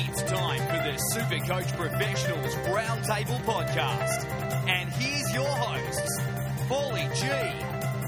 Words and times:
It's 0.00 0.22
time 0.22 0.60
for 0.60 0.76
the 0.76 0.96
Super 1.10 1.44
Coach 1.44 1.76
Professionals 1.76 2.54
Roundtable 2.54 3.40
Podcast. 3.40 4.24
And 4.68 4.88
here's 4.92 5.34
your 5.34 5.48
hosts, 5.48 6.20
Paulie 6.68 7.12
G, 7.16 7.26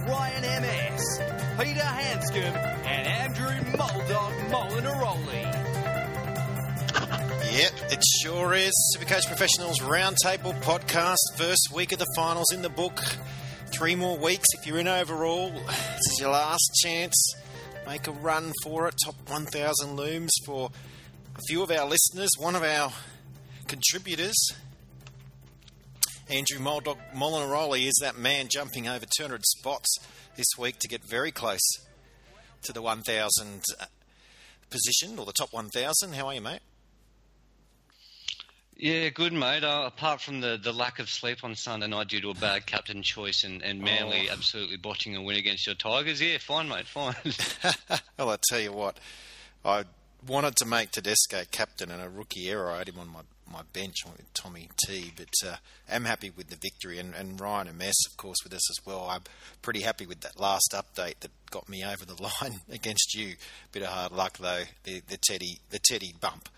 Ryan 0.08 0.63
MS, 0.63 1.21
Peter 1.58 1.81
Hanscom, 1.81 2.54
and 2.87 3.08
Andrew 3.08 3.72
Muldog 3.72 4.51
Molinaroli. 4.51 5.42
Yep, 7.58 7.72
it 7.91 8.04
sure 8.22 8.54
is. 8.54 8.72
Super 8.93 9.07
Coach 9.07 9.27
Professionals 9.27 9.81
Roundtable 9.81 10.54
Podcast. 10.63 11.19
First 11.35 11.71
week 11.75 11.91
of 11.91 11.99
the 11.99 12.07
finals 12.15 12.53
in 12.53 12.63
the 12.63 12.71
book. 12.71 13.01
Three 13.72 13.97
more 13.97 14.17
weeks 14.17 14.47
if 14.57 14.65
you're 14.65 14.79
in 14.79 14.87
overall. 14.87 15.51
This 15.51 16.12
is 16.12 16.20
your 16.20 16.30
last 16.30 16.70
chance. 16.84 17.34
Make 17.84 18.06
a 18.06 18.12
run 18.12 18.52
for 18.62 18.86
it. 18.86 18.95
Top 19.04 19.16
1,000 19.28 19.96
looms 19.96 20.30
for 20.46 20.70
a 21.40 21.48
few 21.48 21.62
of 21.62 21.70
our 21.70 21.86
listeners. 21.88 22.30
One 22.38 22.54
of 22.54 22.62
our 22.62 22.92
contributors, 23.66 24.36
Andrew 26.28 26.58
Molinaroli, 26.58 27.86
is 27.86 27.98
that 28.02 28.18
man 28.18 28.48
jumping 28.50 28.86
over 28.86 29.06
200 29.16 29.44
spots 29.46 29.88
this 30.36 30.46
week 30.58 30.78
to 30.80 30.88
get 30.88 31.02
very 31.02 31.30
close 31.30 31.60
to 32.62 32.72
the 32.72 32.82
1,000 32.82 33.62
position 34.68 35.18
or 35.18 35.24
the 35.24 35.32
top 35.32 35.52
1,000. 35.52 36.14
How 36.14 36.26
are 36.26 36.34
you, 36.34 36.42
mate? 36.42 36.60
Yeah, 38.77 39.08
good, 39.08 39.32
mate. 39.32 39.64
Uh, 39.64 39.84
apart 39.86 40.20
from 40.20 40.41
the, 40.41 40.58
the 40.62 40.72
lack 40.72 40.98
of 40.98 41.08
sleep 41.08 41.42
on 41.42 41.54
Sunday 41.54 41.86
night 41.86 42.08
due 42.08 42.20
to 42.20 42.30
a 42.30 42.34
bad 42.34 42.66
captain 42.66 43.02
choice 43.02 43.44
and, 43.44 43.62
and 43.62 43.80
Manly 43.80 44.28
Oh. 44.28 44.32
absolutely 44.32 44.77
botching 44.77 45.16
a 45.16 45.22
win 45.22 45.36
against 45.36 45.66
your 45.66 45.74
Tigers, 45.74 46.20
yeah, 46.20 46.36
fine, 46.38 46.68
mate, 46.68 46.86
fine. 46.86 47.14
well, 48.18 48.30
I 48.30 48.36
tell 48.50 48.60
you 48.60 48.72
what, 48.72 48.98
I 49.64 49.84
wanted 50.26 50.56
to 50.56 50.66
make 50.66 50.90
Tedesco 50.90 51.42
captain 51.50 51.90
and 51.90 52.02
a 52.02 52.08
rookie 52.08 52.48
era. 52.48 52.74
I 52.74 52.78
had 52.78 52.88
him 52.88 52.98
on 52.98 53.08
my, 53.08 53.20
my 53.50 53.62
bench 53.72 53.96
with 54.04 54.32
Tommy 54.34 54.68
T, 54.84 55.12
but 55.16 55.28
uh, 55.46 55.56
am 55.88 56.04
happy 56.04 56.30
with 56.30 56.48
the 56.48 56.56
victory. 56.56 56.98
And, 56.98 57.14
and 57.14 57.40
Ryan 57.40 57.76
Mess, 57.76 57.94
of 58.10 58.16
course, 58.16 58.38
with 58.44 58.52
us 58.52 58.70
as 58.70 58.84
well. 58.84 59.06
I'm 59.08 59.22
pretty 59.62 59.80
happy 59.80 60.06
with 60.06 60.20
that 60.20 60.38
last 60.38 60.74
update 60.74 61.20
that 61.20 61.30
got 61.50 61.68
me 61.68 61.84
over 61.84 62.04
the 62.04 62.22
line 62.42 62.60
against 62.70 63.14
you. 63.14 63.34
Bit 63.72 63.82
of 63.82 63.88
hard 63.88 64.12
luck 64.12 64.38
though, 64.38 64.64
the, 64.84 65.02
the 65.08 65.16
Teddy 65.16 65.58
the 65.70 65.78
Teddy 65.78 66.14
bump. 66.20 66.48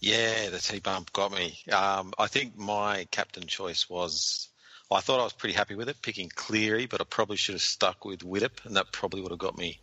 Yeah, 0.00 0.50
the 0.50 0.58
T 0.58 0.80
bump 0.80 1.12
got 1.12 1.32
me. 1.32 1.58
Um, 1.72 2.12
I 2.18 2.26
think 2.28 2.56
my 2.56 3.06
captain 3.10 3.46
choice 3.46 3.88
was. 3.88 4.48
I 4.90 5.00
thought 5.00 5.20
I 5.20 5.24
was 5.24 5.34
pretty 5.34 5.54
happy 5.54 5.74
with 5.74 5.90
it, 5.90 6.00
picking 6.00 6.30
Cleary, 6.34 6.86
but 6.86 7.02
I 7.02 7.04
probably 7.04 7.36
should 7.36 7.54
have 7.54 7.62
stuck 7.62 8.06
with 8.06 8.20
Widdop, 8.20 8.64
and 8.64 8.76
that 8.76 8.90
probably 8.90 9.20
would 9.20 9.32
have 9.32 9.38
got 9.38 9.58
me 9.58 9.78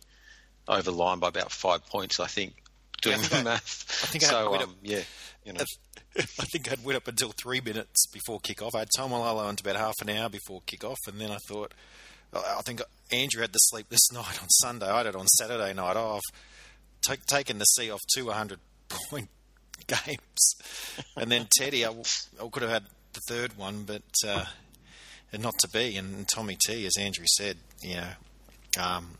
over 0.68 0.90
line 0.90 1.18
by 1.18 1.28
about 1.28 1.52
five 1.52 1.86
points. 1.86 2.18
I 2.20 2.26
think 2.26 2.54
doing 3.02 3.16
I 3.18 3.22
the 3.22 3.36
I- 3.38 3.42
math. 3.42 4.02
I 4.04 4.06
think 4.06 4.24
I 4.24 4.26
had 4.26 4.32
so. 4.32 4.50
Widdop. 4.52 4.62
um, 4.64 4.74
yeah, 4.82 5.02
you 5.44 5.52
know. 5.52 5.64
I 6.18 6.22
think 6.22 6.72
I'd 6.72 6.82
went 6.84 6.96
up 6.96 7.08
until 7.08 7.32
three 7.32 7.60
minutes 7.60 8.06
before 8.06 8.40
kick-off. 8.40 8.74
I 8.74 8.80
had 8.80 8.88
Taumalolo 8.96 9.48
until 9.50 9.70
about 9.70 9.80
half 9.80 9.94
an 10.00 10.08
hour 10.08 10.30
before 10.30 10.62
kick-off, 10.64 10.96
and 11.06 11.20
then 11.20 11.30
I 11.30 11.36
thought, 11.46 11.72
I 12.32 12.62
think 12.64 12.80
Andrew 13.12 13.42
had 13.42 13.52
to 13.52 13.58
sleep 13.60 13.88
this 13.90 14.10
night 14.12 14.42
on 14.42 14.48
Sunday. 14.48 14.86
I 14.88 14.96
had 14.98 15.06
it 15.06 15.14
on 15.16 15.26
Saturday 15.26 15.74
night. 15.74 15.96
Oh, 15.96 16.16
I've 16.16 16.36
ta- 17.06 17.22
taken 17.26 17.58
the 17.58 17.64
C 17.66 17.90
off 17.90 18.00
two 18.14 18.24
100-point 18.26 19.28
games. 19.86 20.54
And 21.18 21.30
then 21.30 21.48
Teddy, 21.58 21.84
I, 21.84 21.88
w- 21.88 22.04
I 22.42 22.48
could 22.48 22.62
have 22.62 22.72
had 22.72 22.84
the 23.12 23.20
third 23.28 23.58
one, 23.58 23.82
but 23.84 24.02
uh, 24.26 24.46
not 25.38 25.54
to 25.60 25.68
be. 25.68 25.96
And 25.98 26.26
Tommy 26.34 26.56
T, 26.66 26.86
as 26.86 26.96
Andrew 26.98 27.26
said, 27.36 27.58
you 27.82 27.96
know, 27.96 28.08
um, 28.82 29.10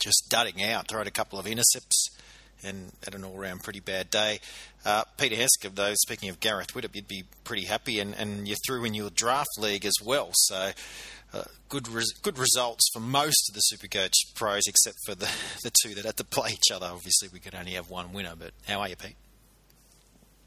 just 0.00 0.28
dudding 0.30 0.64
out, 0.70 0.88
throwing 0.88 1.06
a 1.06 1.12
couple 1.12 1.38
of 1.38 1.46
intercepts 1.46 2.10
and 2.64 2.92
had 3.04 3.14
an 3.14 3.24
all-round 3.24 3.62
pretty 3.62 3.80
bad 3.80 4.10
day. 4.10 4.40
Uh, 4.84 5.04
Peter 5.18 5.36
Hesketh, 5.36 5.74
though, 5.74 5.94
speaking 5.94 6.28
of 6.28 6.40
Gareth 6.40 6.74
Widdop, 6.74 6.94
you'd 6.94 7.08
be 7.08 7.24
pretty 7.44 7.64
happy, 7.64 8.00
and, 8.00 8.14
and 8.14 8.48
you 8.48 8.56
threw 8.66 8.84
in 8.84 8.94
your 8.94 9.10
draft 9.10 9.58
league 9.58 9.84
as 9.84 9.94
well. 10.02 10.30
So 10.32 10.70
uh, 11.34 11.44
good 11.68 11.88
res- 11.88 12.14
good 12.22 12.38
results 12.38 12.88
for 12.92 13.00
most 13.00 13.50
of 13.50 13.54
the 13.54 13.62
Supercoach 13.72 14.34
pros, 14.34 14.62
except 14.66 14.96
for 15.04 15.14
the, 15.14 15.28
the 15.62 15.72
two 15.82 15.94
that 15.94 16.04
had 16.04 16.16
to 16.16 16.24
play 16.24 16.50
each 16.52 16.70
other. 16.72 16.86
Obviously, 16.86 17.28
we 17.32 17.40
could 17.40 17.54
only 17.54 17.72
have 17.72 17.90
one 17.90 18.12
winner, 18.12 18.34
but 18.38 18.52
how 18.66 18.80
are 18.80 18.88
you, 18.88 18.96
Pete? 18.96 19.16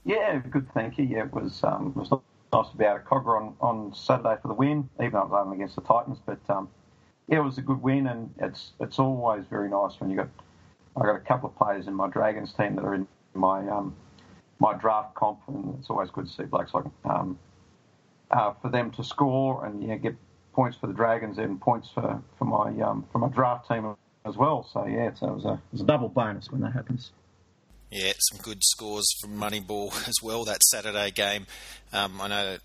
Yeah, 0.05 0.41
good, 0.49 0.67
thank 0.73 0.97
you. 0.97 1.05
Yeah, 1.05 1.25
it 1.25 1.33
was 1.33 1.63
um, 1.63 1.93
it 1.95 1.99
was 1.99 2.09
nice 2.53 2.71
to 2.71 2.77
be 2.77 2.85
out 2.85 2.97
of 2.97 3.03
Kogarah 3.05 3.41
on, 3.41 3.55
on 3.59 3.93
Saturday 3.93 4.37
for 4.41 4.47
the 4.47 4.53
win, 4.53 4.89
even 4.99 5.11
though 5.11 5.21
it 5.21 5.29
was 5.29 5.43
only 5.45 5.57
against 5.57 5.75
the 5.75 5.81
Titans. 5.81 6.17
But 6.25 6.39
um, 6.49 6.69
yeah, 7.29 7.37
it 7.37 7.43
was 7.43 7.57
a 7.57 7.61
good 7.61 7.81
win, 7.81 8.07
and 8.07 8.33
it's 8.39 8.71
it's 8.79 8.97
always 8.97 9.45
very 9.49 9.69
nice 9.69 9.99
when 9.99 10.09
you 10.09 10.17
got 10.17 10.29
I 10.97 11.01
got 11.05 11.15
a 11.15 11.19
couple 11.19 11.49
of 11.49 11.55
players 11.55 11.87
in 11.87 11.93
my 11.93 12.09
Dragons 12.09 12.51
team 12.53 12.75
that 12.75 12.83
are 12.83 12.95
in 12.95 13.07
my 13.33 13.67
um, 13.69 13.95
my 14.59 14.73
draft 14.73 15.13
comp, 15.13 15.39
and 15.47 15.77
it's 15.79 15.89
always 15.89 16.09
good 16.09 16.27
to 16.27 16.33
see 16.33 16.43
blokes 16.43 16.73
like 16.73 16.85
um, 17.05 17.37
uh, 18.31 18.53
for 18.61 18.69
them 18.69 18.91
to 18.91 19.03
score 19.03 19.65
and 19.65 19.83
yeah 19.87 19.95
get 19.95 20.15
points 20.53 20.77
for 20.77 20.87
the 20.87 20.93
Dragons 20.93 21.37
and 21.37 21.61
points 21.61 21.89
for 21.93 22.21
for 22.39 22.45
my 22.45 22.71
um, 22.81 23.05
for 23.11 23.19
my 23.19 23.29
draft 23.29 23.67
team 23.67 23.95
as 24.25 24.35
well. 24.35 24.67
So 24.73 24.87
yeah, 24.87 25.13
so 25.13 25.27
it 25.27 25.35
was 25.35 25.45
a 25.45 25.53
it 25.53 25.71
was 25.71 25.81
a 25.81 25.85
double 25.85 26.09
bonus 26.09 26.49
when 26.49 26.61
that 26.61 26.73
happens. 26.73 27.11
Yeah, 27.91 28.13
some 28.31 28.39
good 28.41 28.63
scores 28.63 29.07
from 29.21 29.37
Moneyball 29.37 30.07
as 30.07 30.15
well 30.23 30.45
that 30.45 30.63
Saturday 30.63 31.11
game. 31.11 31.45
Um, 31.93 32.19
I 32.19 32.27
know 32.27 32.57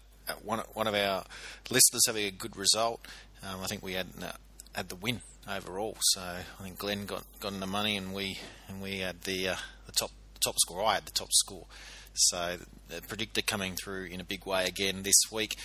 one 0.43 0.61
one 0.73 0.87
of 0.87 0.95
our 0.95 1.25
listeners 1.71 2.05
having 2.07 2.27
a 2.27 2.31
good 2.31 2.57
result. 2.57 3.07
Um, 3.43 3.61
I 3.63 3.67
think 3.67 3.83
we 3.83 3.93
had 3.93 4.07
uh, 4.23 4.33
had 4.75 4.89
the 4.89 4.97
win 4.97 5.21
overall, 5.49 5.97
so 6.01 6.21
I 6.21 6.62
think 6.62 6.79
Glenn 6.79 7.07
got 7.07 7.25
got 7.41 7.53
in 7.53 7.61
the 7.61 7.67
money, 7.67 7.97
and 7.97 8.12
we 8.15 8.39
and 8.69 8.83
we 8.83 8.99
had 8.99 9.23
the 9.23 9.51
uh, 9.51 9.57
the 9.87 9.93
top 9.93 10.11
top 10.43 10.57
score. 10.59 10.85
I 10.85 10.95
had 10.95 11.07
the 11.07 11.12
top 11.12 11.33
score. 11.33 11.67
So 12.15 12.59
the 12.89 13.03
predictor 13.03 13.43
coming 13.43 13.75
through 13.75 14.05
in 14.05 14.21
a 14.21 14.25
big 14.25 14.47
way 14.47 14.67
again 14.67 15.03
this 15.03 15.21
week. 15.33 15.57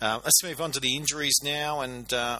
Uh, 0.00 0.20
let's 0.24 0.42
move 0.42 0.60
on 0.60 0.72
to 0.72 0.80
the 0.80 0.96
injuries 0.96 1.36
now, 1.42 1.80
and 1.80 2.12
uh, 2.12 2.38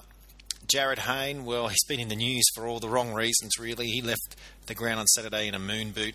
Jared 0.66 1.00
Hayne. 1.00 1.44
Well, 1.44 1.68
he's 1.68 1.84
been 1.86 2.00
in 2.00 2.08
the 2.08 2.16
news 2.16 2.44
for 2.54 2.66
all 2.66 2.80
the 2.80 2.88
wrong 2.88 3.12
reasons. 3.12 3.58
Really, 3.58 3.86
he 3.86 4.00
left 4.00 4.36
the 4.66 4.74
ground 4.74 5.00
on 5.00 5.06
Saturday 5.06 5.48
in 5.48 5.54
a 5.54 5.58
moon 5.58 5.90
boot 5.90 6.14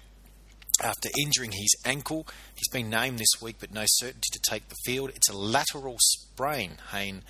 after 0.83 1.09
injuring 1.19 1.51
his 1.51 1.75
ankle. 1.85 2.25
He's 2.55 2.69
been 2.69 2.89
named 2.89 3.19
this 3.19 3.41
week, 3.41 3.57
but 3.59 3.71
no 3.71 3.83
certainty 3.85 4.29
to 4.31 4.39
take 4.49 4.69
the 4.69 4.75
field. 4.83 5.11
It's 5.15 5.29
a 5.29 5.37
lateral 5.37 5.97
sprain, 5.99 6.77
Hayne 6.91 7.21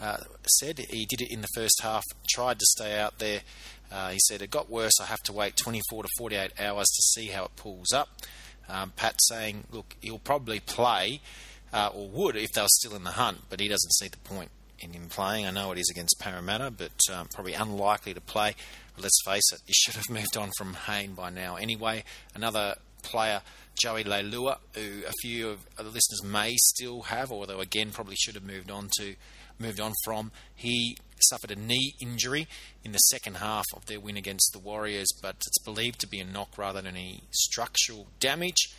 uh, 0.00 0.18
said. 0.46 0.78
He 0.90 1.06
did 1.06 1.20
it 1.20 1.32
in 1.32 1.40
the 1.40 1.48
first 1.54 1.80
half, 1.82 2.04
tried 2.28 2.58
to 2.58 2.66
stay 2.66 2.98
out 2.98 3.18
there. 3.18 3.40
Uh, 3.90 4.10
he 4.10 4.18
said, 4.18 4.42
It 4.42 4.50
got 4.50 4.70
worse. 4.70 5.00
I 5.00 5.06
have 5.06 5.22
to 5.24 5.32
wait 5.32 5.56
24 5.56 6.04
to 6.04 6.08
48 6.18 6.52
hours 6.60 6.86
to 6.86 7.02
see 7.02 7.28
how 7.28 7.44
it 7.44 7.56
pulls 7.56 7.92
up. 7.92 8.08
Um, 8.68 8.92
Pat 8.96 9.14
saying, 9.28 9.64
Look, 9.70 9.96
he'll 10.00 10.18
probably 10.18 10.60
play, 10.60 11.20
uh, 11.72 11.90
or 11.94 12.08
would 12.08 12.36
if 12.36 12.52
they 12.52 12.62
were 12.62 12.68
still 12.68 12.96
in 12.96 13.04
the 13.04 13.12
hunt, 13.12 13.42
but 13.48 13.60
he 13.60 13.68
doesn't 13.68 13.92
see 13.92 14.08
the 14.08 14.16
point 14.18 14.50
in 14.80 14.92
him 14.92 15.08
playing. 15.08 15.46
I 15.46 15.50
know 15.50 15.72
it 15.72 15.78
is 15.78 15.90
against 15.90 16.18
Parramatta, 16.18 16.70
but 16.70 17.00
um, 17.12 17.28
probably 17.32 17.54
unlikely 17.54 18.14
to 18.14 18.20
play. 18.20 18.54
But 18.94 19.04
let's 19.04 19.18
face 19.24 19.52
it, 19.52 19.60
he 19.66 19.72
should 19.76 19.94
have 19.94 20.10
moved 20.10 20.36
on 20.36 20.50
from 20.56 20.74
Hayne 20.74 21.14
by 21.14 21.30
now. 21.30 21.56
Anyway, 21.56 22.04
another 22.34 22.76
player, 23.02 23.42
Joey 23.80 24.04
Leilua, 24.04 24.58
who 24.74 25.04
a 25.06 25.12
few 25.22 25.48
of 25.48 25.60
the 25.76 25.84
listeners 25.84 26.22
may 26.24 26.54
still 26.56 27.02
have, 27.02 27.30
although 27.30 27.60
again 27.60 27.90
probably 27.90 28.16
should 28.16 28.34
have 28.34 28.44
moved 28.44 28.70
on 28.70 28.90
to 28.98 29.14
moved 29.58 29.80
on 29.80 29.92
from. 30.04 30.32
He 30.54 30.96
suffered 31.28 31.50
a 31.50 31.56
knee 31.56 31.94
injury 32.00 32.46
in 32.84 32.92
the 32.92 32.98
second 32.98 33.36
half 33.36 33.64
of 33.74 33.86
their 33.86 34.00
win 34.00 34.16
against 34.16 34.52
the 34.52 34.58
Warriors, 34.58 35.08
but 35.22 35.36
it's 35.36 35.62
believed 35.64 36.00
to 36.00 36.06
be 36.06 36.20
a 36.20 36.24
knock 36.24 36.58
rather 36.58 36.82
than 36.82 36.94
any 36.94 37.22
structural 37.30 38.08
damage. 38.20 38.74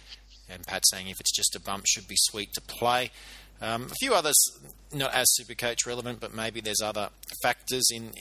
And 0.49 0.65
Pat 0.65 0.83
saying 0.87 1.07
if 1.07 1.19
it's 1.19 1.35
just 1.35 1.55
a 1.55 1.59
bump, 1.59 1.85
should 1.87 2.07
be 2.07 2.15
sweet 2.17 2.53
to 2.53 2.61
play. 2.61 3.11
Um, 3.59 3.83
a 3.85 3.95
few 3.99 4.13
others 4.13 4.35
not 4.93 5.13
as 5.13 5.25
super 5.33 5.55
coach 5.55 5.85
relevant, 5.85 6.19
but 6.19 6.33
maybe 6.33 6.61
there's 6.61 6.81
other 6.81 7.09
factors 7.41 7.87
in 7.91 8.13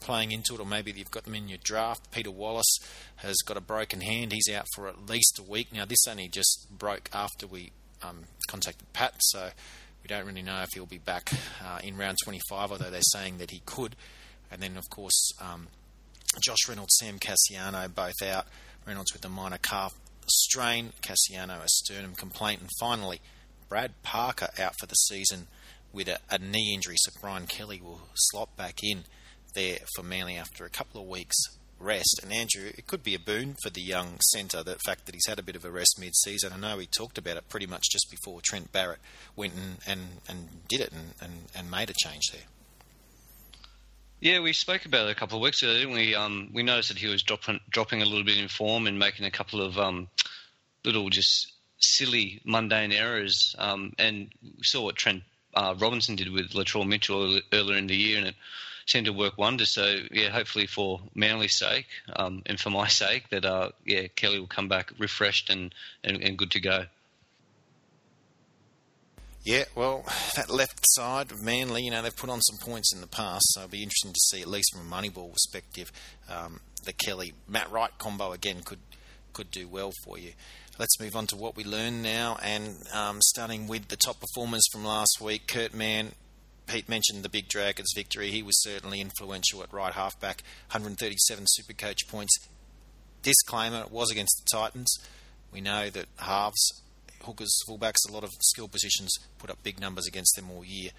playing 0.00 0.30
into 0.30 0.54
it, 0.54 0.60
or 0.60 0.66
maybe 0.66 0.92
you've 0.92 1.10
got 1.10 1.24
them 1.24 1.34
in 1.34 1.48
your 1.48 1.58
draft. 1.62 2.10
Peter 2.12 2.30
Wallace 2.30 2.78
has 3.16 3.36
got 3.44 3.56
a 3.56 3.60
broken 3.60 4.00
hand; 4.00 4.32
he's 4.32 4.48
out 4.54 4.66
for 4.74 4.86
at 4.86 5.08
least 5.08 5.38
a 5.38 5.42
week. 5.42 5.72
Now, 5.72 5.84
this 5.84 6.06
only 6.08 6.28
just 6.28 6.68
broke 6.70 7.10
after 7.12 7.46
we 7.46 7.72
um, 8.02 8.24
contacted 8.48 8.92
Pat, 8.92 9.14
so 9.18 9.50
we 10.06 10.14
don't 10.14 10.24
really 10.24 10.42
know 10.42 10.62
if 10.62 10.68
he'll 10.72 10.86
be 10.86 10.98
back 10.98 11.32
uh, 11.64 11.80
in 11.82 11.96
round 11.96 12.16
25, 12.22 12.70
although 12.70 12.90
they're 12.90 13.00
saying 13.02 13.38
that 13.38 13.50
he 13.50 13.60
could. 13.66 13.96
And 14.52 14.62
then, 14.62 14.76
of 14.76 14.88
course, 14.88 15.32
um, 15.40 15.66
Josh 16.40 16.68
Reynolds, 16.68 16.94
Sam 17.00 17.18
Kasiano, 17.18 17.92
both 17.92 18.22
out. 18.22 18.46
Reynolds 18.86 19.12
with 19.12 19.24
a 19.24 19.28
minor 19.28 19.58
calf 19.58 19.94
strain, 20.28 20.92
Kasiano 21.02 21.58
a 21.58 21.66
sternum 21.66 22.14
complaint, 22.14 22.60
and 22.60 22.70
finally, 22.78 23.20
Brad 23.68 24.00
Parker 24.04 24.46
out 24.60 24.74
for 24.78 24.86
the 24.86 24.94
season 24.94 25.48
with 25.92 26.06
a, 26.06 26.18
a 26.30 26.38
knee 26.38 26.72
injury. 26.72 26.94
So 26.98 27.10
Brian 27.20 27.46
Kelly 27.48 27.80
will 27.82 28.02
slot 28.14 28.56
back 28.56 28.84
in 28.84 29.06
there 29.56 29.78
for 29.96 30.04
Manly 30.04 30.36
after 30.36 30.64
a 30.64 30.70
couple 30.70 31.00
of 31.00 31.08
weeks 31.08 31.34
rest. 31.78 32.20
And 32.22 32.32
Andrew, 32.32 32.70
it 32.76 32.86
could 32.86 33.02
be 33.02 33.14
a 33.14 33.18
boon 33.18 33.56
for 33.62 33.70
the 33.70 33.80
young 33.80 34.18
centre, 34.20 34.62
the 34.62 34.76
fact 34.84 35.06
that 35.06 35.14
he's 35.14 35.26
had 35.26 35.38
a 35.38 35.42
bit 35.42 35.56
of 35.56 35.64
a 35.64 35.70
rest 35.70 35.96
mid-season. 35.98 36.52
I 36.52 36.58
know 36.58 36.78
he 36.78 36.86
talked 36.86 37.18
about 37.18 37.36
it 37.36 37.48
pretty 37.48 37.66
much 37.66 37.90
just 37.90 38.10
before 38.10 38.40
Trent 38.42 38.72
Barrett 38.72 39.00
went 39.34 39.54
and, 39.54 39.76
and, 39.86 40.00
and 40.28 40.48
did 40.68 40.80
it 40.80 40.92
and, 40.92 41.14
and, 41.20 41.32
and 41.54 41.70
made 41.70 41.90
a 41.90 41.94
change 41.94 42.30
there. 42.32 42.42
Yeah, 44.18 44.40
we 44.40 44.54
spoke 44.54 44.86
about 44.86 45.08
it 45.08 45.12
a 45.12 45.14
couple 45.14 45.36
of 45.36 45.42
weeks 45.42 45.62
ago, 45.62 45.74
didn't 45.74 45.92
we? 45.92 46.14
Um, 46.14 46.50
we 46.54 46.62
noticed 46.62 46.88
that 46.88 46.98
he 46.98 47.06
was 47.06 47.22
dropping 47.22 47.60
dropping 47.68 48.00
a 48.00 48.06
little 48.06 48.24
bit 48.24 48.38
in 48.38 48.48
form 48.48 48.86
and 48.86 48.98
making 48.98 49.26
a 49.26 49.30
couple 49.30 49.60
of 49.60 49.78
um, 49.78 50.08
little 50.86 51.10
just 51.10 51.52
silly, 51.78 52.40
mundane 52.44 52.92
errors. 52.92 53.54
Um, 53.58 53.92
and 53.98 54.30
we 54.42 54.62
saw 54.62 54.84
what 54.84 54.96
Trent 54.96 55.22
uh, 55.54 55.74
Robinson 55.78 56.16
did 56.16 56.32
with 56.32 56.52
Latrell 56.52 56.86
Mitchell 56.88 57.40
earlier 57.52 57.76
in 57.76 57.88
the 57.88 57.96
year, 57.96 58.16
and 58.16 58.28
it 58.28 58.34
seemed 58.86 59.06
to 59.06 59.12
work 59.12 59.36
wonders. 59.36 59.74
So 59.74 60.00
yeah, 60.10 60.30
hopefully 60.30 60.66
for 60.66 61.00
Manly's 61.14 61.58
sake 61.58 61.86
um, 62.14 62.42
and 62.46 62.58
for 62.58 62.70
my 62.70 62.88
sake, 62.88 63.28
that 63.30 63.44
uh, 63.44 63.70
yeah 63.84 64.06
Kelly 64.14 64.38
will 64.38 64.46
come 64.46 64.68
back 64.68 64.92
refreshed 64.98 65.50
and, 65.50 65.74
and, 66.02 66.22
and 66.22 66.38
good 66.38 66.52
to 66.52 66.60
go. 66.60 66.86
Yeah, 69.44 69.66
well, 69.76 70.04
that 70.34 70.50
left 70.50 70.80
side 70.86 71.30
of 71.30 71.40
Manly, 71.40 71.84
you 71.84 71.92
know, 71.92 72.02
they've 72.02 72.16
put 72.16 72.30
on 72.30 72.40
some 72.40 72.58
points 72.58 72.92
in 72.92 73.00
the 73.00 73.06
past, 73.06 73.44
so 73.50 73.60
it'll 73.60 73.70
be 73.70 73.84
interesting 73.84 74.12
to 74.12 74.18
see, 74.18 74.42
at 74.42 74.48
least 74.48 74.74
from 74.74 74.80
a 74.80 74.90
Moneyball 74.92 75.32
perspective, 75.32 75.92
um, 76.28 76.58
the 76.84 76.92
Kelly 76.92 77.32
Matt 77.46 77.70
Wright 77.70 77.92
combo 77.96 78.32
again 78.32 78.62
could 78.64 78.80
could 79.32 79.52
do 79.52 79.68
well 79.68 79.92
for 80.02 80.18
you. 80.18 80.32
Let's 80.78 80.98
move 80.98 81.14
on 81.14 81.28
to 81.28 81.36
what 81.36 81.56
we 81.56 81.62
learned 81.62 82.02
now, 82.02 82.38
and 82.42 82.76
um, 82.92 83.20
starting 83.22 83.68
with 83.68 83.86
the 83.86 83.96
top 83.96 84.18
performers 84.18 84.66
from 84.72 84.84
last 84.84 85.20
week, 85.20 85.46
Kurt 85.46 85.72
Mann. 85.72 86.12
Pete 86.66 86.88
mentioned 86.88 87.22
the 87.22 87.28
Big 87.28 87.48
Dragons 87.48 87.92
victory. 87.94 88.30
He 88.30 88.42
was 88.42 88.60
certainly 88.62 89.00
influential 89.00 89.62
at 89.62 89.72
right 89.72 89.92
halfback, 89.92 90.42
137 90.70 91.44
Supercoach 91.58 92.08
points. 92.08 92.36
Disclaimer: 93.22 93.80
it 93.80 93.90
was 93.92 94.10
against 94.10 94.42
the 94.44 94.56
Titans. 94.56 94.92
We 95.52 95.60
know 95.60 95.90
that 95.90 96.06
halves 96.18 96.82
hookers, 97.22 97.54
fullbacks, 97.68 98.08
a 98.08 98.12
lot 98.12 98.24
of 98.24 98.30
skill 98.40 98.68
positions 98.68 99.10
put 99.38 99.50
up 99.50 99.62
big 99.62 99.80
numbers 99.80 100.06
against 100.06 100.34
them 100.36 100.50
all 100.50 100.64
year, 100.64 100.90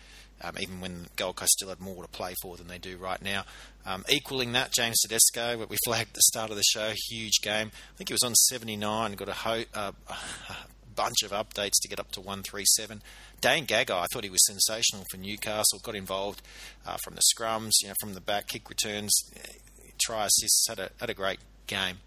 um, 0.41 0.55
even 0.59 0.81
when 0.81 1.07
Gold 1.15 1.37
Coast 1.37 1.53
still 1.53 1.69
had 1.69 1.79
more 1.79 2.03
to 2.03 2.09
play 2.09 2.33
for 2.41 2.57
than 2.57 2.67
they 2.67 2.77
do 2.77 2.97
right 2.97 3.21
now. 3.21 3.45
Um, 3.85 4.03
equaling 4.09 4.51
that, 4.53 4.73
James 4.73 4.99
Tedesco, 5.01 5.57
what 5.57 5.69
we 5.69 5.77
flagged 5.85 6.09
at 6.09 6.13
the 6.15 6.21
start 6.21 6.49
of 6.49 6.57
the 6.57 6.63
show, 6.63 6.91
huge 7.09 7.41
game. 7.41 7.71
I 7.73 7.97
think 7.97 8.09
he 8.09 8.13
was 8.13 8.23
on 8.23 8.35
79, 8.35 9.13
got 9.13 9.29
a, 9.29 9.33
ho- 9.33 9.63
uh, 9.73 9.91
bunch 10.97 11.23
of 11.23 11.31
updates 11.31 11.79
to 11.81 11.88
get 11.88 11.99
up 11.99 12.11
to 12.11 12.19
137. 12.19 13.01
Dane 13.39 13.65
Gagai, 13.65 13.91
I 13.91 14.07
thought 14.11 14.23
he 14.23 14.29
was 14.29 14.45
sensational 14.45 15.05
for 15.09 15.17
Newcastle, 15.17 15.79
got 15.83 15.95
involved 15.95 16.41
uh, 16.85 16.97
from 17.03 17.15
the 17.15 17.21
scrums, 17.33 17.71
you 17.81 17.88
know, 17.88 17.94
from 18.01 18.15
the 18.15 18.21
back, 18.21 18.47
kick 18.47 18.67
returns, 18.67 19.13
try 20.03 20.25
assists, 20.25 20.65
had 20.67 20.79
a, 20.79 20.89
had 20.99 21.09
a 21.09 21.13
great 21.13 21.39
game. 21.67 21.99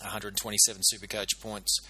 127 0.00 0.82
Supercoach 0.82 1.40
points. 1.40 1.80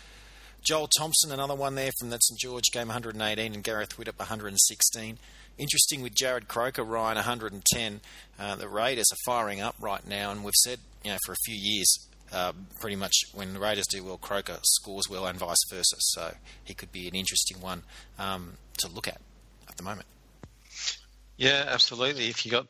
Joel 0.60 0.88
Thompson, 0.98 1.30
another 1.30 1.54
one 1.54 1.76
there 1.76 1.92
from 1.98 2.10
that 2.10 2.24
St 2.24 2.38
George 2.38 2.64
game, 2.72 2.88
118, 2.88 3.54
and 3.54 3.62
Gareth 3.62 3.96
Widdop, 3.96 4.18
116. 4.18 5.18
Interesting 5.56 6.02
with 6.02 6.14
Jarrod 6.14 6.48
Croker, 6.48 6.82
Ryan, 6.82 7.16
110. 7.16 8.00
Uh, 8.38 8.56
the 8.56 8.68
Raiders 8.68 9.06
are 9.12 9.22
firing 9.24 9.60
up 9.60 9.76
right 9.80 10.06
now, 10.06 10.32
and 10.32 10.42
we've 10.42 10.54
said, 10.54 10.80
you 11.04 11.12
know, 11.12 11.18
for 11.24 11.32
a 11.32 11.44
few 11.44 11.56
years, 11.56 12.07
uh, 12.32 12.52
pretty 12.80 12.96
much 12.96 13.26
when 13.32 13.54
the 13.54 13.60
Raiders 13.60 13.86
do 13.86 14.04
well, 14.04 14.18
Croker 14.18 14.58
scores 14.62 15.08
well, 15.08 15.26
and 15.26 15.38
vice 15.38 15.64
versa. 15.70 15.96
So 15.98 16.34
he 16.64 16.74
could 16.74 16.92
be 16.92 17.08
an 17.08 17.14
interesting 17.14 17.60
one 17.60 17.82
um, 18.18 18.54
to 18.78 18.88
look 18.88 19.08
at 19.08 19.20
at 19.68 19.76
the 19.76 19.82
moment. 19.82 20.06
Yeah, 21.36 21.64
absolutely. 21.68 22.28
If 22.28 22.44
you 22.44 22.50
got 22.50 22.66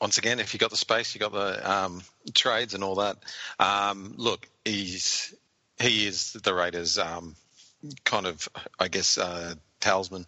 once 0.00 0.18
again, 0.18 0.40
if 0.40 0.52
you 0.52 0.60
got 0.60 0.70
the 0.70 0.76
space, 0.76 1.14
you 1.14 1.20
got 1.20 1.32
the 1.32 1.70
um, 1.70 2.02
trades 2.34 2.74
and 2.74 2.84
all 2.84 2.96
that. 2.96 3.16
Um, 3.58 4.14
look, 4.16 4.46
he's 4.64 5.34
he 5.78 6.06
is 6.06 6.32
the 6.32 6.54
Raiders' 6.54 6.98
um, 6.98 7.36
kind 8.04 8.26
of, 8.26 8.48
I 8.78 8.88
guess, 8.88 9.18
uh, 9.18 9.54
talisman. 9.80 10.26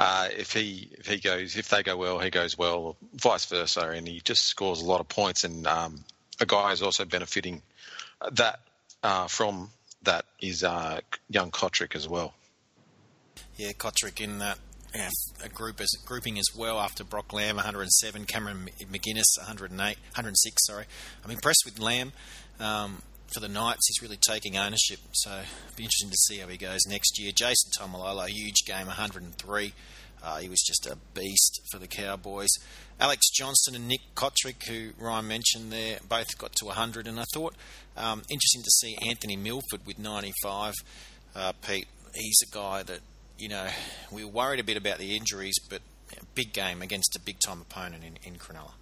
Uh, 0.00 0.28
if 0.36 0.52
he 0.52 0.90
if 0.98 1.06
he 1.06 1.18
goes 1.18 1.56
if 1.56 1.68
they 1.68 1.82
go 1.82 1.96
well, 1.96 2.18
he 2.18 2.30
goes 2.30 2.58
well, 2.58 2.96
vice 3.14 3.46
versa, 3.46 3.90
and 3.90 4.06
he 4.08 4.20
just 4.20 4.44
scores 4.44 4.80
a 4.80 4.84
lot 4.84 5.00
of 5.00 5.08
points. 5.08 5.44
And 5.44 5.66
um, 5.66 6.04
a 6.40 6.46
guy 6.46 6.72
is 6.72 6.82
also 6.82 7.04
benefiting 7.04 7.62
that 8.32 8.60
uh, 9.02 9.26
from 9.26 9.70
that 10.02 10.24
is 10.40 10.64
uh, 10.64 11.00
young 11.28 11.50
Cotric 11.50 11.94
as 11.94 12.08
well. 12.08 12.34
Yeah, 13.56 13.72
Cotric 13.72 14.20
in 14.20 14.38
that 14.38 14.58
yeah, 14.94 15.08
a 15.42 15.48
group 15.48 15.80
as 15.80 15.90
grouping 16.04 16.38
as 16.38 16.46
well 16.56 16.78
after 16.78 17.02
Brock 17.02 17.32
Lamb 17.32 17.56
107, 17.56 18.26
Cameron 18.26 18.68
McInnes 18.90 19.38
108, 19.38 19.78
106. 19.78 20.66
Sorry, 20.66 20.84
I'm 21.24 21.30
impressed 21.30 21.62
with 21.64 21.78
Lamb. 21.78 22.12
Um, 22.60 23.02
for 23.32 23.40
the 23.40 23.48
Knights, 23.48 23.88
he's 23.88 24.02
really 24.02 24.18
taking 24.20 24.58
ownership. 24.58 24.98
So 25.12 25.30
it'll 25.30 25.76
be 25.76 25.84
interesting 25.84 26.10
to 26.10 26.16
see 26.16 26.38
how 26.38 26.48
he 26.48 26.58
goes 26.58 26.80
next 26.86 27.18
year. 27.18 27.32
Jason 27.34 27.70
Taumalolo, 27.78 28.28
huge 28.28 28.64
game, 28.66 28.86
103. 28.86 29.72
Uh, 30.22 30.38
he 30.38 30.48
was 30.48 30.60
just 30.60 30.86
a 30.86 30.96
beast 31.14 31.60
for 31.70 31.78
the 31.78 31.86
Cowboys. 31.86 32.50
Alex 33.00 33.28
Johnson 33.30 33.74
and 33.74 33.88
Nick 33.88 34.00
Cotric, 34.14 34.66
who 34.68 34.90
Ryan 34.98 35.26
mentioned 35.26 35.72
there, 35.72 35.98
both 36.08 36.38
got 36.38 36.52
to 36.56 36.66
100. 36.66 37.06
And 37.06 37.18
I 37.18 37.24
thought 37.34 37.54
um, 37.96 38.22
interesting 38.30 38.62
to 38.62 38.70
see 38.70 38.96
Anthony 39.08 39.36
Milford 39.36 39.84
with 39.84 39.98
95. 39.98 40.74
Uh, 41.34 41.52
Pete, 41.66 41.88
he's 42.14 42.38
a 42.46 42.54
guy 42.54 42.82
that, 42.84 43.00
you 43.38 43.48
know, 43.48 43.66
we 44.12 44.24
were 44.24 44.30
worried 44.30 44.60
a 44.60 44.64
bit 44.64 44.76
about 44.76 44.98
the 44.98 45.16
injuries, 45.16 45.56
but 45.68 45.82
big 46.34 46.52
game 46.52 46.82
against 46.82 47.16
a 47.16 47.20
big 47.20 47.38
time 47.38 47.60
opponent 47.60 48.04
in, 48.04 48.16
in 48.24 48.38
Cronulla. 48.38 48.72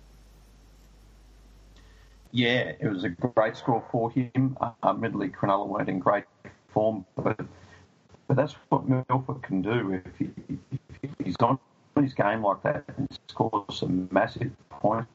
Yeah, 2.33 2.73
it 2.79 2.89
was 2.89 3.05
a 3.05 3.09
great 3.09 3.57
score 3.57 3.85
for 3.91 4.11
him. 4.11 4.57
Uh, 4.61 4.71
admittedly, 4.85 5.29
Cronulla 5.29 5.67
weren't 5.67 5.89
in 5.89 5.99
great 5.99 6.25
form, 6.73 7.05
but 7.17 7.41
but 8.29 8.37
that's 8.37 8.55
what 8.69 8.89
Milford 8.89 9.43
can 9.43 9.61
do 9.61 9.93
if, 9.93 10.03
he, 10.17 10.31
if 11.03 11.11
he's 11.25 11.37
on 11.41 11.59
his 11.97 12.15
game 12.15 12.43
like 12.43 12.63
that 12.63 12.85
and 12.97 13.09
scores 13.29 13.79
some 13.79 14.09
massive 14.11 14.53
points. 14.71 15.09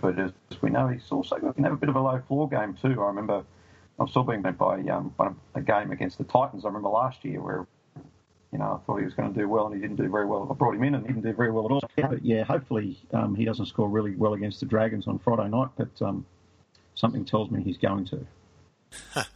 But 0.00 0.18
as 0.18 0.32
we 0.60 0.70
know, 0.70 0.88
he's 0.88 1.06
also 1.10 1.36
can 1.36 1.64
have 1.64 1.72
a 1.72 1.76
bit 1.76 1.88
of 1.88 1.96
a 1.96 2.00
low 2.00 2.22
floor 2.26 2.48
game 2.48 2.76
too. 2.80 3.00
I 3.00 3.06
remember 3.06 3.44
I'm 3.98 4.08
still 4.08 4.24
being 4.24 4.42
led 4.42 4.58
by 4.58 4.80
um, 4.80 5.14
a 5.54 5.60
game 5.60 5.90
against 5.90 6.18
the 6.18 6.24
Titans. 6.24 6.64
I 6.64 6.68
remember 6.68 6.88
last 6.88 7.24
year 7.24 7.40
where 7.40 7.66
you 8.52 8.58
know, 8.58 8.80
I 8.80 8.86
thought 8.86 8.98
he 8.98 9.04
was 9.04 9.14
going 9.14 9.32
to 9.32 9.38
do 9.38 9.48
well, 9.48 9.66
and 9.66 9.74
he 9.74 9.80
didn't 9.80 9.96
do 9.96 10.08
very 10.08 10.24
well. 10.24 10.48
I 10.50 10.54
brought 10.54 10.74
him 10.74 10.82
in, 10.84 10.94
and 10.94 11.06
he 11.06 11.12
didn't 11.12 11.24
do 11.24 11.32
very 11.34 11.50
well 11.50 11.66
at 11.66 11.72
all. 11.72 11.82
But 11.96 12.24
yeah, 12.24 12.44
hopefully 12.44 12.98
um, 13.12 13.34
he 13.34 13.44
doesn't 13.44 13.66
score 13.66 13.88
really 13.88 14.14
well 14.14 14.34
against 14.34 14.60
the 14.60 14.66
Dragons 14.66 15.06
on 15.06 15.18
Friday 15.18 15.48
night. 15.48 15.68
But 15.76 15.90
um, 16.00 16.24
something 16.94 17.24
tells 17.24 17.50
me 17.50 17.62
he's 17.62 17.76
going 17.76 18.06
to. 18.06 18.26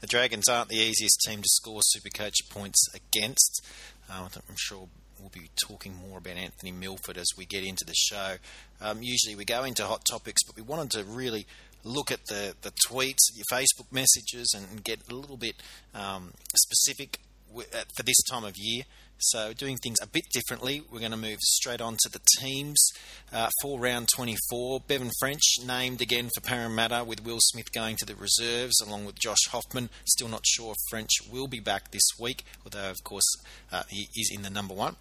the 0.00 0.06
Dragons 0.06 0.48
aren't 0.48 0.68
the 0.68 0.78
easiest 0.78 1.20
team 1.26 1.42
to 1.42 1.48
score 1.48 1.80
Supercoach 1.94 2.48
points 2.48 2.88
against. 2.94 3.66
Uh, 4.08 4.28
I'm 4.34 4.56
sure 4.56 4.88
we'll 5.20 5.30
be 5.30 5.50
talking 5.66 5.94
more 6.08 6.18
about 6.18 6.36
Anthony 6.36 6.72
Milford 6.72 7.16
as 7.16 7.28
we 7.36 7.44
get 7.44 7.64
into 7.64 7.84
the 7.84 7.94
show. 7.94 8.36
Um, 8.80 9.02
usually 9.02 9.34
we 9.36 9.44
go 9.44 9.64
into 9.64 9.84
hot 9.84 10.04
topics, 10.08 10.42
but 10.44 10.56
we 10.56 10.62
wanted 10.62 10.90
to 10.92 11.04
really 11.04 11.46
look 11.84 12.10
at 12.10 12.24
the, 12.26 12.54
the 12.62 12.72
tweets, 12.88 13.18
your 13.34 13.44
Facebook 13.50 13.92
messages, 13.92 14.54
and, 14.56 14.82
get 14.82 15.00
a 15.10 15.14
little 15.14 15.36
bit 15.36 15.56
um, 15.94 16.32
specific 16.56 17.18
for 17.52 18.02
this 18.02 18.20
time 18.28 18.44
of 18.44 18.54
year. 18.56 18.82
So, 19.18 19.52
doing 19.52 19.76
things 19.76 19.98
a 20.02 20.06
bit 20.06 20.24
differently, 20.32 20.82
we're 20.90 20.98
going 20.98 21.12
to 21.12 21.16
move 21.16 21.38
straight 21.40 21.80
on 21.80 21.96
to 22.02 22.10
the 22.10 22.20
teams 22.40 22.84
uh, 23.32 23.48
for 23.62 23.78
round 23.78 24.08
24. 24.14 24.80
Bevan 24.80 25.10
French 25.20 25.42
named 25.64 26.02
again 26.02 26.30
for 26.34 26.40
Parramatta, 26.40 27.04
with 27.04 27.24
Will 27.24 27.38
Smith 27.40 27.72
going 27.72 27.96
to 27.96 28.04
the 28.04 28.16
reserves 28.16 28.80
along 28.84 29.04
with 29.04 29.18
Josh 29.18 29.46
Hoffman. 29.50 29.88
Still 30.04 30.28
not 30.28 30.44
sure 30.44 30.72
if 30.72 30.76
French 30.90 31.10
will 31.30 31.46
be 31.46 31.60
back 31.60 31.92
this 31.92 32.06
week, 32.18 32.44
although, 32.64 32.90
of 32.90 33.02
course, 33.04 33.36
uh, 33.72 33.84
he 33.88 34.08
is 34.16 34.30
in 34.34 34.42
the 34.42 34.50
number 34.50 34.74
one. 34.74 34.96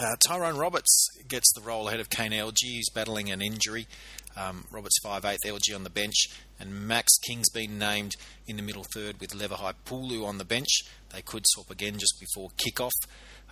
Uh, 0.00 0.16
Tyrone 0.26 0.56
Roberts 0.56 1.08
gets 1.28 1.52
the 1.52 1.60
role 1.60 1.86
ahead 1.88 2.00
of 2.00 2.08
Kane 2.08 2.32
Elgey. 2.32 2.62
He's 2.62 2.88
battling 2.88 3.30
an 3.30 3.42
injury. 3.42 3.86
Um, 4.34 4.64
Roberts 4.70 4.98
5'8", 5.04 5.36
Elgey 5.44 5.74
on 5.74 5.84
the 5.84 5.90
bench, 5.90 6.28
and 6.58 6.88
Max 6.88 7.18
King's 7.18 7.50
been 7.50 7.78
named 7.78 8.16
in 8.46 8.56
the 8.56 8.62
middle 8.62 8.86
third 8.94 9.20
with 9.20 9.34
Levi 9.34 9.72
Pulu 9.84 10.24
on 10.24 10.38
the 10.38 10.44
bench. 10.46 10.84
They 11.12 11.20
could 11.20 11.44
swap 11.48 11.68
again 11.68 11.98
just 11.98 12.14
before 12.18 12.48
kick-off. 12.56 12.94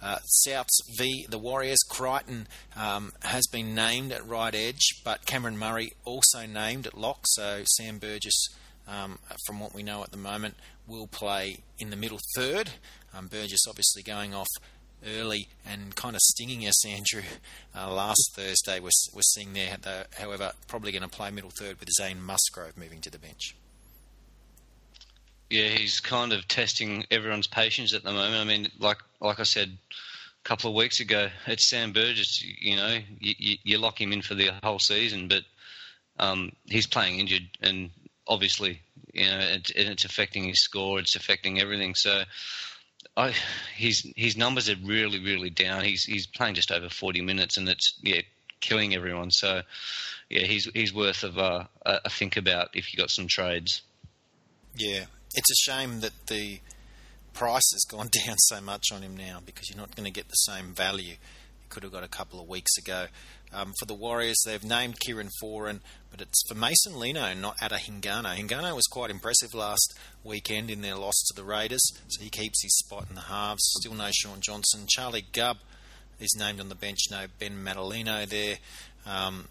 Uh, 0.00 0.20
Souths 0.46 0.78
v 0.96 1.26
the 1.28 1.38
Warriors. 1.38 1.80
Crichton 1.86 2.46
um, 2.74 3.12
has 3.24 3.46
been 3.48 3.74
named 3.74 4.12
at 4.12 4.26
right 4.26 4.54
edge, 4.54 5.02
but 5.04 5.26
Cameron 5.26 5.58
Murray 5.58 5.92
also 6.06 6.46
named 6.46 6.86
at 6.86 6.96
lock. 6.96 7.26
So 7.26 7.64
Sam 7.76 7.98
Burgess, 7.98 8.48
um, 8.86 9.18
from 9.44 9.60
what 9.60 9.74
we 9.74 9.82
know 9.82 10.02
at 10.02 10.12
the 10.12 10.16
moment, 10.16 10.54
will 10.86 11.08
play 11.08 11.58
in 11.78 11.90
the 11.90 11.96
middle 11.96 12.20
third. 12.34 12.70
Um, 13.12 13.26
Burgess 13.26 13.66
obviously 13.68 14.02
going 14.02 14.34
off 14.34 14.48
early 15.06 15.48
and 15.66 15.94
kind 15.94 16.14
of 16.14 16.20
stinging 16.22 16.66
us, 16.66 16.84
Andrew. 16.86 17.22
Uh, 17.76 17.92
last 17.92 18.32
Thursday, 18.34 18.80
we're, 18.80 18.90
we're 19.14 19.22
seeing 19.22 19.52
there, 19.52 19.76
however, 20.18 20.52
probably 20.66 20.92
going 20.92 21.02
to 21.02 21.08
play 21.08 21.30
middle 21.30 21.52
third 21.58 21.78
with 21.80 21.88
Zane 21.90 22.22
Musgrove 22.22 22.76
moving 22.76 23.00
to 23.02 23.10
the 23.10 23.18
bench. 23.18 23.54
Yeah, 25.50 25.68
he's 25.68 26.00
kind 26.00 26.32
of 26.32 26.46
testing 26.46 27.06
everyone's 27.10 27.46
patience 27.46 27.94
at 27.94 28.04
the 28.04 28.12
moment. 28.12 28.34
I 28.34 28.44
mean, 28.44 28.68
like 28.78 28.98
like 29.20 29.40
I 29.40 29.44
said 29.44 29.78
a 29.90 30.48
couple 30.48 30.68
of 30.68 30.76
weeks 30.76 31.00
ago, 31.00 31.28
it's 31.46 31.64
Sam 31.64 31.92
Burgess. 31.92 32.42
You 32.42 32.76
know, 32.76 32.98
you, 33.18 33.56
you 33.62 33.78
lock 33.78 33.98
him 33.98 34.12
in 34.12 34.20
for 34.20 34.34
the 34.34 34.50
whole 34.62 34.78
season, 34.78 35.26
but 35.26 35.44
um, 36.18 36.52
he's 36.66 36.86
playing 36.86 37.18
injured, 37.18 37.48
and 37.62 37.88
obviously, 38.26 38.82
you 39.14 39.24
know, 39.24 39.38
it, 39.38 39.70
it's 39.74 40.04
affecting 40.04 40.44
his 40.44 40.62
score. 40.62 40.98
It's 40.98 41.16
affecting 41.16 41.60
everything. 41.60 41.94
So 41.94 42.24
I, 43.18 43.34
his 43.76 44.10
his 44.16 44.36
numbers 44.36 44.70
are 44.70 44.76
really 44.82 45.18
really 45.18 45.50
down. 45.50 45.82
He's 45.82 46.04
he's 46.04 46.26
playing 46.26 46.54
just 46.54 46.70
over 46.70 46.88
forty 46.88 47.20
minutes, 47.20 47.56
and 47.56 47.68
it's 47.68 47.98
yeah 48.02 48.20
killing 48.60 48.94
everyone. 48.94 49.32
So 49.32 49.62
yeah, 50.30 50.46
he's 50.46 50.70
he's 50.72 50.94
worth 50.94 51.24
of 51.24 51.36
uh, 51.36 51.64
a 51.84 52.08
think 52.08 52.36
about 52.36 52.68
if 52.74 52.92
you 52.92 52.96
got 52.96 53.10
some 53.10 53.26
trades. 53.26 53.82
Yeah, 54.76 55.06
it's 55.34 55.50
a 55.50 55.70
shame 55.70 56.00
that 56.00 56.12
the 56.28 56.60
price 57.32 57.70
has 57.72 57.84
gone 57.88 58.08
down 58.26 58.36
so 58.38 58.60
much 58.60 58.86
on 58.92 59.02
him 59.02 59.16
now 59.16 59.40
because 59.44 59.68
you're 59.68 59.78
not 59.78 59.96
going 59.96 60.04
to 60.04 60.12
get 60.12 60.28
the 60.28 60.34
same 60.34 60.72
value 60.72 61.16
could 61.68 61.82
have 61.82 61.92
got 61.92 62.04
a 62.04 62.08
couple 62.08 62.40
of 62.40 62.48
weeks 62.48 62.76
ago. 62.78 63.06
Um, 63.52 63.72
for 63.78 63.86
the 63.86 63.94
Warriors, 63.94 64.36
they've 64.44 64.62
named 64.62 65.00
Kieran 65.00 65.30
Foran, 65.42 65.80
but 66.10 66.20
it's 66.20 66.42
for 66.48 66.54
Mason 66.54 66.98
Lino, 66.98 67.32
not 67.34 67.56
Ata 67.62 67.76
Hingano. 67.76 68.36
Hingano 68.36 68.74
was 68.74 68.86
quite 68.86 69.10
impressive 69.10 69.54
last 69.54 69.98
weekend 70.22 70.70
in 70.70 70.82
their 70.82 70.96
loss 70.96 71.16
to 71.28 71.34
the 71.34 71.44
Raiders, 71.44 71.80
so 72.08 72.22
he 72.22 72.28
keeps 72.28 72.62
his 72.62 72.76
spot 72.78 73.06
in 73.08 73.14
the 73.14 73.22
halves. 73.22 73.62
Still 73.80 73.94
no 73.94 74.10
Shaun 74.12 74.40
Johnson. 74.40 74.86
Charlie 74.88 75.24
Gubb 75.32 75.58
is 76.20 76.36
named 76.38 76.60
on 76.60 76.68
the 76.68 76.74
bench. 76.74 76.98
No 77.10 77.26
Ben 77.38 77.64
Matulino 77.64 78.28
there. 78.28 78.56
Um, 79.06 79.48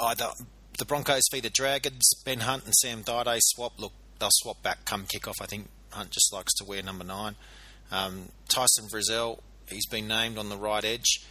either 0.00 0.30
the 0.78 0.84
Broncos 0.84 1.22
feed 1.30 1.44
the 1.44 1.50
Dragons. 1.50 2.10
Ben 2.24 2.40
Hunt 2.40 2.64
and 2.64 2.74
Sam 2.74 3.02
Thaiday 3.02 3.38
swap. 3.40 3.78
Look, 3.78 3.92
they'll 4.18 4.30
swap 4.32 4.62
back 4.62 4.84
come 4.84 5.06
kickoff. 5.06 5.34
I 5.40 5.46
think 5.46 5.68
Hunt 5.90 6.10
just 6.10 6.32
likes 6.32 6.54
to 6.54 6.64
wear 6.64 6.82
number 6.82 7.04
nine. 7.04 7.36
Um, 7.92 8.30
Tyson 8.48 8.86
Frizell, 8.88 9.40
he's 9.68 9.86
been 9.86 10.08
named 10.08 10.38
on 10.38 10.48
the 10.48 10.56
right 10.56 10.84
edge. 10.84 11.24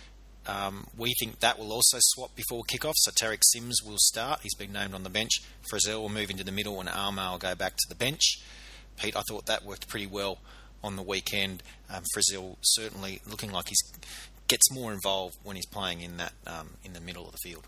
Um, 0.45 0.87
we 0.97 1.13
think 1.19 1.39
that 1.39 1.57
will 1.57 1.71
also 1.71 1.97
swap 1.99 2.35
before 2.35 2.63
kickoff. 2.63 2.93
So 2.97 3.11
Tariq 3.11 3.39
Sims 3.43 3.81
will 3.83 3.97
start. 3.97 4.41
He's 4.41 4.55
been 4.55 4.73
named 4.73 4.93
on 4.93 5.03
the 5.03 5.09
bench. 5.09 5.41
Frizell 5.71 6.01
will 6.01 6.09
move 6.09 6.29
into 6.29 6.43
the 6.43 6.51
middle, 6.51 6.79
and 6.79 6.89
Armour 6.89 7.31
will 7.31 7.37
go 7.37 7.55
back 7.55 7.77
to 7.77 7.85
the 7.87 7.95
bench. 7.95 8.41
Pete, 8.97 9.15
I 9.15 9.21
thought 9.27 9.45
that 9.45 9.65
worked 9.65 9.87
pretty 9.87 10.07
well 10.07 10.39
on 10.83 10.95
the 10.97 11.01
weekend. 11.01 11.63
Um, 11.89 12.03
Frizell 12.15 12.57
certainly 12.61 13.21
looking 13.29 13.51
like 13.51 13.69
he 13.69 13.75
gets 14.47 14.71
more 14.71 14.91
involved 14.91 15.37
when 15.43 15.55
he's 15.55 15.65
playing 15.65 16.01
in 16.01 16.17
that 16.17 16.33
um, 16.45 16.71
in 16.83 16.93
the 16.93 17.01
middle 17.01 17.25
of 17.25 17.31
the 17.31 17.37
field. 17.37 17.67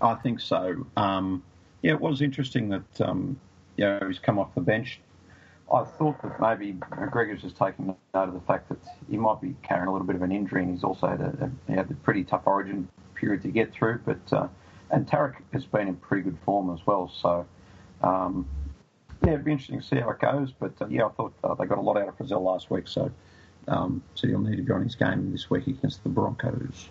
I 0.00 0.14
think 0.14 0.40
so. 0.40 0.86
Um, 0.96 1.42
yeah, 1.82 1.92
it 1.92 2.00
was 2.00 2.22
interesting 2.22 2.68
that 2.68 3.00
um, 3.00 3.38
you 3.76 3.84
know 3.84 4.00
he's 4.06 4.18
come 4.18 4.38
off 4.38 4.54
the 4.54 4.60
bench 4.60 5.00
I 5.72 5.84
thought 5.84 6.20
that 6.22 6.40
maybe 6.40 6.74
McGregor's 6.74 7.42
just 7.42 7.56
taking 7.56 7.86
note 7.86 7.96
of 8.12 8.34
the 8.34 8.40
fact 8.40 8.68
that 8.68 8.78
he 9.10 9.16
might 9.16 9.40
be 9.40 9.56
carrying 9.62 9.88
a 9.88 9.92
little 9.92 10.06
bit 10.06 10.16
of 10.16 10.22
an 10.22 10.30
injury, 10.30 10.62
and 10.62 10.70
he's 10.70 10.84
also 10.84 11.08
had 11.08 11.20
a, 11.20 11.50
a, 11.68 11.72
had 11.72 11.90
a 11.90 11.94
pretty 11.94 12.24
tough 12.24 12.42
Origin 12.46 12.88
period 13.14 13.42
to 13.42 13.48
get 13.48 13.72
through. 13.72 14.00
But 14.04 14.32
uh, 14.32 14.48
and 14.90 15.06
Tariq 15.06 15.36
has 15.52 15.64
been 15.64 15.88
in 15.88 15.96
pretty 15.96 16.24
good 16.24 16.38
form 16.44 16.72
as 16.72 16.86
well. 16.86 17.10
So 17.20 17.46
um, 18.02 18.46
yeah, 19.22 19.32
it'd 19.32 19.44
be 19.44 19.52
interesting 19.52 19.80
to 19.80 19.86
see 19.86 19.96
how 19.96 20.10
it 20.10 20.20
goes. 20.20 20.52
But 20.52 20.72
uh, 20.80 20.86
yeah, 20.88 21.06
I 21.06 21.08
thought 21.10 21.32
uh, 21.42 21.54
they 21.54 21.66
got 21.66 21.78
a 21.78 21.82
lot 21.82 21.96
out 21.96 22.08
of 22.08 22.18
Frizell 22.18 22.42
last 22.42 22.70
week, 22.70 22.86
so 22.86 23.10
um, 23.66 24.02
so 24.14 24.28
he'll 24.28 24.40
need 24.40 24.56
to 24.56 24.62
be 24.62 24.72
on 24.72 24.82
his 24.82 24.94
game 24.94 25.32
this 25.32 25.48
week 25.50 25.66
against 25.66 26.02
the 26.02 26.10
Broncos. 26.10 26.88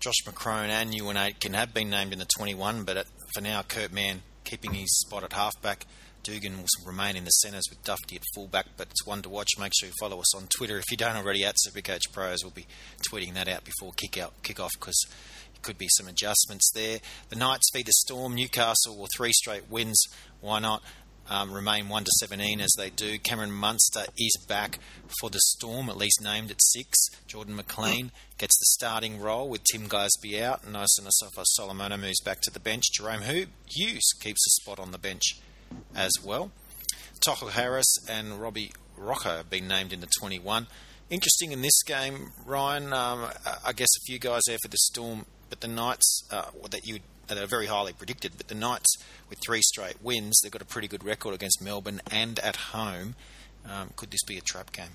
Josh 0.00 0.24
McCrone 0.24 0.68
and 0.68 0.92
Euan 0.92 1.16
Aitken 1.16 1.52
have 1.52 1.74
been 1.74 1.90
named 1.90 2.14
in 2.14 2.18
the 2.18 2.28
21, 2.38 2.84
but 2.84 3.06
for 3.34 3.42
now, 3.42 3.62
Kurt 3.62 3.92
Mann 3.92 4.22
keeping 4.44 4.72
his 4.72 4.98
spot 5.00 5.24
at 5.24 5.32
halfback. 5.34 5.86
Dugan 6.22 6.58
will 6.58 6.66
remain 6.86 7.16
in 7.16 7.24
the 7.24 7.30
centres 7.30 7.64
with 7.70 7.82
Dufty 7.84 8.16
at 8.16 8.22
fullback, 8.34 8.66
but 8.76 8.88
it's 8.90 9.06
one 9.06 9.22
to 9.22 9.28
watch. 9.28 9.58
Make 9.58 9.72
sure 9.78 9.88
you 9.88 9.94
follow 9.98 10.20
us 10.20 10.34
on 10.34 10.46
Twitter 10.48 10.78
if 10.78 10.90
you 10.90 10.96
don't 10.96 11.16
already 11.16 11.44
at 11.44 11.56
Supercoach 11.66 12.12
Pros. 12.12 12.42
We'll 12.42 12.52
be 12.52 12.66
tweeting 13.10 13.34
that 13.34 13.48
out 13.48 13.64
before 13.64 13.92
kick 13.92 14.18
out 14.18 14.32
kick 14.42 14.60
off 14.60 14.72
because 14.78 14.98
there 15.08 15.62
could 15.62 15.78
be 15.78 15.88
some 15.96 16.08
adjustments 16.08 16.70
there. 16.74 16.98
The 17.28 17.36
Knights 17.36 17.68
feed 17.72 17.86
the 17.86 17.92
Storm. 17.92 18.34
Newcastle 18.34 18.96
will 18.96 19.08
three 19.16 19.32
straight 19.32 19.70
wins. 19.70 20.00
Why 20.40 20.58
not? 20.58 20.82
Um, 21.28 21.52
remain 21.52 21.88
1 21.88 22.04
to 22.04 22.10
17 22.18 22.60
as 22.60 22.74
they 22.76 22.90
do. 22.90 23.16
Cameron 23.16 23.52
Munster 23.52 24.02
is 24.18 24.36
back 24.48 24.80
for 25.20 25.30
the 25.30 25.38
Storm, 25.40 25.88
at 25.88 25.96
least 25.96 26.20
named 26.20 26.50
at 26.50 26.60
6. 26.60 26.98
Jordan 27.28 27.54
McLean 27.54 28.10
gets 28.36 28.58
the 28.58 28.64
starting 28.64 29.20
role 29.20 29.48
with 29.48 29.62
Tim 29.70 29.88
Glasby 29.88 30.42
out. 30.42 30.64
Nosa 30.64 31.00
Nasofa 31.00 31.44
Solomona 31.44 31.96
moves 31.96 32.20
back 32.20 32.40
to 32.42 32.50
the 32.50 32.58
bench. 32.58 32.86
Jahrome 32.98 33.46
Hughes 33.68 34.10
keeps 34.20 34.44
a 34.44 34.60
spot 34.60 34.80
on 34.80 34.90
the 34.90 34.98
bench 34.98 35.40
as 35.94 36.12
well. 36.24 36.50
Tohu 37.26 37.50
Harris 37.50 37.96
and 38.08 38.40
Robbie 38.40 38.72
Rocco 38.96 39.36
have 39.36 39.50
been 39.50 39.68
named 39.68 39.92
in 39.92 40.00
the 40.00 40.08
21. 40.20 40.66
Interesting 41.10 41.52
in 41.52 41.62
this 41.62 41.82
game, 41.82 42.30
Ryan. 42.46 42.92
Um, 42.92 43.26
I 43.64 43.72
guess 43.72 43.88
a 43.96 44.00
few 44.06 44.18
guys 44.18 44.42
there 44.46 44.58
for 44.62 44.68
the 44.68 44.78
Storm, 44.78 45.26
but 45.48 45.60
the 45.60 45.68
Knights 45.68 46.24
uh, 46.30 46.50
that 46.70 46.86
you 46.86 47.00
that 47.26 47.36
are 47.36 47.46
very 47.46 47.66
highly 47.66 47.92
predicted. 47.92 48.32
But 48.36 48.48
the 48.48 48.54
Knights 48.54 48.96
with 49.28 49.38
three 49.44 49.62
straight 49.62 50.02
wins, 50.02 50.40
they've 50.42 50.52
got 50.52 50.62
a 50.62 50.66
pretty 50.66 50.88
good 50.88 51.04
record 51.04 51.34
against 51.34 51.62
Melbourne 51.62 52.00
and 52.10 52.38
at 52.38 52.56
home. 52.56 53.16
Um, 53.68 53.90
could 53.96 54.10
this 54.10 54.22
be 54.22 54.38
a 54.38 54.40
trap 54.40 54.72
game? 54.72 54.94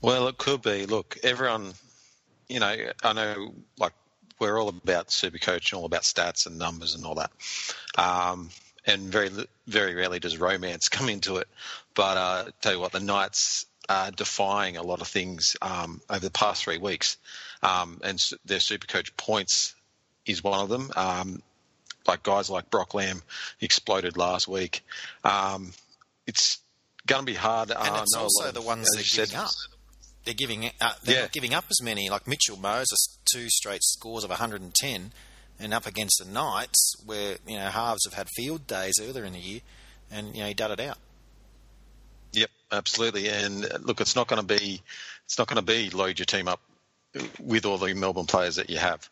Well, 0.00 0.28
it 0.28 0.38
could 0.38 0.62
be. 0.62 0.86
Look, 0.86 1.18
everyone, 1.22 1.74
you 2.48 2.60
know, 2.60 2.74
I 3.02 3.12
know 3.12 3.54
like 3.78 3.92
we're 4.38 4.58
all 4.58 4.68
about 4.68 5.08
Supercoach 5.08 5.72
and 5.72 5.78
all 5.78 5.84
about 5.84 6.02
stats 6.02 6.46
and 6.46 6.58
numbers 6.58 6.94
and 6.94 7.04
all 7.04 7.16
that. 7.16 7.30
Um, 7.98 8.50
and 8.90 9.02
very 9.04 9.30
very 9.66 9.94
rarely 9.94 10.18
does 10.18 10.36
romance 10.38 10.88
come 10.90 11.08
into 11.08 11.36
it. 11.36 11.48
But 11.94 12.16
uh, 12.16 12.44
tell 12.60 12.72
you 12.74 12.80
what, 12.80 12.92
the 12.92 13.00
Knights 13.00 13.66
are 13.88 14.10
defying 14.10 14.76
a 14.76 14.82
lot 14.82 15.00
of 15.00 15.08
things 15.08 15.56
um, 15.62 16.00
over 16.08 16.20
the 16.20 16.30
past 16.30 16.64
three 16.64 16.78
weeks, 16.78 17.16
um, 17.62 18.00
and 18.04 18.18
their 18.44 18.60
super 18.60 18.86
coach 18.86 19.16
points 19.16 19.74
is 20.26 20.44
one 20.44 20.60
of 20.60 20.68
them. 20.68 20.90
Um, 20.96 21.42
like 22.06 22.22
guys 22.22 22.48
like 22.50 22.70
Brock 22.70 22.94
Lamb 22.94 23.22
exploded 23.60 24.16
last 24.16 24.48
week. 24.48 24.84
Um, 25.24 25.72
it's 26.26 26.58
going 27.06 27.22
to 27.22 27.26
be 27.26 27.34
hard. 27.34 27.70
And 27.70 27.78
uh, 27.78 28.00
it's 28.02 28.16
also 28.16 28.52
the 28.52 28.62
ones 28.62 28.88
they're 28.94 29.02
giving 29.02 29.26
said, 29.26 29.38
up. 29.38 29.50
They're 30.24 30.34
giving 30.34 30.70
uh, 30.80 30.92
they're 31.02 31.14
yeah. 31.14 31.20
not 31.22 31.32
giving 31.32 31.54
up 31.54 31.64
as 31.70 31.82
many. 31.82 32.08
Like 32.08 32.26
Mitchell 32.26 32.56
Moses, 32.56 33.18
two 33.32 33.48
straight 33.48 33.82
scores 33.82 34.24
of 34.24 34.30
110 34.30 35.12
and 35.60 35.74
up 35.74 35.86
against 35.86 36.22
the 36.24 36.30
Knights, 36.30 36.94
where 37.04 37.36
you 37.46 37.56
know 37.56 37.66
halves 37.66 38.04
have 38.04 38.14
had 38.14 38.28
field 38.34 38.66
days 38.66 38.94
earlier 39.00 39.24
in 39.24 39.32
the 39.32 39.38
year, 39.38 39.60
and 40.10 40.34
you 40.34 40.40
know 40.42 40.48
he 40.48 40.54
did 40.54 40.70
it 40.70 40.80
out. 40.80 40.98
Yep, 42.32 42.50
absolutely. 42.72 43.28
And 43.28 43.64
uh, 43.64 43.78
look, 43.80 44.00
it's 44.00 44.16
not 44.16 44.28
going 44.28 44.40
to 44.40 44.58
be 44.58 44.82
it's 45.24 45.38
not 45.38 45.46
going 45.46 45.56
to 45.56 45.62
be 45.62 45.90
load 45.90 46.18
your 46.18 46.26
team 46.26 46.48
up 46.48 46.60
with 47.40 47.66
all 47.66 47.78
the 47.78 47.94
Melbourne 47.94 48.26
players 48.26 48.56
that 48.56 48.70
you 48.70 48.78
have. 48.78 49.08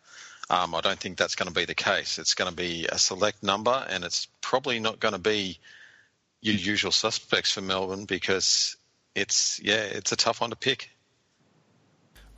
Um, 0.50 0.74
I 0.74 0.80
don't 0.80 0.98
think 0.98 1.18
that's 1.18 1.34
going 1.34 1.48
to 1.48 1.54
be 1.54 1.66
the 1.66 1.74
case. 1.74 2.18
It's 2.18 2.34
going 2.34 2.50
to 2.50 2.56
be 2.56 2.86
a 2.90 2.98
select 2.98 3.42
number, 3.42 3.84
and 3.88 4.04
it's 4.04 4.28
probably 4.40 4.80
not 4.80 4.98
going 4.98 5.12
to 5.12 5.20
be 5.20 5.58
your 6.40 6.54
usual 6.54 6.92
suspects 6.92 7.52
for 7.52 7.60
Melbourne 7.60 8.04
because 8.04 8.76
it's 9.14 9.60
yeah, 9.62 9.82
it's 9.82 10.12
a 10.12 10.16
tough 10.16 10.40
one 10.40 10.50
to 10.50 10.56
pick. 10.56 10.90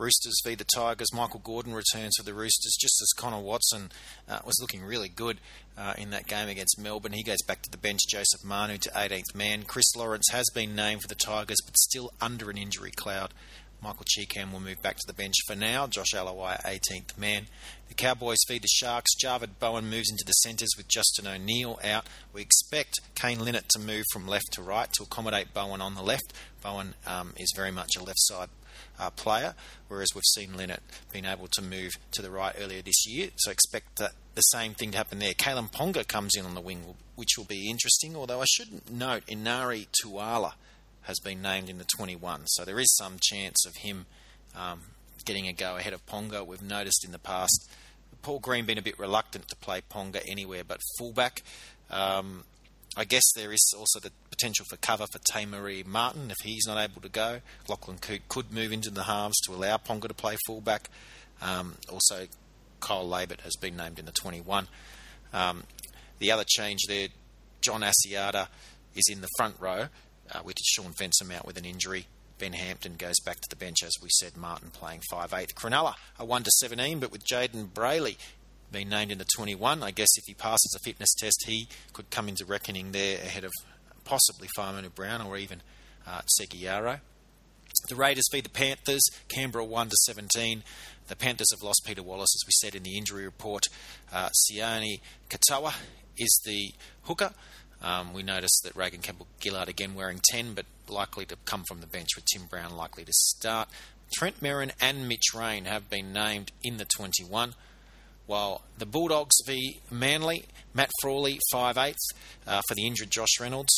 Roosters 0.00 0.40
feed 0.42 0.58
the 0.58 0.66
Tigers. 0.74 1.12
Michael 1.12 1.40
Gordon 1.44 1.74
returns 1.74 2.14
for 2.16 2.24
the 2.24 2.32
Roosters 2.32 2.74
just 2.80 3.02
as 3.02 3.12
Connor 3.16 3.40
Watson 3.40 3.90
uh, 4.26 4.38
was 4.46 4.58
looking 4.58 4.82
really 4.82 5.10
good 5.10 5.38
uh, 5.76 5.92
in 5.98 6.08
that 6.10 6.26
game 6.26 6.48
against 6.48 6.80
Melbourne. 6.80 7.12
He 7.12 7.22
goes 7.22 7.42
back 7.46 7.60
to 7.62 7.70
the 7.70 7.76
bench. 7.76 8.00
Joseph 8.08 8.42
Manu 8.42 8.78
to 8.78 8.90
18th 8.90 9.34
man. 9.34 9.64
Chris 9.64 9.94
Lawrence 9.94 10.28
has 10.32 10.46
been 10.54 10.74
named 10.74 11.02
for 11.02 11.08
the 11.08 11.14
Tigers 11.14 11.60
but 11.64 11.76
still 11.76 12.12
under 12.18 12.48
an 12.48 12.56
injury 12.56 12.90
cloud. 12.90 13.34
Michael 13.82 14.04
Chee-Kam 14.06 14.52
will 14.52 14.60
move 14.60 14.82
back 14.82 14.96
to 14.96 15.06
the 15.06 15.14
bench 15.14 15.36
for 15.46 15.54
now. 15.54 15.86
Josh 15.86 16.12
Aloiai, 16.14 16.62
18th 16.64 17.16
man. 17.18 17.46
The 17.88 17.94
Cowboys 17.94 18.38
feed 18.46 18.62
the 18.62 18.68
Sharks. 18.68 19.10
Javid 19.22 19.58
Bowen 19.58 19.88
moves 19.88 20.10
into 20.10 20.24
the 20.26 20.32
centres 20.32 20.74
with 20.76 20.88
Justin 20.88 21.26
O'Neill 21.26 21.78
out. 21.84 22.06
We 22.32 22.42
expect 22.42 23.00
Kane 23.14 23.40
Linnett 23.40 23.68
to 23.70 23.78
move 23.78 24.04
from 24.12 24.26
left 24.26 24.52
to 24.52 24.62
right 24.62 24.90
to 24.94 25.02
accommodate 25.02 25.54
Bowen 25.54 25.80
on 25.80 25.94
the 25.94 26.02
left. 26.02 26.34
Bowen 26.62 26.94
um, 27.06 27.32
is 27.38 27.52
very 27.56 27.70
much 27.70 27.96
a 27.96 28.02
left 28.02 28.20
side 28.20 28.48
uh, 28.98 29.10
player, 29.10 29.54
whereas 29.88 30.08
we've 30.14 30.24
seen 30.24 30.56
Linnett 30.56 30.82
being 31.12 31.24
able 31.24 31.46
to 31.48 31.62
move 31.62 31.92
to 32.12 32.22
the 32.22 32.30
right 32.30 32.54
earlier 32.58 32.82
this 32.82 33.06
year. 33.06 33.30
So 33.36 33.50
expect 33.50 33.96
that 33.96 34.12
the 34.34 34.42
same 34.42 34.74
thing 34.74 34.92
to 34.92 34.98
happen 34.98 35.18
there. 35.18 35.34
Kalyn 35.34 35.70
Ponga 35.70 36.06
comes 36.06 36.34
in 36.36 36.44
on 36.44 36.54
the 36.54 36.60
wing, 36.60 36.94
which 37.16 37.36
will 37.36 37.44
be 37.44 37.68
interesting. 37.68 38.16
Although 38.16 38.40
I 38.40 38.46
should 38.50 38.90
note, 38.90 39.26
Enari 39.26 39.86
Tuala 40.02 40.54
has 41.02 41.18
been 41.20 41.42
named 41.42 41.68
in 41.68 41.78
the 41.78 41.84
21, 41.84 42.42
so 42.46 42.64
there 42.64 42.78
is 42.78 42.94
some 42.96 43.16
chance 43.20 43.64
of 43.66 43.76
him 43.76 44.06
um, 44.56 44.80
getting 45.24 45.48
a 45.48 45.52
go 45.52 45.76
ahead 45.76 45.92
of 45.92 46.04
Ponga. 46.06 46.46
We've 46.46 46.62
noticed 46.62 47.04
in 47.04 47.12
the 47.12 47.18
past 47.18 47.68
Paul 48.22 48.38
Green 48.38 48.66
been 48.66 48.78
a 48.78 48.82
bit 48.82 48.98
reluctant 48.98 49.48
to 49.48 49.56
play 49.56 49.80
Ponga 49.80 50.20
anywhere 50.28 50.62
but 50.66 50.80
fullback. 50.98 51.42
Um, 51.90 52.44
I 52.96 53.04
guess 53.04 53.22
there 53.36 53.52
is 53.52 53.72
also 53.78 54.00
the 54.00 54.10
potential 54.30 54.66
for 54.68 54.76
cover 54.76 55.06
for 55.12 55.20
Te 55.20 55.46
Martin 55.46 56.30
if 56.30 56.36
he's 56.42 56.66
not 56.66 56.78
able 56.78 57.00
to 57.02 57.08
go. 57.08 57.40
Lachlan 57.68 57.98
Coote 57.98 58.28
could 58.28 58.52
move 58.52 58.72
into 58.72 58.90
the 58.90 59.04
halves 59.04 59.38
to 59.46 59.52
allow 59.52 59.76
Ponga 59.76 60.08
to 60.08 60.14
play 60.14 60.36
fullback. 60.46 60.90
Um, 61.40 61.76
also, 61.88 62.26
Kyle 62.80 63.06
Laybutt 63.06 63.40
has 63.42 63.54
been 63.56 63.76
named 63.76 63.98
in 63.98 64.06
the 64.06 64.12
21. 64.12 64.66
Um, 65.32 65.62
the 66.18 66.32
other 66.32 66.44
change 66.46 66.80
there, 66.88 67.08
John 67.60 67.82
Asiata 67.82 68.48
is 68.96 69.08
in 69.10 69.20
the 69.20 69.28
front 69.36 69.54
row 69.60 69.86
uh, 70.32 70.40
with 70.44 70.56
Shaun 70.58 70.92
Fensom 70.92 71.32
out 71.32 71.46
with 71.46 71.56
an 71.56 71.64
injury. 71.64 72.06
Ben 72.38 72.52
Hampton 72.54 72.94
goes 72.96 73.20
back 73.24 73.36
to 73.36 73.48
the 73.50 73.56
bench, 73.56 73.82
as 73.84 73.92
we 74.02 74.08
said. 74.10 74.36
Martin 74.36 74.70
playing 74.70 75.02
5'8. 75.12 75.52
Cronulla, 75.54 75.94
a 76.18 76.24
1 76.24 76.42
to 76.42 76.50
17, 76.50 76.98
but 76.98 77.12
with 77.12 77.24
Jayden 77.26 77.68
Brailey 77.68 78.16
been 78.72 78.88
named 78.88 79.10
in 79.10 79.18
the 79.18 79.26
21. 79.36 79.82
I 79.82 79.90
guess 79.90 80.08
if 80.16 80.24
he 80.26 80.34
passes 80.34 80.74
a 80.76 80.84
fitness 80.84 81.14
test, 81.14 81.44
he 81.46 81.68
could 81.92 82.10
come 82.10 82.28
into 82.28 82.44
reckoning 82.44 82.92
there 82.92 83.18
ahead 83.18 83.44
of 83.44 83.52
possibly 84.04 84.48
Fa'amanu 84.56 84.94
Brown 84.94 85.22
or 85.22 85.36
even 85.36 85.62
uh, 86.06 86.22
Segeyaro. 86.40 87.00
The 87.88 87.94
Raiders 87.94 88.28
feed 88.30 88.44
the 88.44 88.50
Panthers. 88.50 89.02
Canberra 89.28 89.64
1 89.64 89.88
to 89.88 89.96
17. 90.06 90.62
The 91.08 91.16
Panthers 91.16 91.52
have 91.52 91.62
lost 91.62 91.82
Peter 91.84 92.02
Wallace, 92.02 92.34
as 92.36 92.46
we 92.46 92.52
said 92.52 92.74
in 92.74 92.82
the 92.82 92.96
injury 92.96 93.24
report. 93.24 93.64
Uh, 94.12 94.28
Sione 94.28 95.00
Katoa 95.28 95.74
is 96.18 96.40
the 96.44 96.72
hooker. 97.02 97.32
Um, 97.82 98.12
we 98.12 98.22
noticed 98.22 98.60
that 98.64 98.76
Reagan 98.76 99.00
Campbell 99.00 99.26
Gillard 99.42 99.68
again 99.68 99.94
wearing 99.94 100.20
10, 100.30 100.54
but 100.54 100.66
likely 100.88 101.24
to 101.26 101.36
come 101.44 101.64
from 101.66 101.80
the 101.80 101.86
bench 101.86 102.08
with 102.14 102.26
Tim 102.26 102.46
Brown 102.46 102.76
likely 102.76 103.04
to 103.04 103.12
start. 103.12 103.68
Trent 104.14 104.40
Merrin 104.40 104.72
and 104.80 105.08
Mitch 105.08 105.32
Rein 105.34 105.64
have 105.64 105.88
been 105.88 106.12
named 106.12 106.52
in 106.62 106.76
the 106.76 106.84
21. 106.84 107.54
While 108.30 108.62
the 108.78 108.86
Bulldogs 108.86 109.34
v 109.44 109.80
Manly, 109.90 110.44
Matt 110.72 110.92
Frawley 111.00 111.40
5 111.50 111.76
8 111.76 111.96
uh, 112.46 112.60
for 112.68 112.76
the 112.76 112.86
injured 112.86 113.10
Josh 113.10 113.40
Reynolds. 113.40 113.72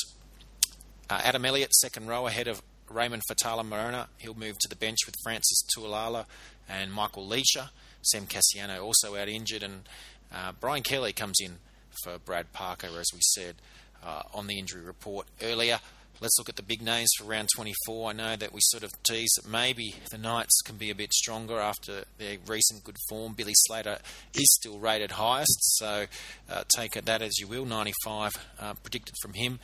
Uh, 1.09 1.23
Adam 1.25 1.47
Elliott, 1.47 1.75
second 1.75 2.07
row 2.07 2.27
ahead 2.27 2.49
of 2.49 2.61
Raymond 2.91 3.23
Faitala 3.31 3.65
Mariner. 3.65 4.09
He'll 4.19 4.35
move 4.35 4.59
to 4.59 4.69
the 4.69 4.77
bench 4.77 4.99
with 5.07 5.15
Francis 5.25 5.65
Tualau 5.75 6.27
and 6.69 6.93
Michael 6.93 7.27
Lichaa. 7.27 7.71
Sam 8.03 8.27
Kasiano 8.27 8.83
also 8.83 9.17
out 9.17 9.31
injured, 9.31 9.63
and 9.63 9.89
uh, 10.31 10.53
Brian 10.61 10.83
Kelly 10.83 11.15
comes 11.15 11.39
in 11.41 11.57
for 12.05 12.19
Brad 12.19 12.53
Parker, 12.53 12.89
as 13.01 13.09
we 13.15 13.21
said 13.23 13.55
uh, 14.05 14.25
on 14.35 14.49
the 14.49 14.59
injury 14.59 14.83
report 14.83 15.29
earlier. 15.41 15.81
Let's 16.21 16.39
look 16.39 16.49
at 16.49 16.57
the 16.57 16.63
big 16.63 16.83
names 16.83 17.11
for 17.19 17.25
round 17.25 17.49
24. 17.57 18.11
I 18.11 18.13
know 18.13 18.37
that 18.37 18.53
we 18.53 18.61
sort 18.63 18.85
of 18.85 18.91
teased 19.03 19.39
that 19.39 19.49
maybe 19.49 19.95
the 20.11 20.19
Knights 20.19 20.61
can 20.65 20.77
be 20.77 20.91
a 20.91 20.95
bit 20.95 21.13
stronger 21.13 21.59
after 21.59 22.05
their 22.19 22.37
recent 22.47 22.85
good 22.85 22.97
form. 23.09 23.35
Billy 23.35 23.55
Slater 23.67 23.99
is 24.35 24.55
still 24.61 24.79
rated 24.79 25.13
highest, 25.13 25.59
so 25.79 26.07
uh, 26.49 26.65
take 26.77 26.93
that 26.93 27.23
as 27.23 27.39
you 27.39 27.49
will. 27.49 27.65
95 27.65 28.33
uh, 28.61 28.75
predicted 28.75 29.15
from 29.21 29.33
him. 29.35 29.59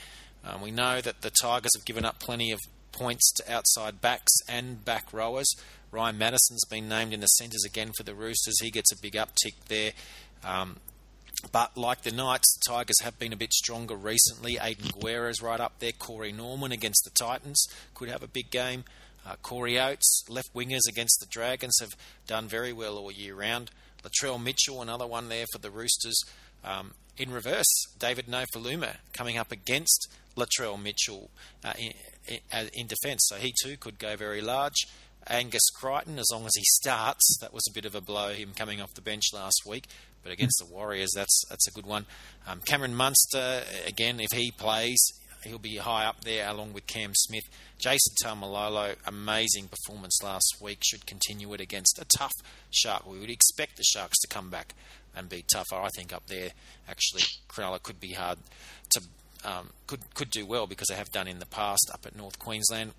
Um, 0.45 0.61
we 0.61 0.71
know 0.71 1.01
that 1.01 1.21
the 1.21 1.31
Tigers 1.31 1.71
have 1.77 1.85
given 1.85 2.05
up 2.05 2.19
plenty 2.19 2.51
of 2.51 2.59
points 2.93 3.33
to 3.35 3.53
outside 3.53 4.01
backs 4.01 4.33
and 4.49 4.85
back 4.85 5.13
rowers. 5.13 5.49
Ryan 5.91 6.19
Matterson's 6.19 6.65
been 6.71 6.89
named 6.89 7.13
in 7.13 7.21
the 7.21 7.27
centres 7.27 7.65
again 7.65 7.93
for 7.97 8.03
the 8.03 8.15
Roosters. 8.15 8.61
He 8.61 8.71
gets 8.71 8.93
a 8.93 9.01
big 9.01 9.15
uptick 9.15 9.55
there. 9.69 9.93
Um, 10.45 10.77
but 11.53 11.77
like 11.77 12.03
the 12.03 12.11
Knights, 12.11 12.59
the 12.59 12.71
Tigers 12.73 13.01
have 13.03 13.19
been 13.19 13.33
a 13.33 13.37
bit 13.37 13.53
stronger 13.53 13.95
recently. 13.95 14.59
Aidan 14.61 14.91
Guerra's 15.01 15.41
right 15.41 15.61
up 15.61 15.79
there. 15.79 15.93
Corey 15.93 16.33
Norman 16.33 16.73
against 16.73 17.05
the 17.05 17.11
Titans 17.11 17.67
could 17.95 18.09
have 18.09 18.23
a 18.23 18.29
big 18.29 18.51
game. 18.51 18.85
Uh, 19.27 19.37
Corey 19.43 19.79
Oates, 19.79 20.25
left 20.29 20.53
wingers 20.55 20.89
against 20.89 21.21
the 21.21 21.27
Dragons, 21.27 21.77
have 21.81 21.95
done 22.27 22.49
very 22.49 22.73
well 22.73 22.97
all 22.97 23.13
year 23.13 23.35
round. 23.35 23.71
Latrell 24.03 24.43
Mitchell, 24.43 24.81
another 24.81 25.07
one 25.07 25.29
there 25.29 25.47
for 25.53 25.59
the 25.59 25.71
Roosters. 25.71 26.21
Um, 26.65 26.93
in 27.17 27.31
reverse, 27.31 27.87
David 27.99 28.27
Nofoaluma 28.27 28.97
coming 29.13 29.37
up 29.37 29.53
against 29.53 30.09
Latrell 30.37 30.81
Mitchell 30.81 31.31
uh, 31.65 31.73
in, 31.79 31.93
in, 32.27 32.39
uh, 32.53 32.65
in 32.73 32.87
defence, 32.87 33.27
so 33.29 33.37
he 33.37 33.53
too 33.63 33.77
could 33.77 33.99
go 33.99 34.17
very 34.17 34.41
large. 34.41 34.87
Angus 35.27 35.69
Crichton, 35.75 36.19
as 36.19 36.29
long 36.33 36.47
as 36.47 36.53
he 36.57 36.65
starts, 36.65 37.39
that 37.41 37.53
was 37.53 37.65
a 37.69 37.73
bit 37.73 37.85
of 37.85 37.95
a 37.95 38.01
blow, 38.01 38.31
him 38.33 38.53
coming 38.57 38.81
off 38.81 38.95
the 38.95 39.03
bench 39.03 39.25
last 39.35 39.63
week. 39.67 39.87
But 40.23 40.33
against 40.33 40.59
the 40.59 40.73
Warriors, 40.73 41.11
that's 41.15 41.43
that's 41.49 41.69
a 41.69 41.73
good 41.73 41.87
one. 41.87 42.07
Um, 42.47 42.61
Cameron 42.67 42.95
Munster, 42.95 43.63
again, 43.87 44.21
if 44.21 44.33
he 44.33 44.51
plays, 44.51 44.99
he'll 45.45 45.59
be 45.59 45.77
high 45.77 46.07
up 46.07 46.23
there 46.25 46.49
along 46.49 46.73
with 46.73 46.87
Cam 46.87 47.13
Smith. 47.15 47.45
Jason 47.79 48.15
Taumalolo, 48.23 48.97
amazing 49.07 49.69
performance 49.69 50.21
last 50.23 50.57
week, 50.61 50.81
should 50.85 51.07
continue 51.07 51.53
it 51.55 51.61
against 51.61 51.99
a 52.01 52.19
tough 52.19 52.33
Shark. 52.71 53.07
We 53.07 53.19
would 53.21 53.31
expect 53.31 53.77
the 53.77 53.85
Sharks 53.85 54.19
to 54.19 54.29
come 54.29 54.51
back 54.51 54.75
and 55.17 55.29
be 55.29 55.45
tougher. 55.53 55.77
I 55.77 55.89
think 55.97 56.13
up 56.13 56.27
there, 56.27 56.51
actually, 56.89 57.23
Cronulla 57.49 57.83
could 57.83 58.01
be 58.01 58.13
hard 58.13 58.39
to 58.91 59.03
um, 59.45 59.71
could 59.87 60.15
could 60.15 60.31
do 60.31 60.45
well 60.45 60.67
because 60.67 60.89
they 60.89 60.97
have 60.97 61.11
done 61.11 61.29
in 61.29 61.39
the 61.39 61.47
past 61.47 61.91
up 61.93 62.05
at 62.07 62.17
North 62.17 62.39
Queensland. 62.39 62.93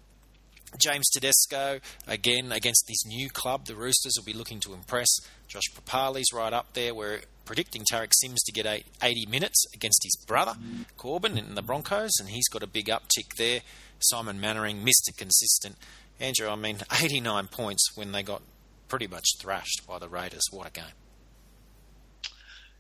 James 0.77 1.09
Tedesco, 1.09 1.79
again, 2.07 2.51
against 2.51 2.85
this 2.87 3.05
new 3.05 3.29
club, 3.29 3.65
the 3.65 3.75
Roosters 3.75 4.13
will 4.17 4.25
be 4.25 4.33
looking 4.33 4.59
to 4.61 4.73
impress. 4.73 5.07
Josh 5.47 5.69
Papali's 5.73 6.31
right 6.33 6.53
up 6.53 6.73
there. 6.73 6.93
We're 6.93 7.21
predicting 7.45 7.83
Tariq 7.91 8.11
Sims 8.13 8.43
to 8.43 8.51
get 8.51 8.67
80 9.01 9.25
minutes 9.25 9.65
against 9.73 10.01
his 10.03 10.15
brother, 10.27 10.53
Korbin, 10.97 11.37
in 11.37 11.55
the 11.55 11.63
Broncos, 11.63 12.11
and 12.19 12.29
he's 12.29 12.47
got 12.47 12.61
a 12.61 12.67
big 12.67 12.85
uptick 12.85 13.35
there. 13.37 13.61
Simon 13.99 14.39
Mannering, 14.39 14.85
Mr. 14.85 15.15
Consistent. 15.17 15.75
Andrew, 16.19 16.47
I 16.47 16.55
mean, 16.55 16.77
89 17.01 17.47
points 17.47 17.95
when 17.95 18.11
they 18.11 18.23
got 18.23 18.41
pretty 18.87 19.07
much 19.07 19.25
thrashed 19.39 19.81
by 19.87 19.99
the 19.99 20.09
Raiders. 20.09 20.43
What 20.51 20.67
a 20.67 20.71
game. 20.71 20.85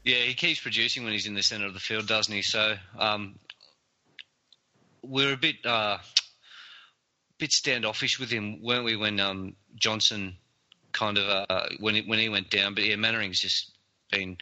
Yeah, 0.03 0.17
he 0.17 0.33
keeps 0.33 0.61
producing 0.61 1.03
when 1.03 1.13
he's 1.13 1.27
in 1.27 1.33
the 1.33 1.43
centre 1.43 1.67
of 1.67 1.73
the 1.73 1.79
field, 1.79 2.07
doesn't 2.07 2.33
he? 2.33 2.41
So 2.41 2.75
um, 2.97 3.35
we're 5.01 5.33
a 5.33 5.37
bit 5.37 5.57
uh, 5.65 5.97
bit 7.39 7.51
standoffish 7.51 8.19
with 8.19 8.29
him, 8.29 8.61
weren't 8.61 8.85
we? 8.85 8.95
When 8.95 9.19
um, 9.19 9.55
Johnson 9.75 10.35
kind 10.91 11.17
of 11.17 11.45
uh, 11.49 11.67
when 11.79 11.95
he, 11.95 12.01
when 12.01 12.19
he 12.19 12.29
went 12.29 12.49
down, 12.49 12.75
but 12.75 12.83
yeah, 12.83 12.95
Mannering's 12.95 13.39
just 13.39 13.71
been 14.11 14.37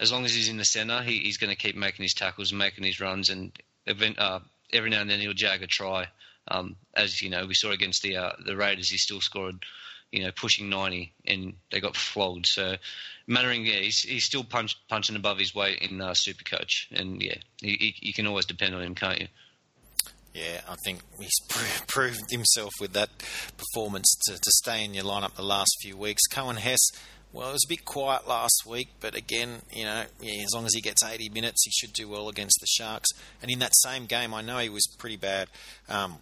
as 0.00 0.10
long 0.10 0.24
as 0.24 0.34
he's 0.34 0.48
in 0.48 0.56
the 0.56 0.64
centre, 0.64 1.02
he, 1.02 1.18
he's 1.18 1.36
going 1.36 1.50
to 1.50 1.56
keep 1.56 1.76
making 1.76 2.02
his 2.02 2.14
tackles, 2.14 2.50
and 2.50 2.58
making 2.58 2.84
his 2.84 3.00
runs, 3.00 3.28
and 3.28 3.52
event, 3.86 4.18
uh, 4.18 4.40
every 4.72 4.90
now 4.90 5.02
and 5.02 5.10
then 5.10 5.20
he'll 5.20 5.34
jag 5.34 5.62
a 5.62 5.66
try. 5.66 6.06
Um, 6.48 6.76
as 6.94 7.20
you 7.22 7.28
know, 7.28 7.46
we 7.46 7.54
saw 7.54 7.70
against 7.70 8.02
the 8.02 8.16
uh, 8.16 8.32
the 8.44 8.56
Raiders, 8.56 8.88
he 8.88 8.96
still 8.96 9.20
scored, 9.20 9.64
you 10.10 10.24
know, 10.24 10.32
pushing 10.32 10.70
ninety, 10.70 11.12
and 11.26 11.54
they 11.70 11.80
got 11.80 11.96
flogged. 11.96 12.46
So 12.46 12.76
Mannering, 13.26 13.64
yeah, 13.64 13.74
he's, 13.74 14.02
he's 14.02 14.24
still 14.24 14.42
punch, 14.42 14.76
punching 14.88 15.14
above 15.14 15.38
his 15.38 15.54
weight 15.54 15.82
in 15.82 16.00
uh, 16.00 16.10
Supercoach, 16.10 16.86
and 16.90 17.22
yeah, 17.22 17.36
he, 17.60 17.94
you 18.00 18.12
can 18.12 18.26
always 18.26 18.46
depend 18.46 18.74
on 18.74 18.82
him, 18.82 18.94
can't 18.94 19.20
you? 19.20 19.28
Yeah, 20.32 20.60
I 20.68 20.76
think 20.84 21.00
he's 21.18 21.38
proved 21.88 22.30
himself 22.30 22.72
with 22.80 22.92
that 22.92 23.10
performance 23.56 24.16
to, 24.26 24.34
to 24.34 24.50
stay 24.62 24.84
in 24.84 24.94
your 24.94 25.04
lineup 25.04 25.34
the 25.34 25.42
last 25.42 25.76
few 25.82 25.96
weeks. 25.96 26.22
Coen 26.30 26.58
Hess, 26.58 26.78
well, 27.32 27.50
it 27.50 27.52
was 27.52 27.64
a 27.66 27.68
bit 27.68 27.84
quiet 27.84 28.28
last 28.28 28.62
week, 28.64 28.88
but 29.00 29.16
again, 29.16 29.62
you 29.72 29.84
know, 29.84 30.04
yeah, 30.20 30.42
as 30.44 30.54
long 30.54 30.66
as 30.66 30.74
he 30.74 30.80
gets 30.80 31.02
80 31.02 31.30
minutes, 31.30 31.64
he 31.64 31.70
should 31.72 31.92
do 31.92 32.08
well 32.08 32.28
against 32.28 32.58
the 32.60 32.66
Sharks. 32.66 33.08
And 33.42 33.50
in 33.50 33.58
that 33.58 33.74
same 33.74 34.06
game, 34.06 34.32
I 34.32 34.40
know 34.40 34.58
he 34.58 34.68
was 34.68 34.86
pretty 34.98 35.16
bad 35.16 35.48
um, 35.88 36.18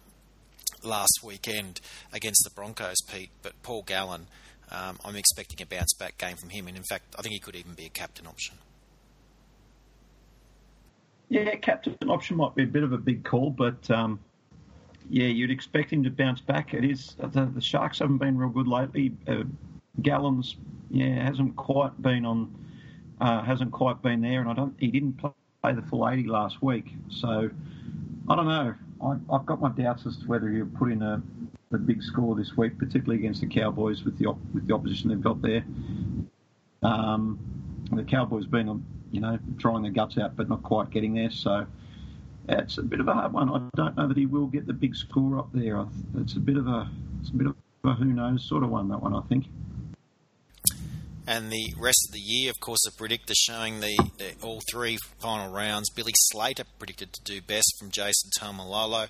last 0.83 1.19
weekend 1.23 1.79
against 2.11 2.43
the 2.43 2.51
Broncos, 2.51 3.01
Pete, 3.11 3.31
but 3.43 3.61
Paul 3.61 3.83
Gallen, 3.83 4.25
um, 4.71 4.99
I'm 5.05 5.15
expecting 5.15 5.61
a 5.61 5.65
bounce 5.67 5.93
back 5.99 6.17
game 6.17 6.35
from 6.35 6.49
him. 6.49 6.67
And 6.67 6.77
in 6.77 6.83
fact, 6.83 7.15
I 7.17 7.21
think 7.21 7.33
he 7.33 7.39
could 7.39 7.55
even 7.55 7.73
be 7.73 7.85
a 7.85 7.89
captain 7.89 8.25
option. 8.25 8.55
Yeah, 11.29 11.55
captain 11.55 11.95
option 12.09 12.37
might 12.37 12.55
be 12.55 12.63
a 12.63 12.67
bit 12.67 12.83
of 12.83 12.91
a 12.91 12.97
big 12.97 13.23
call, 13.23 13.51
but 13.51 13.89
um, 13.91 14.19
yeah, 15.09 15.27
you'd 15.27 15.51
expect 15.51 15.93
him 15.93 16.03
to 16.03 16.09
bounce 16.09 16.41
back. 16.41 16.73
It 16.73 16.83
is 16.83 17.15
the, 17.19 17.45
the 17.53 17.61
Sharks 17.61 17.99
haven't 17.99 18.17
been 18.17 18.35
real 18.37 18.49
good 18.49 18.67
lately. 18.67 19.13
Uh, 19.27 19.43
Gallen's 20.01 20.55
yeah 20.89 21.23
hasn't 21.23 21.55
quite 21.55 21.99
been 22.01 22.25
on, 22.25 22.53
uh, 23.21 23.43
hasn't 23.43 23.71
quite 23.71 24.01
been 24.01 24.21
there, 24.21 24.41
and 24.41 24.49
I 24.49 24.53
don't 24.53 24.73
he 24.79 24.87
didn't 24.87 25.13
play 25.13 25.73
the 25.73 25.83
full 25.83 26.09
80 26.09 26.27
last 26.27 26.63
week, 26.63 26.93
so 27.09 27.49
I 28.27 28.35
don't 28.35 28.47
know. 28.47 28.73
I, 29.01 29.15
have 29.31 29.45
got 29.45 29.61
my 29.61 29.69
doubts 29.69 30.05
as 30.07 30.17
to 30.17 30.27
whether 30.27 30.49
he'll 30.49 30.65
put 30.65 30.91
in 30.91 31.01
a, 31.01 31.21
a 31.71 31.77
big 31.77 32.01
score 32.01 32.35
this 32.35 32.57
week, 32.57 32.77
particularly 32.77 33.19
against 33.19 33.41
the 33.41 33.47
Cowboys 33.47 34.03
with 34.03 34.17
the 34.17 34.25
op, 34.25 34.39
with 34.53 34.67
the 34.67 34.73
opposition 34.73 35.09
they've 35.09 35.21
got 35.21 35.41
there. 35.41 35.63
Um, 36.81 37.39
the 37.91 38.03
Cowboys 38.03 38.45
been 38.45 38.83
you 39.11 39.21
know, 39.21 39.39
trying 39.57 39.81
their 39.81 39.91
guts 39.91 40.17
out 40.17 40.35
but 40.35 40.49
not 40.49 40.63
quite 40.63 40.89
getting 40.89 41.15
there. 41.15 41.31
So 41.31 41.65
it's 42.47 42.77
a 42.77 42.83
bit 42.83 42.99
of 42.99 43.07
a 43.07 43.13
hard 43.13 43.33
one. 43.33 43.49
I 43.49 43.69
don't 43.75 43.97
know 43.97 44.07
that 44.07 44.17
he 44.17 44.25
will 44.25 44.47
get 44.47 44.67
the 44.67 44.73
big 44.73 44.95
score 44.95 45.37
up 45.37 45.49
there. 45.53 45.85
It's 46.17 46.33
a 46.33 46.39
bit 46.39 46.57
of 46.57 46.67
a, 46.67 46.89
it's 47.21 47.29
a 47.29 47.33
bit 47.33 47.47
of 47.47 47.55
a 47.85 47.93
who 47.93 48.05
knows 48.05 48.47
sort 48.47 48.63
of 48.63 48.69
one. 48.69 48.89
That 48.89 49.01
one, 49.01 49.13
I 49.13 49.21
think. 49.21 49.45
And 51.27 51.51
the 51.51 51.73
rest 51.77 52.07
of 52.09 52.13
the 52.13 52.19
year, 52.19 52.49
of 52.49 52.59
course, 52.59 52.79
the 52.83 52.91
predictor 52.91 53.35
showing 53.35 53.81
the, 53.81 53.95
the 54.17 54.33
all 54.41 54.61
three 54.71 54.97
final 55.19 55.53
rounds. 55.53 55.91
Billy 55.91 56.13
Slater 56.15 56.63
predicted 56.79 57.13
to 57.13 57.21
do 57.23 57.39
best 57.39 57.71
from 57.79 57.91
Jason 57.91 58.31
Taumalolo. 58.39 59.09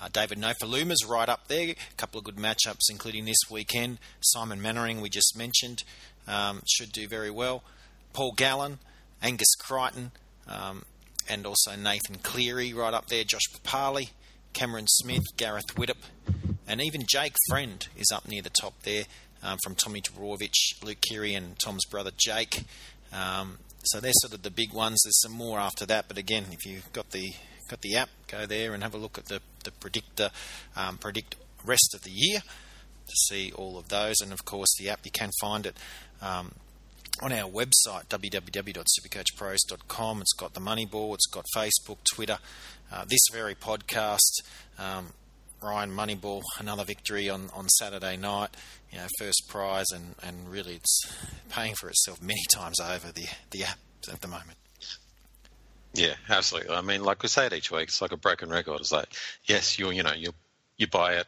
Uh, 0.00 0.08
David 0.12 0.38
Nofoaluma's 0.38 1.04
right 1.04 1.28
up 1.28 1.48
there. 1.48 1.70
A 1.70 1.94
couple 1.96 2.20
of 2.20 2.24
good 2.24 2.36
matchups, 2.36 2.88
including 2.88 3.24
this 3.24 3.50
weekend. 3.50 3.98
Simon 4.20 4.62
Mannering, 4.62 5.00
we 5.00 5.10
just 5.10 5.36
mentioned, 5.36 5.82
um, 6.28 6.62
should 6.66 6.92
do 6.92 7.08
very 7.08 7.30
well. 7.30 7.64
Paul 8.12 8.32
Gallen, 8.36 8.78
Angus 9.22 9.54
Crichton, 9.56 10.12
um, 10.48 10.84
and 11.28 11.46
also 11.46 11.76
Nathan 11.76 12.16
Cleary 12.22 12.72
right 12.72 12.94
up 12.94 13.06
there, 13.06 13.24
Josh 13.24 13.48
Papali, 13.52 14.10
Cameron 14.52 14.86
Smith, 14.88 15.24
Gareth 15.36 15.74
Widdop, 15.76 16.02
and 16.66 16.80
even 16.80 17.04
Jake 17.06 17.34
Friend 17.48 17.86
is 17.96 18.10
up 18.12 18.26
near 18.26 18.42
the 18.42 18.50
top 18.50 18.82
there 18.82 19.04
um, 19.42 19.58
from 19.62 19.74
Tommy 19.74 20.00
Trbojevic, 20.00 20.82
Luke 20.82 21.00
Keary, 21.00 21.34
and 21.34 21.58
Tom's 21.58 21.84
brother 21.86 22.10
Jake. 22.16 22.64
Um, 23.12 23.58
so 23.84 24.00
they're 24.00 24.12
sort 24.14 24.34
of 24.34 24.42
the 24.42 24.50
big 24.50 24.72
ones. 24.72 25.00
There's 25.04 25.20
some 25.20 25.32
more 25.32 25.58
after 25.58 25.86
that, 25.86 26.06
but 26.08 26.18
again, 26.18 26.46
if 26.52 26.66
you've 26.66 26.92
got 26.92 27.10
the 27.10 27.32
got 27.68 27.80
the 27.82 27.96
app, 27.96 28.08
go 28.26 28.46
there 28.46 28.74
and 28.74 28.82
have 28.82 28.94
a 28.94 28.98
look 28.98 29.16
at 29.16 29.26
the 29.26 29.40
the 29.64 29.70
predictor 29.70 30.30
um, 30.76 30.98
predict 30.98 31.36
rest 31.64 31.94
of 31.94 32.02
the 32.02 32.10
year 32.10 32.40
to 32.40 33.16
see 33.28 33.52
all 33.54 33.78
of 33.78 33.88
those. 33.88 34.16
And 34.20 34.32
of 34.32 34.44
course, 34.44 34.68
the 34.78 34.90
app 34.90 35.00
you 35.04 35.10
can 35.10 35.30
find 35.40 35.66
it 35.66 35.76
um, 36.20 36.52
on 37.22 37.32
our 37.32 37.48
website, 37.48 38.06
www.supercoachpros.com. 38.08 40.20
It's 40.20 40.32
got 40.32 40.54
the 40.54 40.60
Moneyball, 40.60 41.14
it's 41.14 41.26
got 41.26 41.44
Facebook, 41.54 41.98
Twitter, 42.14 42.38
uh, 42.92 43.04
this 43.08 43.20
very 43.32 43.54
podcast. 43.54 44.42
Um, 44.78 45.12
Ryan 45.62 45.90
Moneyball, 45.90 46.42
another 46.58 46.84
victory 46.84 47.28
on, 47.28 47.50
on 47.54 47.68
Saturday 47.68 48.16
night. 48.16 48.50
You 48.90 48.98
know, 48.98 49.06
first 49.18 49.44
prize, 49.48 49.86
and, 49.94 50.14
and 50.22 50.50
really 50.50 50.76
it's 50.76 51.14
paying 51.48 51.74
for 51.74 51.88
itself 51.88 52.22
many 52.22 52.42
times 52.52 52.80
over 52.80 53.12
the 53.12 53.26
the 53.50 53.64
app 53.64 53.78
at 54.10 54.20
the 54.20 54.28
moment. 54.28 54.56
Yeah, 55.94 56.14
absolutely. 56.28 56.74
I 56.74 56.80
mean, 56.80 57.02
like 57.02 57.22
we 57.22 57.28
say 57.28 57.46
it 57.46 57.52
each 57.52 57.70
week, 57.70 57.88
it's 57.88 58.00
like 58.00 58.12
a 58.12 58.16
broken 58.16 58.48
record. 58.48 58.80
It's 58.80 58.92
like, 58.92 59.08
yes, 59.44 59.78
you 59.78 59.90
you 59.90 60.02
know 60.02 60.12
you 60.12 60.32
you 60.76 60.86
buy 60.86 61.14
it, 61.14 61.26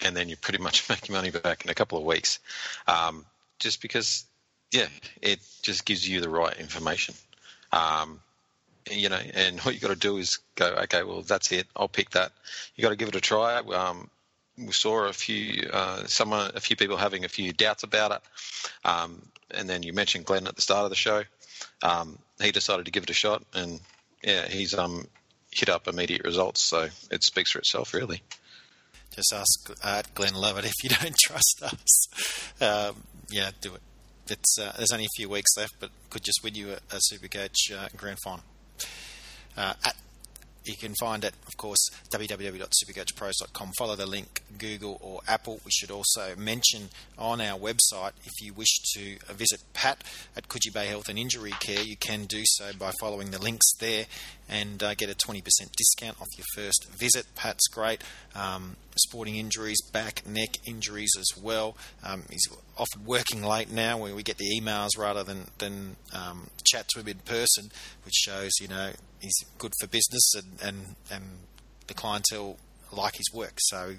and 0.00 0.16
then 0.16 0.28
you 0.28 0.36
pretty 0.36 0.62
much 0.62 0.88
make 0.88 1.08
your 1.08 1.16
money 1.16 1.30
back 1.30 1.64
in 1.64 1.70
a 1.70 1.74
couple 1.74 1.98
of 1.98 2.04
weeks, 2.04 2.40
um, 2.86 3.24
just 3.58 3.80
because, 3.80 4.24
yeah, 4.72 4.86
it 5.22 5.40
just 5.62 5.84
gives 5.84 6.08
you 6.08 6.20
the 6.20 6.28
right 6.28 6.56
information. 6.58 7.14
Um, 7.72 8.20
you 8.90 9.08
know, 9.08 9.20
and 9.34 9.60
what 9.60 9.74
you 9.74 9.80
got 9.80 9.88
to 9.88 9.96
do 9.96 10.16
is 10.16 10.38
go, 10.54 10.66
okay, 10.84 11.02
well, 11.02 11.22
that's 11.22 11.52
it. 11.52 11.66
I'll 11.76 11.88
pick 11.88 12.10
that. 12.10 12.32
You 12.74 12.82
got 12.82 12.90
to 12.90 12.96
give 12.96 13.08
it 13.08 13.16
a 13.16 13.20
try. 13.20 13.58
Um, 13.58 14.10
we 14.56 14.72
saw 14.72 15.04
a 15.04 15.12
few, 15.12 15.68
uh, 15.72 16.04
someone, 16.06 16.50
a 16.54 16.60
few 16.60 16.76
people 16.76 16.96
having 16.96 17.24
a 17.24 17.28
few 17.28 17.52
doubts 17.52 17.82
about 17.82 18.12
it, 18.12 18.20
um, 18.84 19.22
and 19.50 19.68
then 19.68 19.82
you 19.82 19.92
mentioned 19.92 20.24
Glenn 20.24 20.46
at 20.46 20.56
the 20.56 20.62
start 20.62 20.84
of 20.84 20.90
the 20.90 20.96
show. 20.96 21.22
Um, 21.82 22.18
he 22.40 22.50
decided 22.50 22.86
to 22.86 22.90
give 22.90 23.04
it 23.04 23.10
a 23.10 23.14
shot, 23.14 23.42
and 23.54 23.80
yeah, 24.22 24.46
he's 24.48 24.74
um, 24.74 25.06
hit 25.50 25.68
up 25.68 25.86
immediate 25.86 26.24
results. 26.24 26.60
So 26.60 26.88
it 27.10 27.22
speaks 27.22 27.52
for 27.52 27.58
itself, 27.58 27.94
really. 27.94 28.22
Just 29.14 29.32
ask 29.32 29.70
uh, 29.82 30.02
Glenn 30.14 30.34
Lovett 30.34 30.64
if 30.64 30.74
you 30.82 30.90
don't 30.90 31.16
trust 31.20 31.62
us. 31.62 32.60
Um, 32.60 33.02
yeah, 33.30 33.50
do 33.60 33.74
it. 33.74 33.82
It's, 34.30 34.58
uh, 34.58 34.72
there's 34.76 34.92
only 34.92 35.04
a 35.04 35.16
few 35.16 35.28
weeks 35.28 35.50
left, 35.56 35.74
but 35.80 35.90
could 36.10 36.22
just 36.22 36.40
win 36.42 36.54
you 36.54 36.70
a, 36.70 36.94
a 36.94 37.00
Supercoach 37.12 37.72
uh, 37.74 37.88
grand 37.96 38.18
final. 38.22 38.44
Uh, 39.56 39.74
at 39.84 39.96
you 40.68 40.76
can 40.76 40.94
find 41.00 41.24
it, 41.24 41.32
of 41.46 41.56
course, 41.56 41.78
www.supercoachpros.com. 42.12 43.72
Follow 43.78 43.96
the 43.96 44.06
link, 44.06 44.42
Google 44.58 44.98
or 45.00 45.20
Apple. 45.26 45.60
We 45.64 45.70
should 45.70 45.90
also 45.90 46.34
mention 46.36 46.90
on 47.18 47.40
our 47.40 47.58
website, 47.58 48.12
if 48.24 48.40
you 48.42 48.52
wish 48.52 48.78
to 48.94 49.16
visit 49.32 49.62
Pat 49.72 50.04
at 50.36 50.48
Coogee 50.48 50.72
Bay 50.72 50.86
Health 50.88 51.08
and 51.08 51.18
Injury 51.18 51.52
Care, 51.60 51.82
you 51.82 51.96
can 51.96 52.26
do 52.26 52.42
so 52.44 52.72
by 52.78 52.92
following 53.00 53.30
the 53.30 53.40
links 53.40 53.66
there 53.80 54.06
and 54.48 54.82
uh, 54.82 54.94
get 54.94 55.10
a 55.10 55.14
20% 55.14 55.42
discount 55.76 56.20
off 56.20 56.28
your 56.36 56.46
first 56.54 56.86
visit. 56.90 57.26
Pat's 57.34 57.66
great. 57.68 58.02
Um, 58.34 58.76
sporting 58.98 59.36
injuries, 59.36 59.80
back, 59.92 60.26
neck 60.26 60.56
injuries 60.66 61.10
as 61.18 61.28
well. 61.40 61.76
Um, 62.02 62.24
he's 62.30 62.46
often 62.76 63.04
working 63.04 63.42
late 63.42 63.70
now 63.70 63.98
where 63.98 64.14
we 64.14 64.22
get 64.22 64.38
the 64.38 64.60
emails 64.60 64.90
rather 64.98 65.22
than, 65.22 65.46
than 65.58 65.96
um, 66.14 66.48
chat 66.64 66.88
to 66.88 67.00
him 67.00 67.08
in 67.08 67.18
person, 67.18 67.70
which 68.04 68.14
shows, 68.14 68.52
you 68.60 68.68
know, 68.68 68.90
he's 69.20 69.36
good 69.58 69.72
for 69.80 69.86
business 69.86 70.34
and, 70.34 70.58
and, 70.62 70.96
and 71.10 71.24
the 71.86 71.94
clientele 71.94 72.56
like 72.92 73.16
his 73.16 73.32
work. 73.32 73.54
So 73.58 73.94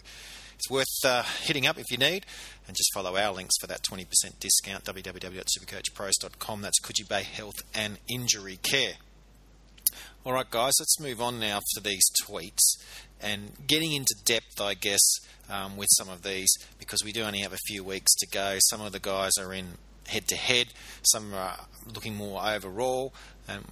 it's 0.56 0.70
worth 0.70 0.88
uh, 1.06 1.24
hitting 1.42 1.66
up 1.66 1.78
if 1.78 1.86
you 1.90 1.98
need, 1.98 2.26
and 2.68 2.76
just 2.76 2.94
follow 2.94 3.16
our 3.16 3.34
links 3.34 3.56
for 3.62 3.68
that 3.68 3.82
20% 3.84 4.06
discount. 4.40 4.84
www.supercoachpros.com. 4.84 6.62
That's 6.62 6.82
Coogee 6.82 7.08
Bay 7.08 7.24
Health 7.24 7.56
and 7.74 7.98
Injury 8.10 8.60
Care. 8.62 8.96
All 10.26 10.34
right, 10.34 10.50
guys, 10.50 10.74
let's 10.80 11.00
move 11.00 11.22
on 11.22 11.40
now 11.40 11.62
to 11.76 11.82
these 11.82 12.04
tweets 12.26 12.76
and 13.22 13.52
getting 13.68 13.94
into 13.94 14.16
depth, 14.26 14.60
I 14.62 14.74
guess, 14.74 15.02
um, 15.50 15.78
with 15.78 15.90
some 15.92 16.10
of 16.10 16.24
these 16.24 16.50
because 16.78 17.04
we 17.04 17.12
do 17.12 17.24
only 17.24 17.40
have 17.40 17.54
a 17.54 17.60
few 17.68 17.84
weeks 17.84 18.14
to 18.16 18.28
go. 18.28 18.58
Some 18.70 18.82
of 18.82 18.92
the 18.92 19.00
guys 19.00 19.34
are 19.40 19.54
in 19.54 19.78
head 20.08 20.28
to 20.28 20.36
head, 20.36 20.68
some 21.04 21.34
are 21.34 21.58
looking 21.94 22.16
more 22.16 22.42
overall. 22.46 23.14
And 23.48 23.64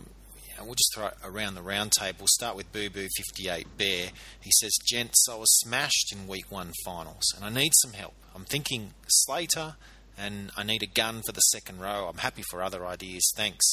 we'll 0.64 0.76
just 0.76 0.94
throw 0.96 1.10
around 1.24 1.56
the 1.56 1.62
round 1.62 1.92
table. 1.92 2.18
We'll 2.22 2.28
start 2.28 2.56
with 2.56 2.72
Boo 2.72 2.90
Boo 2.90 3.08
58 3.16 3.78
Bear. 3.78 4.10
He 4.42 4.52
says, 4.52 4.72
Gents, 4.86 5.28
I 5.30 5.36
was 5.36 5.56
smashed 5.60 6.12
in 6.12 6.28
week 6.28 6.52
one 6.52 6.72
finals 6.84 7.26
and 7.36 7.46
I 7.46 7.50
need 7.50 7.72
some 7.76 7.94
help. 7.94 8.14
I'm 8.36 8.46
thinking 8.46 8.94
Slater 9.08 9.76
and 10.18 10.52
I 10.58 10.64
need 10.64 10.84
a 10.84 10.88
gun 10.88 11.22
for 11.26 11.32
the 11.32 11.42
second 11.42 11.80
row. 11.80 12.08
I'm 12.10 12.18
happy 12.18 12.44
for 12.50 12.62
other 12.62 12.86
ideas. 12.86 13.32
Thanks. 13.36 13.66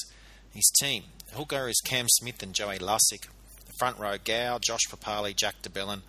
His 0.52 0.70
team. 0.80 1.04
Hooker 1.32 1.68
is 1.68 1.80
Cam 1.84 2.06
Smith 2.08 2.42
and 2.42 2.54
Joey 2.54 2.78
Lussick. 2.78 3.28
Front 3.78 3.98
row, 3.98 4.16
Gow, 4.22 4.58
Josh 4.58 4.88
Papali, 4.90 5.34
Jack 5.34 5.62
de 5.62 5.70
Belin, 5.70 6.02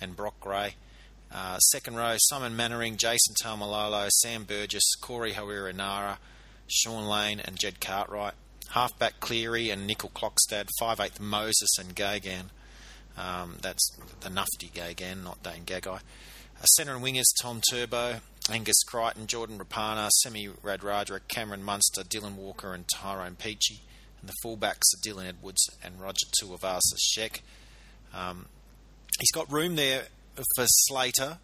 and 0.00 0.16
Brock 0.16 0.38
Gray. 0.40 0.74
Uh, 1.32 1.58
second 1.58 1.96
row, 1.96 2.14
Simon 2.18 2.54
Mannering, 2.54 2.96
Jason 2.96 3.34
Taumalolo, 3.42 4.08
Sam 4.10 4.44
Burgess, 4.44 4.94
Corey 5.00 5.32
Harawira-Naera, 5.32 6.18
Sean 6.66 7.06
Lane, 7.06 7.40
and 7.40 7.58
Jed 7.58 7.80
Cartwright. 7.80 8.34
Halfback 8.70 9.20
Cleary 9.20 9.70
and 9.70 9.86
Nickel 9.86 10.10
Clockstad. 10.14 10.68
5'8 10.80 11.20
Moses 11.20 11.78
and 11.78 11.94
Gagan. 11.94 12.44
Um, 13.16 13.56
that's 13.60 13.96
the 14.20 14.30
nufty 14.30 14.70
Gagan, 14.72 15.24
not 15.24 15.42
Dane 15.42 15.64
Gagai. 15.64 16.00
Uh, 16.60 16.64
centre 16.64 16.94
and 16.94 17.04
wingers, 17.04 17.24
Tom 17.40 17.60
Turbo, 17.70 18.20
Angus 18.50 18.82
Crichton, 18.84 19.26
Jordan 19.26 19.58
Rapana, 19.58 20.08
Semi 20.10 20.48
Radradra, 20.48 21.20
Cameron 21.28 21.62
Munster, 21.62 22.02
Dylan 22.02 22.36
Walker, 22.36 22.72
and 22.72 22.86
Tyrone 22.94 23.36
Peachey. 23.36 23.80
And 24.22 24.30
the 24.30 24.34
fullbacks 24.44 24.94
are 24.94 25.02
Dylan 25.04 25.28
Edwards 25.28 25.68
and 25.84 26.00
Roger 26.00 26.26
Tuivasa 26.40 26.96
Sheck. 26.96 27.40
Um, 28.14 28.46
he's 29.18 29.32
got 29.32 29.50
room 29.50 29.76
there 29.76 30.04
for 30.54 30.64
Slater, 30.66 31.38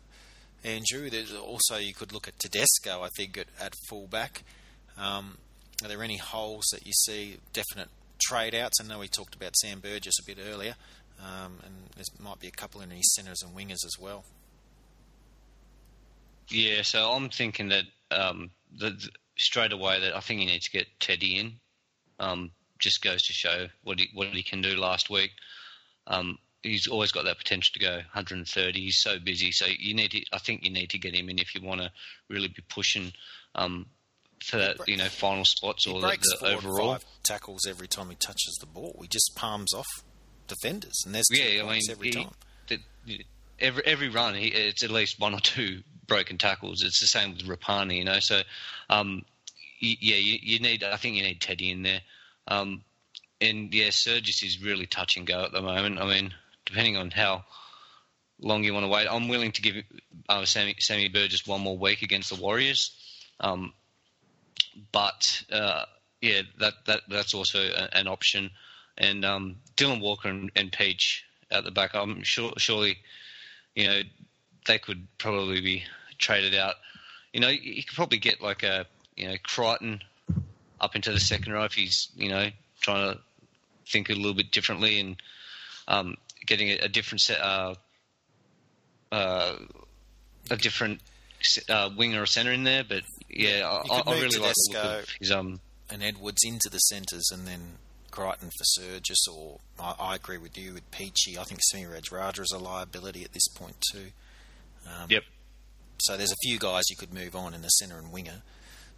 Andrew. 0.65 1.11
There's 1.11 1.35
also 1.35 1.77
you 1.77 1.93
could 1.93 2.13
look 2.13 2.29
at 2.29 2.39
Tedesco, 2.39 3.03
I 3.03 3.09
think, 3.17 3.37
at, 3.37 3.49
at 3.61 3.75
fullback. 3.89 4.45
Um, 4.97 5.39
are 5.83 5.89
there 5.89 6.03
any 6.03 6.17
holes 6.17 6.67
that 6.73 6.87
you 6.87 6.93
see 6.93 7.39
definite 7.53 7.89
trade 8.21 8.55
outs? 8.55 8.81
I 8.81 8.87
know 8.87 9.01
we 9.01 9.09
talked 9.09 9.35
about 9.35 9.57
Sam 9.57 9.81
Burgess 9.81 10.19
a 10.21 10.25
bit 10.25 10.39
earlier, 10.51 10.75
um, 11.21 11.59
and 11.65 11.75
there 11.97 12.05
might 12.21 12.41
be 12.41 12.49
a 12.49 12.53
couple 12.53 12.81
in 12.81 12.91
his 12.91 13.15
centres 13.15 13.43
and 13.43 13.57
wingers 13.57 13.85
as 13.85 13.97
well. 14.01 14.25
Yeah, 16.49 16.83
so 16.83 17.11
I'm 17.11 17.29
thinking 17.29 17.69
that 17.69 17.85
um, 18.11 18.51
straight 19.37 19.73
away 19.73 20.01
that 20.01 20.17
I 20.17 20.21
think 20.21 20.41
you 20.41 20.47
need 20.47 20.63
to 20.63 20.71
get 20.71 20.87
Teddy 20.99 21.37
in. 21.37 21.53
Um, 22.19 22.53
just 22.79 23.03
goes 23.03 23.23
to 23.25 23.33
show 23.33 23.67
what 23.83 23.99
he 23.99 24.11
what 24.15 24.29
he 24.29 24.43
can 24.43 24.63
do 24.63 24.77
last 24.77 25.11
week. 25.11 25.33
Um, 26.07 26.39
he's 26.63 26.87
always 26.87 27.13
got 27.13 27.25
that 27.25 27.39
potential 27.39 27.73
to 27.75 27.81
go 27.81 27.97
130. 27.97 28.81
He's 28.81 29.01
so 29.01 29.19
busy, 29.19 29.53
so 29.53 29.67
you 29.67 29.95
need 29.95 30.11
to. 30.13 30.25
I 30.33 30.39
think 30.39 30.65
you 30.65 30.71
need 30.71 30.91
to 30.91 30.99
get 30.99 31.15
him 31.15 31.29
in 31.29 31.39
if 31.39 31.55
you 31.55 31.67
want 31.67 31.81
to 31.81 31.91
really 32.29 32.49
be 32.49 32.63
pushing 32.69 33.13
um, 33.55 33.87
for 34.45 34.59
that, 34.59 34.77
you 34.87 34.97
know, 34.97 35.07
final 35.07 35.45
spots 35.45 35.87
or 35.87 36.01
the, 36.01 36.17
the 36.41 36.47
overall 36.47 36.93
five 36.93 37.05
tackles 37.23 37.67
every 37.67 37.89
time 37.89 38.11
he 38.11 38.17
touches 38.17 38.57
the 38.61 38.67
ball. 38.67 38.99
He 39.01 39.09
just 39.09 39.33
palms 39.35 39.75
off 39.75 39.87
defenders, 40.47 41.03
and 41.05 41.15
there's 41.15 41.27
yeah, 41.31 41.63
I 41.63 41.73
mean, 41.73 41.83
every 41.91 42.09
he, 42.09 42.13
time. 42.13 42.31
The, 42.69 42.79
every 43.59 43.83
every 43.85 44.09
run, 44.09 44.35
he, 44.35 44.49
it's 44.49 44.83
at 44.83 44.91
least 44.91 45.21
one 45.21 45.35
or 45.35 45.41
two 45.41 45.83
broken 46.07 46.39
tackles. 46.39 46.83
It's 46.83 47.01
the 47.01 47.07
same 47.07 47.35
with 47.35 47.47
Rapana, 47.47 47.97
you 47.97 48.05
know. 48.05 48.21
So, 48.21 48.43
um, 48.91 49.23
yeah, 49.81 50.17
you, 50.17 50.39
you, 50.41 50.59
need. 50.59 50.83
I 50.83 50.97
think 50.97 51.17
you 51.17 51.23
need 51.23 51.41
Teddy 51.41 51.71
in 51.71 51.83
there. 51.83 52.01
Um, 52.49 52.83
and 53.41 53.73
yeah, 53.73 53.89
Surgis 53.89 54.43
is 54.43 54.63
really 54.63 54.87
touch 54.87 55.17
and 55.17 55.27
go 55.27 55.45
at 55.45 55.53
the 55.53 55.63
moment. 55.63 56.01
I 56.01 56.07
mean, 56.07 56.35
depending 56.65 56.97
on 56.97 57.11
how 57.11 57.45
long 58.41 58.65
you 58.65 58.75
want 58.75 58.85
to 58.85 58.89
wait, 58.89 59.07
I'm 59.09 59.29
willing 59.29 59.53
to 59.53 59.63
give 59.63 59.77
uh, 60.29 60.45
Sammy, 60.45 60.75
Sammy 60.79 61.09
Burgess 61.09 61.47
one 61.47 61.61
more 61.61 61.79
week 61.79 62.03
against 62.03 62.35
the 62.35 62.43
Warriors. 62.43 62.93
Um, 63.39 63.73
but 64.93 65.43
uh, 65.53 65.85
yeah, 66.21 66.43
that, 66.59 66.75
that 66.87 67.03
that's 67.09 67.35
also 67.35 67.61
a, 67.61 67.97
an 67.97 68.09
option. 68.09 68.51
And 68.97 69.25
um, 69.25 69.57
Dylan 69.77 70.01
Walker 70.01 70.29
and, 70.29 70.51
and, 70.57 70.73
Peach 70.73 71.25
at 71.53 71.63
the 71.63 71.71
back, 71.71 71.95
I'm 71.95 72.23
sure 72.25 72.53
surely, 72.57 72.99
you 73.77 73.87
know, 73.87 74.01
they 74.67 74.79
could 74.79 75.07
probably 75.19 75.61
be 75.61 75.85
traded 76.19 76.55
out. 76.55 76.75
You 77.33 77.41
know, 77.41 77.49
you 77.49 77.85
could 77.85 77.95
probably 77.95 78.19
get 78.19 78.43
like 78.43 78.65
a 78.65 78.87
you 79.17 79.29
know 79.29 79.37
Crichton 79.45 80.01
up 80.81 80.95
into 80.95 81.13
the 81.13 81.21
second 81.21 81.53
row 81.53 81.65
if 81.65 81.73
he's 81.73 82.09
you 82.17 82.29
know 82.29 82.49
trying 82.81 83.15
to 83.15 83.21
think 83.91 84.11
a 84.11 84.15
little 84.15 84.35
bit 84.35 84.51
differently 84.51 85.01
and 85.01 85.17
um, 85.89 86.17
getting 86.47 86.69
a, 86.69 86.79
a, 86.83 86.89
different 86.89 87.21
set, 87.21 87.41
uh, 87.41 87.75
uh, 89.11 89.57
a 90.51 90.57
different 90.57 91.01
uh, 91.69 91.91
winger 91.97 92.23
or 92.23 92.27
centre 92.27 92.53
in 92.53 92.65
there. 92.65 92.85
But 92.87 93.03
yeah, 93.29 93.67
I, 93.91 94.03
I, 94.07 94.21
really 94.21 94.39
like 94.39 94.53
the 94.55 94.73
look 94.73 94.85
of 94.85 95.09
his 95.19 95.31
um 95.31 95.61
and 95.91 96.03
Edwards 96.03 96.43
into 96.45 96.69
the 96.71 96.79
centres 96.79 97.31
and 97.33 97.47
then 97.47 97.61
Crichton 98.11 98.51
for 98.51 98.65
Surgis. 98.81 99.33
Or 99.33 99.61
I, 99.79 99.95
I, 99.99 100.15
agree 100.15 100.39
with 100.39 100.59
you 100.59 100.75
with 100.75 100.91
Peachy. 100.91 101.39
I 101.39 101.45
think 101.45 101.61
Semi 101.63 101.85
Radradra 101.85 102.43
is 102.43 102.53
a 102.55 102.59
liability 102.59 103.25
at 103.25 103.33
this 103.33 103.49
point 103.49 103.77
too. 103.93 104.09
Um, 104.87 105.07
yep. 105.09 105.23
So 106.01 106.17
there's 106.17 106.33
a 106.33 106.37
few 106.43 106.59
guys 106.59 106.85
you 106.91 106.97
could 106.97 107.13
move 107.13 107.35
on 107.35 107.55
in 107.55 107.63
the 107.63 107.69
centre 107.69 107.99
and 107.99 108.13
winger. 108.13 108.43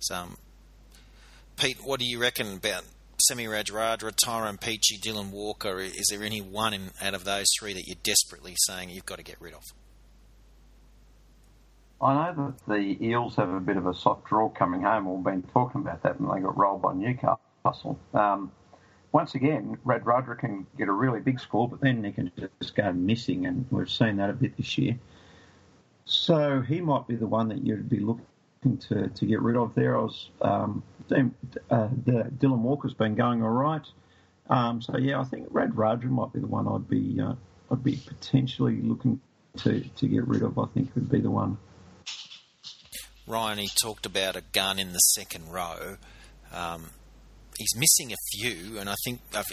So 0.00 0.14
um, 0.14 0.36
Pete, 1.56 1.78
what 1.82 2.00
do 2.00 2.06
you 2.06 2.18
reckon 2.20 2.56
about 2.56 2.84
Semi 3.28 3.44
Radradra, 3.44 4.12
Tyrone 4.24 4.56
Peachey, 4.56 4.98
Dylan 5.00 5.30
Walker? 5.30 5.78
Is 5.78 6.08
there 6.10 6.22
any 6.22 6.40
one 6.40 6.72
in, 6.72 6.90
out 7.02 7.14
of 7.14 7.24
those 7.24 7.46
three 7.58 7.74
that 7.74 7.84
you're 7.86 7.98
desperately 8.02 8.54
saying 8.66 8.90
you've 8.90 9.06
got 9.06 9.18
to 9.18 9.24
get 9.24 9.36
rid 9.40 9.54
of? 9.54 9.62
I 12.00 12.14
know 12.14 12.54
that 12.66 12.66
the 12.66 13.04
Eels 13.04 13.36
have 13.36 13.50
a 13.50 13.60
bit 13.60 13.76
of 13.76 13.86
a 13.86 13.94
soft 13.94 14.24
draw 14.24 14.48
coming 14.48 14.82
home. 14.82 15.12
We've 15.12 15.24
been 15.24 15.42
talking 15.52 15.82
about 15.82 16.02
that 16.02 16.18
when 16.18 16.34
they 16.34 16.42
got 16.42 16.56
rolled 16.56 16.80
by 16.80 16.94
Newcastle. 16.94 17.98
Um, 18.14 18.52
once 19.12 19.34
again, 19.34 19.76
Radradra 19.84 20.38
can 20.38 20.66
get 20.78 20.88
a 20.88 20.92
really 20.92 21.20
big 21.20 21.40
score, 21.40 21.68
but 21.68 21.80
then 21.80 22.02
he 22.02 22.12
can 22.12 22.32
just 22.60 22.74
go 22.74 22.90
missing, 22.92 23.44
and 23.44 23.66
we've 23.70 23.90
seen 23.90 24.16
that 24.16 24.30
a 24.30 24.32
bit 24.32 24.56
this 24.56 24.78
year. 24.78 24.98
So 26.06 26.60
he 26.62 26.80
might 26.80 27.06
be 27.06 27.16
the 27.16 27.26
one 27.26 27.48
that 27.48 27.58
you'd 27.58 27.90
be 27.90 28.00
looking 28.00 28.24
to, 28.62 29.08
to 29.08 29.26
get 29.26 29.40
rid 29.40 29.56
of 29.56 29.74
there. 29.74 29.98
I 29.98 30.02
was 30.02 30.28
um, 30.42 30.82
uh, 31.10 31.88
Dylan 31.88 32.58
Walker's 32.58 32.94
been 32.94 33.14
going 33.14 33.42
all 33.42 33.50
right. 33.50 33.86
Um, 34.48 34.82
so 34.82 34.98
yeah, 34.98 35.20
I 35.20 35.24
think 35.24 35.50
Radradra 35.52 36.04
might 36.04 36.32
be 36.32 36.40
the 36.40 36.46
one 36.46 36.68
I'd 36.68 36.88
be 36.88 37.20
uh, 37.20 37.34
I'd 37.70 37.84
be 37.84 37.96
potentially 37.96 38.80
looking 38.82 39.20
to 39.58 39.80
to 39.80 40.08
get 40.08 40.26
rid 40.26 40.42
of. 40.42 40.58
I 40.58 40.66
think 40.74 40.94
would 40.94 41.10
be 41.10 41.20
the 41.20 41.30
one. 41.30 41.58
Ryan, 43.26 43.58
he 43.58 43.70
talked 43.80 44.06
about 44.06 44.36
a 44.36 44.42
gun 44.52 44.78
in 44.78 44.92
the 44.92 44.98
second 44.98 45.52
row. 45.52 45.96
Um, 46.52 46.90
he's 47.56 47.76
missing 47.76 48.12
a 48.12 48.16
few, 48.32 48.78
and 48.78 48.90
I 48.90 48.94
think 49.04 49.20
a 49.34 49.44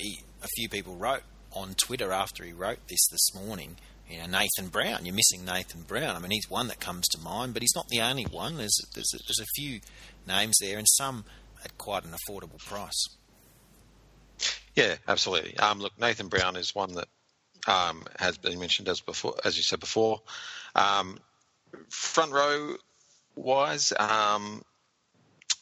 few 0.56 0.68
people 0.70 0.96
wrote 0.96 1.22
on 1.54 1.76
Twitter 1.76 2.12
after 2.12 2.44
he 2.44 2.54
wrote 2.54 2.80
this 2.88 3.08
this 3.12 3.36
morning. 3.36 3.78
You 4.10 4.20
know, 4.20 4.26
Nathan 4.26 4.70
Brown. 4.70 5.06
You're 5.06 5.16
missing 5.16 5.44
Nathan 5.44 5.82
Brown. 5.82 6.16
I 6.16 6.20
mean, 6.20 6.32
he's 6.32 6.50
one 6.50 6.68
that 6.70 6.80
comes 6.80 7.08
to 7.10 7.20
mind, 7.20 7.54
but 7.54 7.62
he's 7.62 7.76
not 7.76 7.90
the 7.90 8.02
only 8.02 8.24
one. 8.24 8.58
There's 8.58 8.78
there's 8.94 9.14
a, 9.14 9.18
there's 9.18 9.42
a 9.42 9.54
few 9.56 9.82
names 10.28 10.56
there, 10.62 10.78
and 10.78 10.88
some 10.88 11.26
at 11.64 11.78
quite 11.78 12.06
an 12.06 12.12
affordable 12.12 12.64
price. 12.66 13.10
Yeah, 14.76 14.96
absolutely. 15.08 15.58
Um, 15.58 15.80
look, 15.80 16.00
Nathan 16.00 16.28
Brown 16.28 16.56
is 16.56 16.76
one 16.76 16.94
that 16.94 17.08
um, 17.68 18.04
has 18.20 18.38
been 18.38 18.60
mentioned 18.60 18.88
as 18.88 19.02
before, 19.02 19.36
as 19.44 19.58
you 19.58 19.64
said 19.64 19.80
before. 19.80 20.22
Um, 20.76 21.20
front 21.90 22.32
row 22.32 22.76
wise, 23.36 23.92
um, 24.00 24.64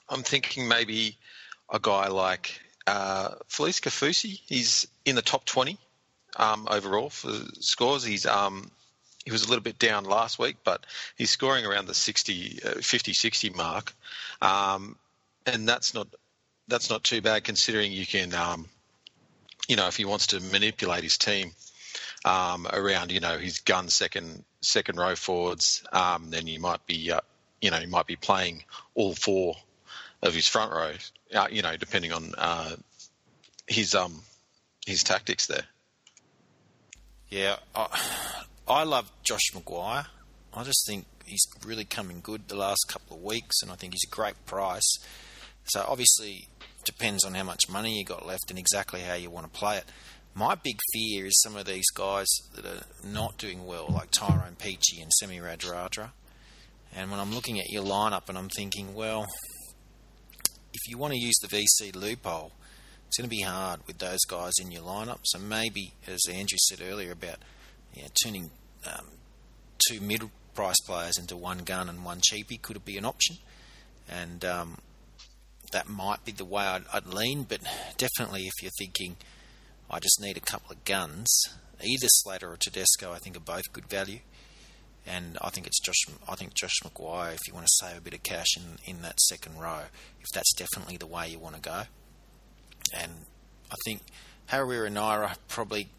I'm 0.10 0.22
thinking 0.22 0.68
maybe 0.68 1.18
a 1.72 1.80
guy 1.80 2.10
like 2.10 2.60
uh, 2.86 3.36
Felise 3.50 3.82
Kaufusi. 3.82 4.40
He's 4.46 4.88
in 5.06 5.16
the 5.16 5.22
top 5.22 5.46
20 5.46 5.80
um, 6.36 6.68
overall 6.70 7.10
for 7.10 7.32
scores. 7.60 8.04
He's 8.04 8.26
um, 8.26 8.72
he 9.26 9.32
was 9.32 9.44
a 9.44 9.48
little 9.48 9.64
bit 9.64 9.80
down 9.80 10.06
last 10.06 10.38
week, 10.38 10.58
but 10.64 10.86
he's 11.18 11.32
scoring 11.32 11.66
around 11.66 11.88
the 11.88 11.96
60, 11.96 12.60
uh, 12.64 12.70
50, 12.82 13.14
60 13.14 13.50
mark, 13.52 13.94
um, 14.42 14.98
and 15.48 15.68
that's 15.68 15.94
not 15.94 16.08
that's 16.68 16.90
not 16.90 17.04
too 17.04 17.22
bad 17.22 17.44
considering 17.44 17.92
you 17.92 18.06
can, 18.06 18.34
um, 18.34 18.68
you 19.68 19.76
know, 19.76 19.88
if 19.88 19.98
he 19.98 20.06
wants 20.06 20.28
to 20.28 20.40
manipulate 20.40 21.04
his 21.04 21.18
team 21.18 21.52
um, 22.24 22.68
around, 22.72 23.12
you 23.12 23.20
know, 23.20 23.38
his 23.38 23.60
gun 23.60 23.90
second 23.90 24.44
second 24.62 24.98
row 24.98 25.16
forwards, 25.16 25.84
um, 25.92 26.30
then 26.30 26.48
you 26.48 26.60
might 26.60 26.86
be, 26.86 27.12
uh, 27.12 27.22
you 27.62 27.72
know, 27.72 27.80
you 27.80 27.88
might 27.88 28.08
be 28.08 28.16
playing 28.16 28.64
all 28.94 29.14
four 29.14 29.56
of 30.22 30.34
his 30.34 30.48
front 30.48 30.72
row, 30.72 30.92
uh, 31.34 31.48
you 31.52 31.62
know, 31.62 31.78
depending 31.78 32.12
on 32.12 32.34
uh, 32.38 32.76
his 33.68 33.96
um 33.96 34.22
his 34.86 35.04
tactics 35.04 35.48
there. 35.48 35.66
Yeah, 37.36 37.58
I, 37.76 37.88
I 38.66 38.84
love 38.86 39.12
Josh 39.22 39.52
McGuire. 39.54 40.06
I 40.54 40.64
just 40.64 40.88
think 40.88 41.06
he's 41.26 41.46
really 41.66 41.84
coming 41.84 42.22
good 42.24 42.48
the 42.48 42.56
last 42.56 42.86
couple 42.88 43.18
of 43.18 43.24
weeks, 43.24 43.62
and 43.62 43.70
I 43.70 43.76
think 43.76 43.92
he's 43.92 44.10
a 44.10 44.16
great 44.16 44.46
price. 44.46 45.00
So 45.66 45.84
obviously, 45.86 46.48
depends 46.86 47.26
on 47.26 47.34
how 47.34 47.44
much 47.44 47.68
money 47.70 47.98
you 47.98 48.06
got 48.06 48.26
left 48.26 48.50
and 48.52 48.58
exactly 48.58 49.02
how 49.02 49.16
you 49.16 49.30
want 49.30 49.52
to 49.54 49.60
play 49.60 49.76
it. 49.76 49.84
My 50.34 50.56
big 50.56 50.80
fear 50.94 51.26
is 51.26 51.42
some 51.42 51.58
of 51.58 51.66
these 51.66 51.90
guys 51.94 52.28
that 52.56 52.66
are 52.66 52.86
not 53.06 53.38
doing 53.38 53.66
well, 53.66 53.88
like 53.90 54.12
Tyrone 54.12 54.56
Peachy 54.58 55.02
and 55.02 55.12
Semi 55.12 55.40
Radradra. 55.40 56.12
And 56.96 57.12
when 57.12 57.20
I'm 57.20 57.34
looking 57.34 57.60
at 57.60 57.70
your 57.70 57.84
lineup 57.84 58.30
and 58.30 58.38
I'm 58.38 58.48
thinking, 58.48 58.96
well, 58.96 59.26
if 60.74 60.90
you 60.90 60.98
want 60.98 61.12
to 61.12 61.20
use 61.20 61.36
the 61.42 61.50
VC 61.50 61.94
loophole, 61.94 62.54
it's 63.08 63.18
going 63.18 63.30
to 63.30 63.36
be 63.36 63.42
hard 63.42 63.82
with 63.88 63.98
those 63.98 64.24
guys 64.28 64.54
in 64.62 64.72
your 64.72 64.84
lineup. 64.84 65.20
So 65.24 65.40
maybe, 65.40 65.94
as 66.08 66.20
Andrew 66.30 66.58
said 66.60 66.82
earlier 66.82 67.12
about 67.12 67.38
you 67.94 68.04
know, 68.04 68.08
turning 68.24 68.52
um, 68.86 69.06
two 69.88 70.02
mid-price 70.02 70.80
players 70.86 71.18
into 71.18 71.38
one 71.38 71.60
gun 71.60 71.90
and 71.90 72.04
one 72.04 72.20
cheapie, 72.20 72.62
could 72.62 72.76
it 72.76 72.86
be 72.86 72.98
an 72.98 73.06
option? 73.06 73.38
And 74.10 74.44
um, 74.44 74.78
that 75.72 75.88
might 75.88 76.26
be 76.26 76.32
the 76.32 76.46
way 76.46 76.64
I'd, 76.64 76.84
I'd, 76.94 77.08
lean, 77.08 77.44
but 77.44 77.62
definitely 77.98 78.44
if 78.44 78.54
you're 78.62 78.72
thinking 78.78 79.18
I 79.90 80.00
just 80.00 80.20
need 80.22 80.38
a 80.38 80.42
couple 80.42 80.72
of 80.72 80.84
guns, 80.84 81.28
either 81.84 82.08
Slater 82.08 82.52
or 82.52 82.58
Tedesco, 82.58 83.12
I 83.12 83.18
think 83.18 83.38
are 83.38 83.42
both 83.42 83.72
good 83.74 83.88
value. 83.88 84.20
And 85.08 85.38
I 85.40 85.52
think 85.52 85.68
it's 85.68 85.80
Josh. 85.80 86.16
I 86.28 86.34
think 86.34 86.56
Josh 86.56 86.80
McGuire. 86.84 87.34
If 87.34 87.48
you 87.48 87.54
want 87.54 87.68
to 87.68 87.86
save 87.86 87.98
a 87.98 88.02
bit 88.02 88.16
of 88.16 88.24
cash 88.24 88.58
in, 88.58 88.78
in 88.92 89.04
that 89.04 89.20
second 89.20 89.60
row, 89.60 89.82
if 90.20 90.26
that's 90.34 90.52
definitely 90.56 90.98
the 90.98 91.06
way 91.06 91.28
you 91.28 91.38
want 91.38 91.56
to 91.56 91.62
go, 91.62 91.84
and 92.94 93.12
I 93.72 93.76
think 93.86 94.02
Harawira 94.50 94.92
Naera 94.92 95.36
probably 95.48 95.90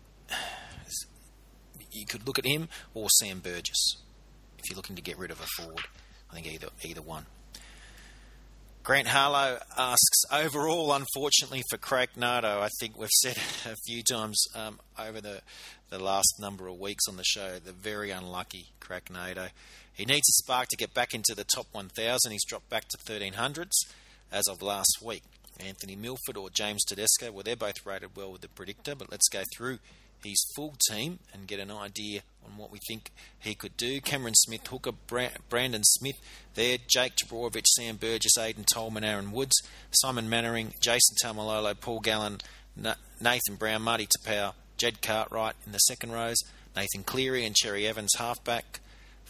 you 1.93 2.07
could 2.07 2.27
look 2.27 2.39
at 2.39 2.45
him 2.45 2.69
or 2.95 3.09
Sam 3.11 3.41
Burgess 3.41 3.97
if 4.59 4.69
you're 4.69 4.77
looking 4.77 4.97
to 4.97 5.03
get 5.03 5.19
rid 5.19 5.31
of 5.31 5.41
a 5.41 5.47
forward. 5.57 5.85
I 6.31 6.35
think 6.35 6.47
either 6.47 6.69
either 6.83 7.03
one. 7.03 7.27
Grant 8.87 9.09
Harlow 9.09 9.59
asks, 9.77 10.23
overall, 10.31 10.93
unfortunately 10.93 11.65
for 11.71 11.77
Craig 11.77 12.11
Nardo, 12.15 12.61
I 12.61 12.69
think 12.79 12.97
we've 12.97 13.11
said 13.11 13.37
a 13.67 13.75
few 13.85 14.05
times 14.05 14.41
um, 14.55 14.79
over 14.97 15.21
the, 15.21 15.41
the 15.91 15.99
last 15.99 16.35
number 16.39 16.69
of 16.69 16.79
weeks 16.79 17.09
on 17.09 17.17
the 17.17 17.25
show, 17.25 17.59
the 17.59 17.73
very 17.73 18.13
unlucky 18.13 18.67
Craig 18.79 19.11
Nardo. 19.11 19.49
He 19.93 20.05
needs 20.05 20.29
a 20.29 20.39
spark 20.45 20.69
to 20.69 20.77
get 20.77 20.95
back 20.95 21.15
into 21.15 21.35
the 21.35 21.43
top 21.43 21.67
1,000. 21.73 22.31
He's 22.31 22.45
dropped 22.45 22.69
back 22.69 22.85
to 22.91 22.99
1300s 22.99 23.73
as 24.31 24.47
of 24.47 24.63
last 24.63 24.99
week. 25.03 25.25
Anthony 25.61 25.97
Milford 25.97 26.37
or 26.37 26.51
James 26.51 26.85
Tedesco, 26.85 27.33
well, 27.33 27.43
they're 27.43 27.57
both 27.57 27.85
rated 27.85 28.17
well 28.17 28.33
with 28.33 28.41
the 28.41 28.49
predictor, 28.49 28.95
but 28.95 29.11
let's 29.11 29.29
go 29.29 29.43
through 29.57 29.79
his 30.25 30.45
full 30.57 30.75
team 30.91 31.19
and 31.33 31.47
get 31.47 31.61
an 31.61 31.71
idea 31.71 32.23
on 32.45 32.57
what 32.57 32.73
we 32.73 32.79
think 32.89 33.11
he 33.39 33.55
could 33.55 33.77
do. 33.77 34.01
Cameron 34.01 34.35
Smith, 34.35 34.67
Hooker, 34.67 34.93
Brandon 35.49 35.85
Smith 35.85 36.17
there, 36.55 36.79
Jake 36.87 37.13
Trbojevic, 37.17 37.67
Sam 37.67 37.97
Burgess, 37.97 38.37
Aiden 38.39 38.67
Tolman, 38.67 39.05
Aaron 39.05 39.31
Woods, 39.31 39.57
Simon 39.91 40.29
Mannering, 40.29 40.75
Jason 40.81 41.17
Taumalolo, 41.23 41.79
Paul 41.79 42.01
Gallen, 42.01 42.39
Nathan 43.21 43.57
Brown, 43.57 43.83
Marty 43.83 44.07
Taupau, 44.07 44.55
Jed 44.77 45.01
Cartwright 45.01 45.55
in 45.65 45.73
the 45.73 45.79
second 45.79 46.13
rows, 46.13 46.39
Nathan 46.75 47.05
Cleary 47.05 47.45
and 47.47 47.55
Cherry 47.55 47.87
Evans 47.87 48.13
halfback, 48.19 48.81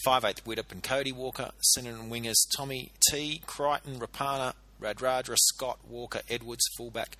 5'8 0.06 0.42
Widdop 0.42 0.72
and 0.72 0.82
Cody 0.82 1.12
Walker, 1.12 1.50
centre 1.60 1.90
and 1.90 2.10
wingers 2.10 2.46
Tommy 2.56 2.92
T, 3.10 3.42
Crichton, 3.46 3.98
Rapana, 3.98 4.54
Radradra, 4.80 5.36
Scott, 5.36 5.78
Walker, 5.88 6.20
Edwards, 6.28 6.64
fullback, 6.76 7.16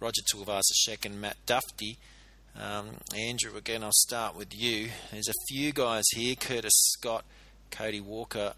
Roger 0.00 0.22
Tuivasa-Sheck 0.32 1.04
and 1.04 1.20
Matt 1.20 1.36
Dufty. 1.46 1.98
Um, 2.60 2.96
Andrew, 3.16 3.56
again, 3.56 3.84
I'll 3.84 3.92
start 3.92 4.36
with 4.36 4.54
you. 4.54 4.88
There's 5.12 5.28
a 5.28 5.46
few 5.48 5.72
guys 5.72 6.04
here 6.14 6.34
Curtis 6.34 6.72
Scott, 6.74 7.24
Cody 7.70 8.00
Walker, 8.00 8.54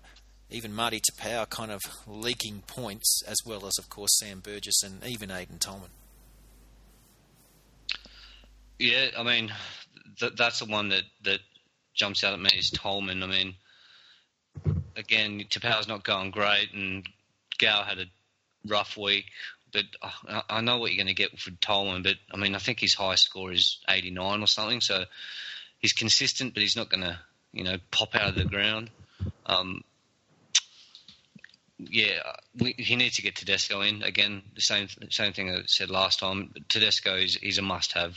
even 0.51 0.75
Marty 0.75 1.01
Taupau 1.01 1.49
kind 1.49 1.71
of 1.71 1.81
leaking 2.07 2.62
points, 2.66 3.23
as 3.27 3.38
well 3.45 3.66
as, 3.66 3.75
of 3.79 3.88
course, 3.88 4.18
Sam 4.18 4.40
Burgess 4.40 4.83
and 4.83 5.05
even 5.05 5.31
Aiden 5.31 5.59
Tolman. 5.59 5.90
Yeah, 8.79 9.09
I 9.16 9.23
mean, 9.23 9.53
th- 10.18 10.33
that's 10.37 10.59
the 10.59 10.64
one 10.66 10.88
that, 10.88 11.05
that 11.25 11.40
jumps 11.95 12.25
out 12.25 12.35
at 12.35 12.40
me 12.40 12.51
is 12.57 12.71
Tolman. 12.71 13.23
I 13.23 13.27
mean, 13.27 13.55
again, 14.97 15.45
Taupau's 15.51 15.88
not 15.88 16.05
going 16.05 16.31
great, 16.31 16.73
and 16.75 17.07
Gow 17.59 17.83
had 17.83 17.99
a 17.99 18.07
rough 18.66 18.96
week. 18.96 19.27
But 19.72 19.85
I 20.51 20.61
know 20.61 20.79
what 20.79 20.92
you're 20.92 21.03
going 21.03 21.14
to 21.14 21.22
get 21.22 21.38
for 21.38 21.51
Tolman. 21.51 22.03
But 22.03 22.16
I 22.33 22.37
mean, 22.37 22.55
I 22.55 22.59
think 22.59 22.81
his 22.81 22.94
highest 22.94 23.25
score 23.25 23.53
is 23.53 23.79
89 23.88 24.42
or 24.42 24.46
something. 24.46 24.83
So 24.83 25.05
he's 25.79 25.94
consistent, 25.94 26.53
but 26.53 26.62
he's 26.62 26.77
not 26.77 26.90
going 26.90 27.03
to, 27.03 27.18
you 27.53 27.64
know, 27.64 27.77
pop 27.90 28.14
out 28.14 28.29
of 28.29 28.35
the 28.35 28.44
ground. 28.44 28.90
Um, 29.46 29.83
yeah, 31.79 32.20
we, 32.59 32.75
he 32.79 32.96
needs 32.96 33.16
to 33.16 33.22
get 33.22 33.37
Tedesco 33.37 33.81
in 33.81 34.03
again. 34.03 34.42
The 34.55 34.61
same 34.61 34.88
same 35.11 35.33
thing 35.33 35.51
I 35.51 35.62
said 35.66 35.90
last 35.90 36.20
time. 36.20 36.53
Tedesco 36.68 37.16
is, 37.16 37.37
is 37.37 37.59
a 37.59 37.62
must-have 37.62 38.16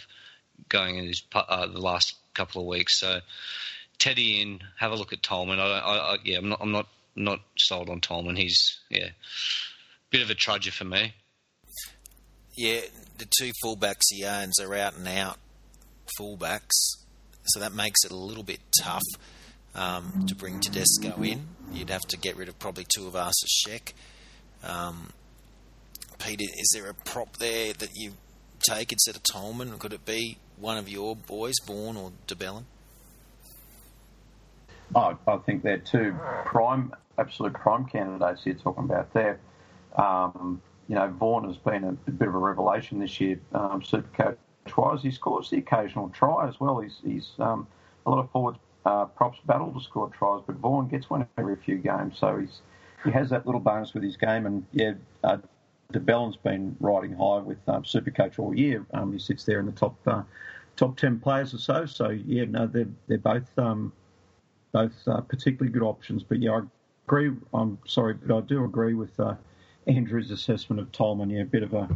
going 0.70 0.98
in 0.98 1.08
his, 1.08 1.24
uh, 1.34 1.68
the 1.68 1.80
last 1.80 2.16
couple 2.34 2.62
of 2.62 2.68
weeks. 2.68 3.00
So 3.00 3.22
Teddy 3.98 4.42
in, 4.42 4.62
have 4.78 4.92
a 4.92 4.96
look 4.96 5.14
at 5.14 5.24
Tolman. 5.24 5.60
I, 5.60 5.66
I, 5.66 5.98
I, 6.14 6.18
yeah, 6.24 6.38
I'm 6.38 6.50
not 6.50 6.62
I'm 6.62 6.72
not 6.72 6.88
not 7.16 7.40
sold 7.58 7.90
on 7.90 8.02
Tolman. 8.02 8.36
He's 8.36 8.80
yeah, 8.90 9.10
bit 10.16 10.24
of 10.24 10.30
a 10.30 10.36
trudger 10.36 10.72
for 10.72 10.86
me. 10.86 11.14
Yeah, 12.56 12.80
the 13.18 13.28
two 13.38 13.52
fullbacks 13.62 14.04
he 14.10 14.24
owns 14.24 14.62
are 14.62 14.74
out 14.74 14.96
and 14.96 15.06
out 15.10 15.40
fullbacks, 16.18 16.72
so 17.44 17.60
that 17.60 17.74
makes 17.74 18.06
it 18.06 18.12
a 18.12 18.16
little 18.16 18.44
bit 18.44 18.62
tough 18.82 19.04
um, 19.76 20.26
to 20.30 20.34
bring 20.34 20.62
Tedesco 20.62 21.22
in. 21.22 21.48
You'd 21.74 21.90
have 21.90 22.04
to 22.04 22.18
get 22.18 22.38
rid 22.38 22.48
of 22.48 22.58
probably 22.60 22.86
two 22.96 23.08
of 23.08 23.16
us 23.18 23.34
as 23.44 23.50
Sheck. 23.68 23.92
Um, 24.64 25.10
Peter, 26.18 26.46
is 26.46 26.72
there 26.74 26.90
a 26.90 26.94
prop 26.94 27.36
there 27.36 27.74
that 27.74 27.90
you 27.94 28.14
take 28.62 28.94
instead 28.94 29.18
of 29.18 29.24
Tolman? 29.30 29.78
Could 29.80 29.92
it 29.92 30.06
be 30.06 30.38
one 30.58 30.78
of 30.78 30.88
your 30.88 31.18
boys, 31.18 31.56
Vaughan 31.66 31.98
or 31.98 32.14
de 32.26 32.36
Belin? 32.36 32.64
Oh, 34.96 35.18
I 35.28 35.38
think 35.40 35.64
they're 35.64 35.78
two 35.78 36.16
prime, 36.46 36.94
absolute 37.18 37.54
prime 37.56 37.84
candidates 37.84 38.46
you're 38.46 38.56
talking 38.56 38.86
about 38.86 39.12
there. 39.14 39.40
Um, 39.98 40.62
you 40.88 40.96
know, 40.96 41.08
Vaughan 41.08 41.48
has 41.48 41.58
been 41.58 41.84
a, 41.84 41.98
a, 42.08 42.12
bit 42.12 42.28
of 42.28 42.36
a 42.36 42.38
revelation 42.38 43.00
this 43.00 43.20
year, 43.20 43.40
um, 43.54 43.82
super 43.84 44.10
coach 44.16 44.78
wise. 44.78 45.02
He 45.02 45.12
scores 45.12 45.50
the 45.50 45.58
occasional 45.58 46.10
try 46.10 46.48
as 46.48 46.60
well. 46.60 46.80
He's, 46.80 47.00
he's 47.04 47.32
um, 47.40 47.68
a 48.06 48.10
lot 48.10 48.20
of 48.20 48.30
forwards 48.32 48.60
uh, 48.86 49.06
props 49.06 49.40
battle 49.46 49.72
to 49.72 49.80
score 49.82 50.10
tries, 50.10 50.42
but 50.46 50.56
Vaughan 50.58 50.88
gets 50.88 51.10
one 51.10 51.26
every 51.38 51.56
few 51.56 51.78
games, 51.78 52.18
so 52.18 52.38
he's 52.38 52.62
he 53.04 53.12
has 53.12 53.30
that 53.30 53.46
little 53.46 53.62
bonus 53.62 53.94
with 53.94 54.04
his 54.04 54.18
game. 54.18 54.46
And 54.46 54.66
yeah, 54.72 54.94
uh, 55.24 55.38
de 55.92 56.00
Belin's 56.00 56.38
been 56.38 56.76
riding 56.80 57.14
high 57.14 57.40
with 57.40 57.58
um, 57.68 57.84
Supercoach 57.84 58.40
all 58.40 58.56
year. 58.56 58.86
Um, 58.94 59.14
he 59.14 59.20
sits 59.20 59.44
there 59.44 59.60
in 59.60 59.66
the 59.66 59.72
top 59.72 59.96
uh, 60.08 60.24
top 60.76 60.98
ten 60.98 61.20
players 61.20 61.54
or 61.54 61.58
so. 61.58 61.86
So 61.86 62.10
yeah, 62.10 62.46
no, 62.46 62.68
they're 62.68 62.88
they're 63.08 63.18
both 63.18 63.48
um, 63.58 63.92
both 64.72 64.96
uh, 65.08 65.22
particularly 65.22 65.72
good 65.72 65.84
options. 65.84 66.24
But 66.24 66.42
yeah, 66.42 66.52
I 66.52 66.62
agree. 67.08 67.32
I'm 67.54 67.78
sorry, 67.88 68.14
but 68.14 68.36
I 68.38 68.42
do 68.42 68.64
agree 68.66 68.94
with 68.94 69.20
uh, 69.20 69.36
Andrew's 69.88 70.32
assessment 70.32 70.80
of 70.80 70.92
Tolman. 70.92 71.30
Yeah, 71.30 71.42
a 71.42 71.46
bit 71.46 71.64
of 71.64 71.74
a 71.74 71.88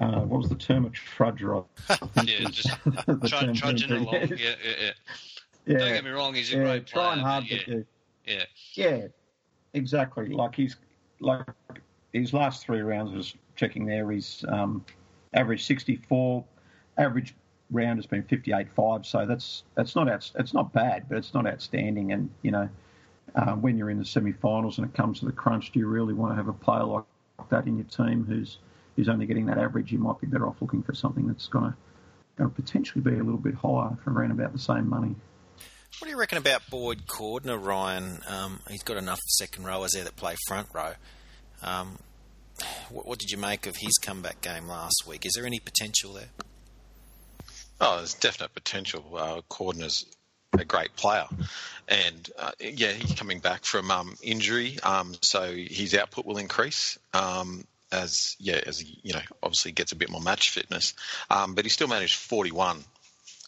uh, 0.00 0.20
what 0.20 0.40
was 0.40 0.48
the 0.48 0.54
term? 0.54 0.84
A 0.84 0.90
trudger. 0.90 1.64
yeah, 2.24 2.48
just 2.50 2.70
trudging 3.56 3.92
along. 3.92 4.14
Yeah, 4.14 4.26
yeah, 4.30 4.54
yeah. 4.64 4.90
yeah. 5.66 5.78
Don't 5.78 5.92
get 5.92 6.04
me 6.04 6.10
wrong, 6.10 6.34
he's 6.34 6.52
a 6.52 6.56
yeah, 6.56 6.62
great 6.62 6.86
player. 6.86 7.06
Trying 7.06 7.18
hard, 7.20 7.44
yeah. 7.44 7.58
but 7.66 7.84
yeah. 8.26 8.44
Yeah, 8.74 9.06
exactly. 9.74 10.28
Like 10.28 10.54
he's 10.54 10.76
like 11.20 11.46
his 12.12 12.32
last 12.32 12.64
three 12.64 12.80
rounds 12.80 13.12
was 13.12 13.34
checking 13.56 13.86
there. 13.86 14.10
He's 14.10 14.44
um, 14.48 14.84
average 15.34 15.64
64, 15.64 16.44
average 16.98 17.34
round 17.70 17.98
has 17.98 18.06
been 18.06 18.22
58.5. 18.22 19.06
So 19.06 19.26
that's 19.26 19.64
that's 19.74 19.96
not 19.96 20.08
out, 20.08 20.30
it's 20.38 20.54
not 20.54 20.72
bad, 20.72 21.08
but 21.08 21.18
it's 21.18 21.34
not 21.34 21.46
outstanding. 21.46 22.12
And 22.12 22.30
you 22.42 22.50
know, 22.50 22.68
uh, 23.34 23.52
when 23.52 23.76
you're 23.76 23.90
in 23.90 23.98
the 23.98 24.04
semi-finals 24.04 24.78
and 24.78 24.86
it 24.86 24.94
comes 24.94 25.20
to 25.20 25.26
the 25.26 25.32
crunch, 25.32 25.72
do 25.72 25.78
you 25.78 25.86
really 25.86 26.14
want 26.14 26.32
to 26.32 26.36
have 26.36 26.48
a 26.48 26.52
player 26.52 26.84
like 26.84 27.04
that 27.50 27.66
in 27.66 27.76
your 27.76 27.86
team 27.86 28.24
who's 28.24 28.58
who's 28.96 29.08
only 29.08 29.26
getting 29.26 29.46
that 29.46 29.58
average? 29.58 29.92
You 29.92 29.98
might 29.98 30.20
be 30.20 30.26
better 30.26 30.46
off 30.46 30.56
looking 30.60 30.82
for 30.82 30.94
something 30.94 31.26
that's 31.26 31.48
going 31.48 31.72
to 32.38 32.48
potentially 32.48 33.02
be 33.02 33.18
a 33.18 33.22
little 33.22 33.38
bit 33.38 33.54
higher 33.54 33.96
for 34.02 34.12
around 34.12 34.32
about 34.32 34.52
the 34.52 34.58
same 34.58 34.88
money. 34.88 35.14
What 35.98 36.06
do 36.06 36.10
you 36.10 36.18
reckon 36.18 36.38
about 36.38 36.62
Boyd 36.70 37.06
Cordner, 37.06 37.62
Ryan? 37.62 38.20
Um, 38.28 38.60
he's 38.68 38.82
got 38.82 38.96
enough 38.96 39.20
second 39.28 39.64
rowers 39.64 39.92
there 39.92 40.04
that 40.04 40.16
play 40.16 40.34
front 40.48 40.68
row. 40.74 40.94
Um, 41.62 41.98
what, 42.90 43.06
what, 43.06 43.18
did 43.18 43.30
you 43.30 43.38
make 43.38 43.66
of 43.66 43.76
his 43.76 43.98
comeback 44.02 44.40
game 44.40 44.66
last 44.66 45.04
week? 45.06 45.24
Is 45.24 45.32
there 45.36 45.46
any 45.46 45.60
potential 45.60 46.14
there? 46.14 46.30
Oh, 47.80 47.98
there's 47.98 48.14
definite 48.14 48.54
potential. 48.54 49.04
Uh, 49.14 49.40
Cordner's 49.50 50.06
a 50.52 50.64
great 50.64 50.94
player, 50.96 51.26
and 51.88 52.30
uh, 52.38 52.52
yeah, 52.60 52.92
he's 52.92 53.14
coming 53.14 53.40
back 53.40 53.64
from 53.64 53.90
um, 53.90 54.16
injury, 54.22 54.78
um, 54.82 55.14
so 55.20 55.52
his 55.52 55.94
output 55.94 56.26
will 56.26 56.38
increase. 56.38 56.98
Um, 57.12 57.66
as 57.90 58.36
yeah, 58.40 58.60
as 58.66 58.80
he, 58.80 58.98
you 59.02 59.12
know, 59.12 59.20
obviously 59.42 59.72
gets 59.72 59.92
a 59.92 59.96
bit 59.96 60.10
more 60.10 60.20
match 60.20 60.50
fitness, 60.50 60.94
um, 61.30 61.54
but 61.54 61.64
he 61.64 61.68
still 61.68 61.88
managed 61.88 62.16
41 62.16 62.82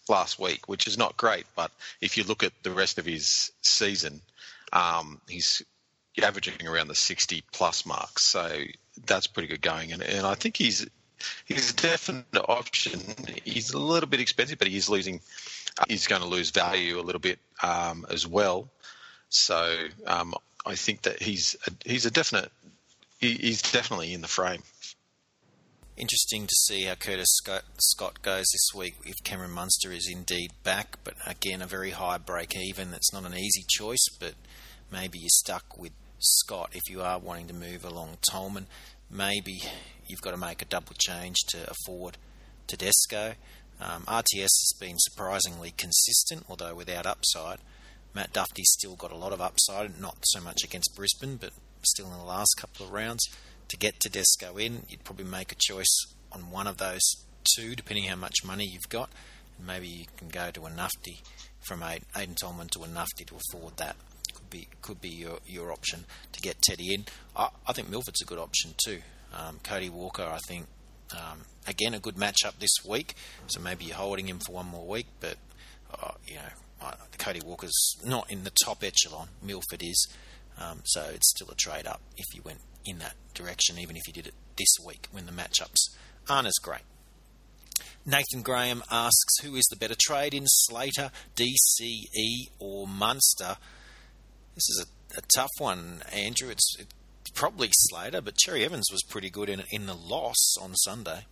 last 0.08 0.38
week, 0.38 0.68
which 0.68 0.86
is 0.86 0.98
not 0.98 1.16
great. 1.16 1.46
But 1.56 1.70
if 2.00 2.16
you 2.16 2.24
look 2.24 2.42
at 2.42 2.52
the 2.62 2.70
rest 2.70 2.98
of 2.98 3.06
his 3.06 3.52
season, 3.62 4.20
um, 4.72 5.20
he's 5.28 5.62
averaging 6.22 6.66
around 6.66 6.88
the 6.88 6.94
60 6.94 7.42
plus 7.52 7.86
mark. 7.86 8.18
So 8.18 8.64
that's 9.06 9.26
pretty 9.26 9.48
good 9.48 9.62
going. 9.62 9.92
And, 9.92 10.02
and 10.02 10.26
I 10.26 10.34
think 10.34 10.56
he's 10.56 10.86
he's 11.44 11.70
a 11.70 11.76
definite 11.76 12.24
option. 12.48 13.00
He's 13.44 13.72
a 13.72 13.78
little 13.78 14.08
bit 14.08 14.20
expensive, 14.20 14.58
but 14.58 14.68
he 14.68 14.76
is 14.76 14.88
losing. 14.88 15.20
He's 15.88 16.06
going 16.06 16.22
to 16.22 16.28
lose 16.28 16.50
value 16.50 17.00
a 17.00 17.02
little 17.02 17.20
bit 17.20 17.38
um, 17.62 18.06
as 18.10 18.26
well. 18.26 18.68
So 19.28 19.86
um, 20.06 20.34
I 20.64 20.76
think 20.76 21.02
that 21.02 21.20
he's 21.20 21.56
a, 21.66 21.70
he's 21.88 22.06
a 22.06 22.10
definite. 22.10 22.50
He's 23.18 23.62
definitely 23.62 24.12
in 24.12 24.20
the 24.20 24.28
frame. 24.28 24.62
Interesting 25.96 26.46
to 26.46 26.54
see 26.54 26.84
how 26.84 26.94
Curtis 26.94 27.28
Scott, 27.30 27.62
Scott 27.78 28.20
goes 28.20 28.44
this 28.52 28.68
week 28.74 28.96
if 29.04 29.14
Cameron 29.24 29.52
Munster 29.52 29.92
is 29.92 30.08
indeed 30.12 30.50
back. 30.62 30.98
But 31.04 31.14
again, 31.26 31.62
a 31.62 31.66
very 31.66 31.90
high 31.90 32.18
break 32.18 32.54
even. 32.56 32.92
It's 32.92 33.12
not 33.12 33.24
an 33.24 33.34
easy 33.34 33.64
choice, 33.68 34.04
but 34.20 34.34
maybe 34.92 35.18
you're 35.18 35.28
stuck 35.30 35.78
with 35.78 35.92
Scott 36.18 36.70
if 36.72 36.90
you 36.90 37.00
are 37.00 37.18
wanting 37.18 37.46
to 37.48 37.54
move 37.54 37.84
along 37.84 38.18
Tolman. 38.30 38.66
Maybe 39.10 39.62
you've 40.06 40.22
got 40.22 40.32
to 40.32 40.36
make 40.36 40.60
a 40.60 40.66
double 40.66 40.94
change 40.98 41.36
to 41.48 41.70
afford 41.70 42.18
Tedesco. 42.66 43.34
Um, 43.80 44.02
RTS 44.02 44.42
has 44.42 44.72
been 44.80 44.96
surprisingly 44.98 45.72
consistent, 45.76 46.44
although 46.48 46.74
without 46.74 47.06
upside. 47.06 47.58
Matt 48.14 48.32
Duffy's 48.32 48.70
still 48.70 48.94
got 48.94 49.10
a 49.10 49.16
lot 49.16 49.32
of 49.32 49.40
upside, 49.40 50.00
not 50.00 50.18
so 50.22 50.40
much 50.40 50.62
against 50.62 50.94
Brisbane, 50.94 51.36
but 51.36 51.50
still 51.82 52.06
in 52.06 52.12
the 52.12 52.24
last 52.24 52.54
couple 52.56 52.86
of 52.86 52.92
rounds 52.92 53.28
to 53.68 53.76
get 53.76 53.98
Tedesco 54.00 54.56
in, 54.56 54.82
you'd 54.88 55.04
probably 55.04 55.24
make 55.24 55.52
a 55.52 55.56
choice 55.58 56.06
on 56.32 56.50
one 56.50 56.66
of 56.66 56.78
those 56.78 57.02
two, 57.56 57.74
depending 57.74 58.04
how 58.04 58.16
much 58.16 58.44
money 58.44 58.64
you've 58.64 58.88
got. 58.88 59.10
Maybe 59.64 59.88
you 59.88 60.04
can 60.16 60.28
go 60.28 60.50
to 60.50 60.66
a 60.66 60.70
Nufty 60.70 61.22
from 61.60 61.80
Aiden 61.80 62.36
Tolman 62.36 62.68
to 62.68 62.80
a 62.80 62.86
Nufty 62.86 63.26
to 63.26 63.36
afford 63.36 63.76
that. 63.76 63.96
Could 64.34 64.50
be 64.50 64.68
could 64.82 65.00
be 65.00 65.08
your, 65.08 65.38
your 65.46 65.72
option 65.72 66.04
to 66.32 66.40
get 66.40 66.60
Teddy 66.62 66.94
in. 66.94 67.04
I, 67.36 67.50
I 67.66 67.72
think 67.72 67.88
Milford's 67.88 68.22
a 68.22 68.24
good 68.24 68.38
option 68.38 68.74
too. 68.84 69.00
Um, 69.32 69.58
Cody 69.62 69.90
Walker, 69.90 70.24
I 70.24 70.38
think, 70.46 70.66
um, 71.14 71.40
again 71.66 71.94
a 71.94 72.00
good 72.00 72.16
matchup 72.16 72.58
this 72.58 72.74
week. 72.86 73.14
So 73.46 73.60
maybe 73.60 73.84
you're 73.84 73.96
holding 73.96 74.28
him 74.28 74.38
for 74.38 74.52
one 74.52 74.66
more 74.66 74.86
week, 74.86 75.06
but 75.20 75.36
uh, 75.92 76.12
you 76.26 76.36
know 76.36 76.42
Cody 77.18 77.40
Walker's 77.44 77.96
not 78.04 78.30
in 78.30 78.44
the 78.44 78.52
top 78.64 78.84
echelon. 78.84 79.28
Milford 79.42 79.82
is, 79.82 80.06
um, 80.58 80.80
so 80.84 81.02
it's 81.12 81.30
still 81.30 81.50
a 81.50 81.54
trade 81.54 81.86
up 81.86 82.00
if 82.16 82.34
you 82.34 82.42
went 82.42 82.58
in 82.84 82.98
that 82.98 83.14
direction, 83.32 83.78
even 83.78 83.96
if 83.96 84.06
you 84.06 84.12
did 84.12 84.26
it 84.26 84.34
this 84.56 84.76
week 84.84 85.08
when 85.10 85.26
the 85.26 85.32
matchups 85.32 85.96
aren't 86.28 86.46
as 86.46 86.58
great. 86.62 86.82
Nathan 88.06 88.42
Graham 88.42 88.82
asks, 88.90 89.38
who 89.42 89.56
is 89.56 89.64
the 89.70 89.76
better 89.76 89.96
trade 89.98 90.34
in 90.34 90.44
Slater, 90.46 91.10
DCE, 91.36 92.50
or 92.58 92.86
Munster? 92.86 93.56
This 94.54 94.68
is 94.68 94.86
a, 94.86 95.18
a 95.18 95.22
tough 95.34 95.50
one, 95.58 96.02
Andrew. 96.12 96.50
It's, 96.50 96.76
it's, 96.78 96.94
probably 97.34 97.68
Slater, 97.72 98.20
but 98.20 98.36
Cherry 98.36 98.64
Evans 98.64 98.88
was 98.90 99.02
pretty 99.02 99.30
good 99.30 99.48
in 99.48 99.62
in 99.70 99.86
the 99.86 99.94
loss 99.94 100.56
on 100.60 100.74
Sunday. 100.74 101.26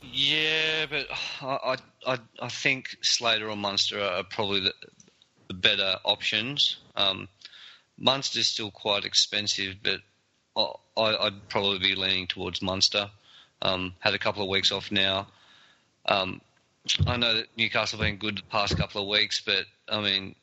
Yeah, 0.00 0.86
but 0.86 1.06
I 1.40 1.76
I 2.06 2.18
I 2.40 2.48
think 2.48 2.96
Slater 3.02 3.48
or 3.48 3.56
Munster 3.56 4.00
are 4.00 4.24
probably 4.24 4.60
the, 4.60 4.74
the 5.48 5.54
better 5.54 5.96
options. 6.04 6.76
Um, 6.96 7.28
Munster's 7.98 8.48
still 8.48 8.70
quite 8.70 9.04
expensive, 9.04 9.76
but 9.82 10.00
I, 10.56 11.24
would 11.24 11.48
probably 11.48 11.78
be 11.78 11.94
leaning 11.94 12.26
towards 12.26 12.60
Munster. 12.60 13.10
Um, 13.60 13.94
had 14.00 14.14
a 14.14 14.18
couple 14.18 14.42
of 14.42 14.48
weeks 14.48 14.72
off 14.72 14.90
now. 14.90 15.28
Um, 16.06 16.40
I 17.06 17.16
know 17.16 17.36
that 17.36 17.46
Newcastle 17.56 17.98
have 17.98 18.06
been 18.06 18.16
good 18.16 18.38
the 18.38 18.42
past 18.50 18.76
couple 18.76 19.02
of 19.02 19.08
weeks, 19.08 19.40
but 19.40 19.66
I 19.88 20.00
mean, 20.00 20.34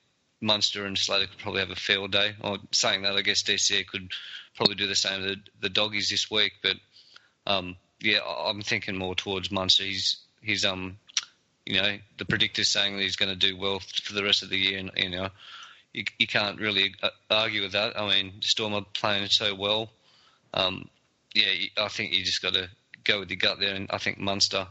Munster 0.41 0.85
and 0.85 0.97
Slater 0.97 1.27
could 1.27 1.39
probably 1.39 1.59
have 1.59 1.71
a 1.71 1.75
field 1.75 2.11
day. 2.11 2.35
Or 2.41 2.57
saying 2.71 3.01
that, 3.03 3.15
I 3.15 3.21
guess 3.21 3.43
DCE 3.43 3.87
could 3.87 4.11
probably 4.55 4.75
do 4.75 4.87
the 4.87 4.95
same 4.95 5.21
to 5.21 5.27
the, 5.35 5.41
the 5.61 5.69
doggies 5.69 6.09
this 6.09 6.29
week. 6.31 6.53
But 6.61 6.77
um, 7.45 7.75
yeah, 7.99 8.19
I'm 8.21 8.61
thinking 8.61 8.97
more 8.97 9.15
towards 9.15 9.51
Munster. 9.51 9.83
He's 9.83 10.17
he's 10.41 10.65
um, 10.65 10.97
you 11.65 11.81
know, 11.81 11.97
the 12.17 12.25
predictors 12.25 12.65
saying 12.65 12.95
that 12.95 13.03
he's 13.03 13.15
going 13.15 13.29
to 13.29 13.35
do 13.35 13.55
well 13.55 13.79
for 14.03 14.13
the 14.13 14.23
rest 14.23 14.43
of 14.43 14.49
the 14.49 14.57
year, 14.57 14.79
and 14.79 14.91
you 14.95 15.09
know, 15.09 15.29
you, 15.93 16.03
you 16.17 16.27
can't 16.27 16.59
really 16.59 16.95
uh, 17.03 17.09
argue 17.29 17.61
with 17.61 17.73
that. 17.73 17.99
I 17.99 18.07
mean, 18.07 18.41
Storm 18.41 18.73
are 18.73 18.85
playing 18.93 19.27
so 19.29 19.53
well. 19.53 19.89
Um, 20.53 20.89
yeah, 21.35 21.51
I 21.77 21.87
think 21.89 22.13
you 22.13 22.23
just 22.23 22.41
got 22.41 22.53
to 22.55 22.69
go 23.03 23.19
with 23.19 23.29
your 23.29 23.37
gut 23.37 23.59
there, 23.59 23.75
and 23.75 23.87
I 23.91 23.97
think 23.97 24.17
Munster. 24.17 24.67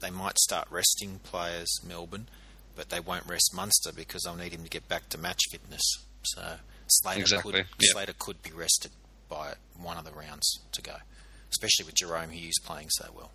They 0.00 0.10
might 0.10 0.38
start 0.38 0.68
resting 0.70 1.20
players, 1.22 1.80
Melbourne, 1.86 2.28
but 2.76 2.90
they 2.90 3.00
won't 3.00 3.26
rest 3.26 3.52
Munster 3.54 3.90
because 3.94 4.22
they'll 4.22 4.36
need 4.36 4.52
him 4.52 4.62
to 4.62 4.70
get 4.70 4.88
back 4.88 5.08
to 5.08 5.18
match 5.18 5.42
fitness. 5.50 5.82
So 6.22 6.56
Slater 6.86 7.20
exactly. 7.20 7.52
could 7.52 7.58
yep. 7.58 7.66
Slater 7.80 8.14
could 8.18 8.42
be 8.42 8.50
rested 8.52 8.92
by 9.28 9.54
one 9.76 9.96
of 9.96 10.04
the 10.04 10.12
rounds 10.12 10.60
to 10.72 10.82
go, 10.82 10.96
especially 11.50 11.86
with 11.86 11.94
Jahrome 11.94 12.30
Hughes 12.30 12.58
playing 12.64 12.88
so 12.90 13.06
well. 13.14 13.30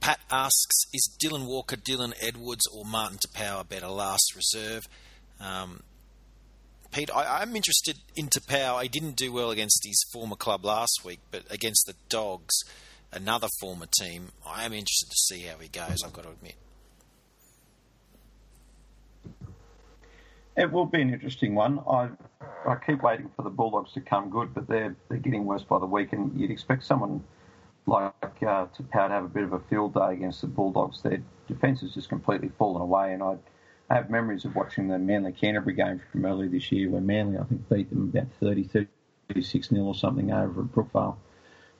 Pat 0.00 0.20
asks, 0.30 0.84
is 0.94 1.10
Dylan 1.22 1.46
Walker, 1.46 1.76
Dylan 1.76 2.14
Edwards, 2.20 2.66
or 2.74 2.84
Martin 2.84 3.18
a 3.38 3.64
better 3.64 3.88
last 3.88 4.34
reserve? 4.34 4.88
Um, 5.38 5.82
Pete, 6.90 7.10
I, 7.14 7.42
am 7.42 7.54
interested 7.54 7.98
in 8.16 8.28
Taupau. 8.28 8.82
He 8.82 8.88
didn't 8.88 9.16
do 9.16 9.30
well 9.30 9.50
against 9.50 9.84
his 9.84 10.02
former 10.12 10.36
club 10.36 10.64
last 10.64 11.00
week, 11.04 11.20
but 11.30 11.42
against 11.50 11.86
the 11.86 11.94
Dogs, 12.08 12.54
another 13.12 13.48
former 13.60 13.86
team, 14.00 14.28
I 14.46 14.64
am 14.64 14.72
interested 14.72 15.10
to 15.10 15.16
see 15.16 15.42
how 15.42 15.58
he 15.58 15.68
goes, 15.68 16.02
I've 16.02 16.12
got 16.12 16.24
to 16.24 16.30
admit. 16.30 16.54
It 20.56 20.70
will 20.70 20.86
be 20.86 21.00
an 21.00 21.12
interesting 21.12 21.54
one. 21.54 21.80
I 21.88 22.10
I 22.66 22.76
keep 22.76 23.02
waiting 23.02 23.30
for 23.36 23.42
the 23.42 23.50
Bulldogs 23.50 23.92
to 23.92 24.00
come 24.00 24.30
good, 24.30 24.52
but 24.54 24.66
they're 24.66 24.94
they're 25.08 25.18
getting 25.18 25.46
worse 25.46 25.62
by 25.62 25.78
the 25.78 25.86
week, 25.86 26.12
and 26.12 26.38
you'd 26.38 26.50
expect 26.50 26.84
someone 26.84 27.22
like 27.86 28.12
uh, 28.46 28.66
to 28.66 28.84
have 28.92 29.24
a 29.24 29.28
bit 29.28 29.44
of 29.44 29.52
a 29.52 29.60
field 29.60 29.94
day 29.94 30.12
against 30.12 30.40
the 30.40 30.46
Bulldogs. 30.46 31.02
Their 31.02 31.22
defence 31.48 31.80
has 31.80 31.94
just 31.94 32.08
completely 32.08 32.50
fallen 32.58 32.82
away, 32.82 33.14
and 33.14 33.22
I 33.22 33.36
have 33.90 34.10
memories 34.10 34.44
of 34.44 34.54
watching 34.54 34.88
the 34.88 34.98
Manly 34.98 35.32
Canterbury 35.32 35.74
game 35.74 36.00
from 36.12 36.24
earlier 36.24 36.48
this 36.48 36.70
year, 36.70 36.90
where 36.90 37.00
Manly 37.00 37.38
I 37.38 37.44
think 37.44 37.68
beat 37.68 37.90
them 37.90 38.10
about 38.14 38.28
30, 38.40 38.88
36 39.28 39.72
nil 39.72 39.86
or 39.88 39.94
something 39.94 40.30
over 40.32 40.62
at 40.62 40.68
Brookvale, 40.68 41.16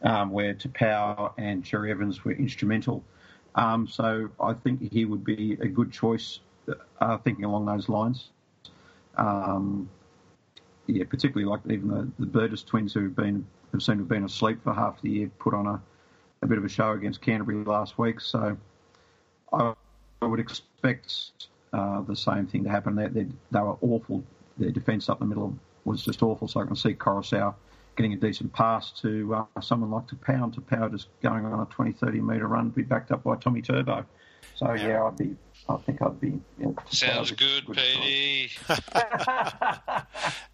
um, 0.02 0.30
where 0.30 0.54
Taupau 0.54 1.32
and 1.38 1.64
Cherry 1.64 1.90
Evans 1.90 2.24
were 2.24 2.32
instrumental. 2.32 3.04
Um, 3.54 3.86
so 3.86 4.30
I 4.40 4.54
think 4.54 4.92
he 4.92 5.04
would 5.04 5.24
be 5.24 5.58
a 5.60 5.66
good 5.66 5.92
choice, 5.92 6.40
uh, 7.00 7.18
thinking 7.18 7.44
along 7.44 7.66
those 7.66 7.88
lines. 7.88 8.30
Um, 9.16 9.88
yeah, 10.86 11.04
particularly 11.08 11.48
like 11.48 11.60
even 11.70 11.88
the, 11.88 12.10
the 12.18 12.26
Burgess 12.26 12.62
twins 12.62 12.92
who've 12.92 13.14
been 13.14 13.46
have 13.72 13.82
seemed 13.82 13.98
to 13.98 14.02
have 14.02 14.08
been 14.08 14.24
asleep 14.24 14.62
for 14.62 14.72
half 14.72 15.00
the 15.02 15.10
year, 15.10 15.30
put 15.38 15.54
on 15.54 15.66
a, 15.66 15.80
a 16.42 16.46
bit 16.46 16.58
of 16.58 16.64
a 16.64 16.68
show 16.68 16.92
against 16.92 17.20
Canterbury 17.20 17.64
last 17.64 17.98
week. 17.98 18.20
So 18.20 18.56
I, 19.52 19.74
I 20.22 20.26
would 20.26 20.40
expect 20.40 21.32
uh, 21.72 22.00
the 22.02 22.16
same 22.16 22.46
thing 22.46 22.64
to 22.64 22.70
happen. 22.70 22.96
They, 22.96 23.06
they, 23.08 23.26
they 23.50 23.60
were 23.60 23.76
awful. 23.80 24.24
Their 24.58 24.70
defence 24.70 25.08
up 25.08 25.20
the 25.20 25.24
middle 25.24 25.56
was 25.84 26.02
just 26.02 26.22
awful. 26.22 26.48
So 26.48 26.60
I 26.60 26.66
can 26.66 26.76
see 26.76 26.94
Koroisau 26.94 27.54
getting 27.96 28.12
a 28.12 28.16
decent 28.16 28.52
pass 28.52 28.90
to 29.02 29.34
uh, 29.34 29.60
someone 29.60 29.90
like 29.90 30.06
Taupau. 30.06 30.52
To 30.54 30.60
Power 30.60 30.88
just 30.88 31.08
going 31.22 31.44
on 31.44 31.60
a 31.60 31.64
20, 31.66 31.92
30 31.92 32.20
metre 32.20 32.46
run, 32.46 32.70
be 32.70 32.82
backed 32.82 33.12
up 33.12 33.22
by 33.22 33.36
Tommy 33.36 33.62
Turbo. 33.62 34.04
So 34.56 34.72
yeah, 34.72 35.04
I'd 35.04 35.16
be. 35.16 35.36
I 35.68 35.76
think 35.76 36.02
I'd 36.02 36.20
be. 36.20 36.28
You 36.28 36.40
know, 36.58 36.76
Sounds 36.90 37.30
good, 37.30 37.66
good 37.66 37.76
Petey. 37.76 38.50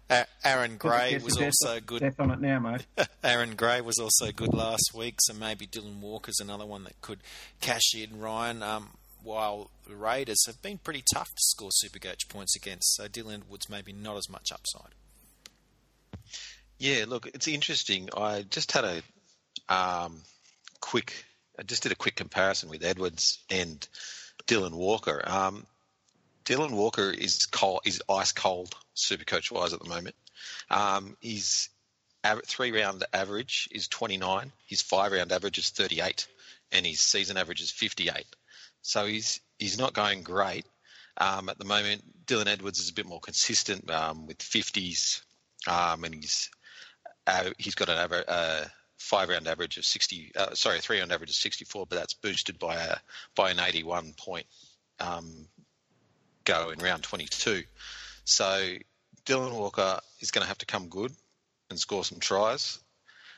Aaron 0.43 0.77
Gray 0.77 1.17
was 1.17 1.33
the 1.35 1.39
death- 1.41 1.53
also 1.63 1.79
good. 1.79 2.01
Death 2.01 2.19
on 2.19 2.31
it 2.31 2.39
now, 2.39 2.59
mate. 2.59 2.85
Aaron 3.23 3.55
Gray 3.55 3.81
was 3.81 3.97
also 3.97 4.31
good 4.31 4.53
last 4.53 4.91
week, 4.93 5.15
so 5.21 5.33
maybe 5.33 5.65
Dylan 5.65 5.99
Walker's 5.99 6.39
another 6.39 6.65
one 6.65 6.83
that 6.83 7.01
could 7.01 7.19
cash 7.61 7.93
in. 7.95 8.19
Ryan, 8.19 8.61
um, 8.63 8.91
while 9.23 9.71
the 9.87 9.95
Raiders 9.95 10.45
have 10.45 10.61
been 10.61 10.77
pretty 10.77 11.03
tough 11.13 11.27
to 11.29 11.39
score 11.39 11.71
Supercoach 11.83 12.29
points 12.29 12.55
against, 12.55 12.95
so 12.95 13.07
Dylan 13.07 13.41
Edwards 13.41 13.69
maybe 13.69 13.91
not 13.91 14.17
as 14.17 14.29
much 14.29 14.51
upside. 14.51 14.93
Yeah, 16.79 17.05
look, 17.07 17.25
it's 17.27 17.47
interesting. 17.47 18.09
I 18.15 18.43
just 18.43 18.71
had 18.71 18.85
a 18.85 19.01
um, 19.73 20.21
quick, 20.79 21.25
I 21.59 21.63
just 21.63 21.83
did 21.83 21.91
a 21.91 21.95
quick 21.95 22.15
comparison 22.15 22.69
with 22.69 22.83
Edwards 22.83 23.39
and 23.49 23.85
Dylan 24.47 24.73
Walker. 24.73 25.21
Um, 25.25 25.65
Dylan 26.45 26.71
Walker 26.71 27.11
is 27.11 27.45
cold, 27.45 27.81
is 27.85 28.01
ice 28.09 28.31
cold, 28.31 28.73
super 28.93 29.25
coach 29.25 29.51
wise 29.51 29.73
at 29.73 29.81
the 29.81 29.89
moment. 29.89 30.15
Um, 30.69 31.17
his 31.19 31.69
av- 32.25 32.43
three 32.45 32.71
round 32.71 33.03
average 33.13 33.67
is 33.71 33.87
29, 33.89 34.51
his 34.65 34.81
five 34.81 35.11
round 35.11 35.31
average 35.31 35.57
is 35.57 35.69
38, 35.71 36.27
and 36.71 36.85
his 36.85 37.01
season 37.01 37.37
average 37.37 37.61
is 37.61 37.71
58. 37.71 38.25
So 38.81 39.05
he's 39.05 39.41
he's 39.59 39.77
not 39.77 39.93
going 39.93 40.23
great 40.23 40.65
um, 41.17 41.49
at 41.49 41.57
the 41.57 41.65
moment. 41.65 42.25
Dylan 42.25 42.47
Edwards 42.47 42.79
is 42.79 42.89
a 42.89 42.93
bit 42.93 43.05
more 43.05 43.19
consistent 43.19 43.89
um, 43.91 44.25
with 44.27 44.37
50s, 44.37 45.21
um, 45.67 46.05
and 46.05 46.15
he's 46.15 46.49
uh, 47.25 47.49
he's 47.57 47.75
got 47.75 47.89
an 47.89 47.97
aver- 47.97 48.25
uh, 48.27 48.65
five 48.97 49.29
round 49.29 49.47
average 49.47 49.77
of 49.77 49.85
60. 49.85 50.31
Uh, 50.35 50.53
sorry, 50.53 50.79
three 50.79 50.99
round 50.99 51.11
average 51.11 51.29
of 51.29 51.35
64, 51.35 51.85
but 51.87 51.95
that's 51.95 52.13
boosted 52.13 52.59
by 52.59 52.75
a 52.75 52.97
by 53.35 53.51
an 53.51 53.59
81 53.59 54.13
point 54.17 54.45
um, 54.99 55.47
go 56.43 56.69
in 56.69 56.79
round 56.79 57.03
22. 57.03 57.63
So 58.25 58.75
Dylan 59.25 59.53
Walker 59.53 59.99
is 60.19 60.31
going 60.31 60.43
to 60.43 60.47
have 60.47 60.57
to 60.59 60.65
come 60.65 60.87
good 60.87 61.11
and 61.69 61.79
score 61.79 62.03
some 62.03 62.19
tries 62.19 62.79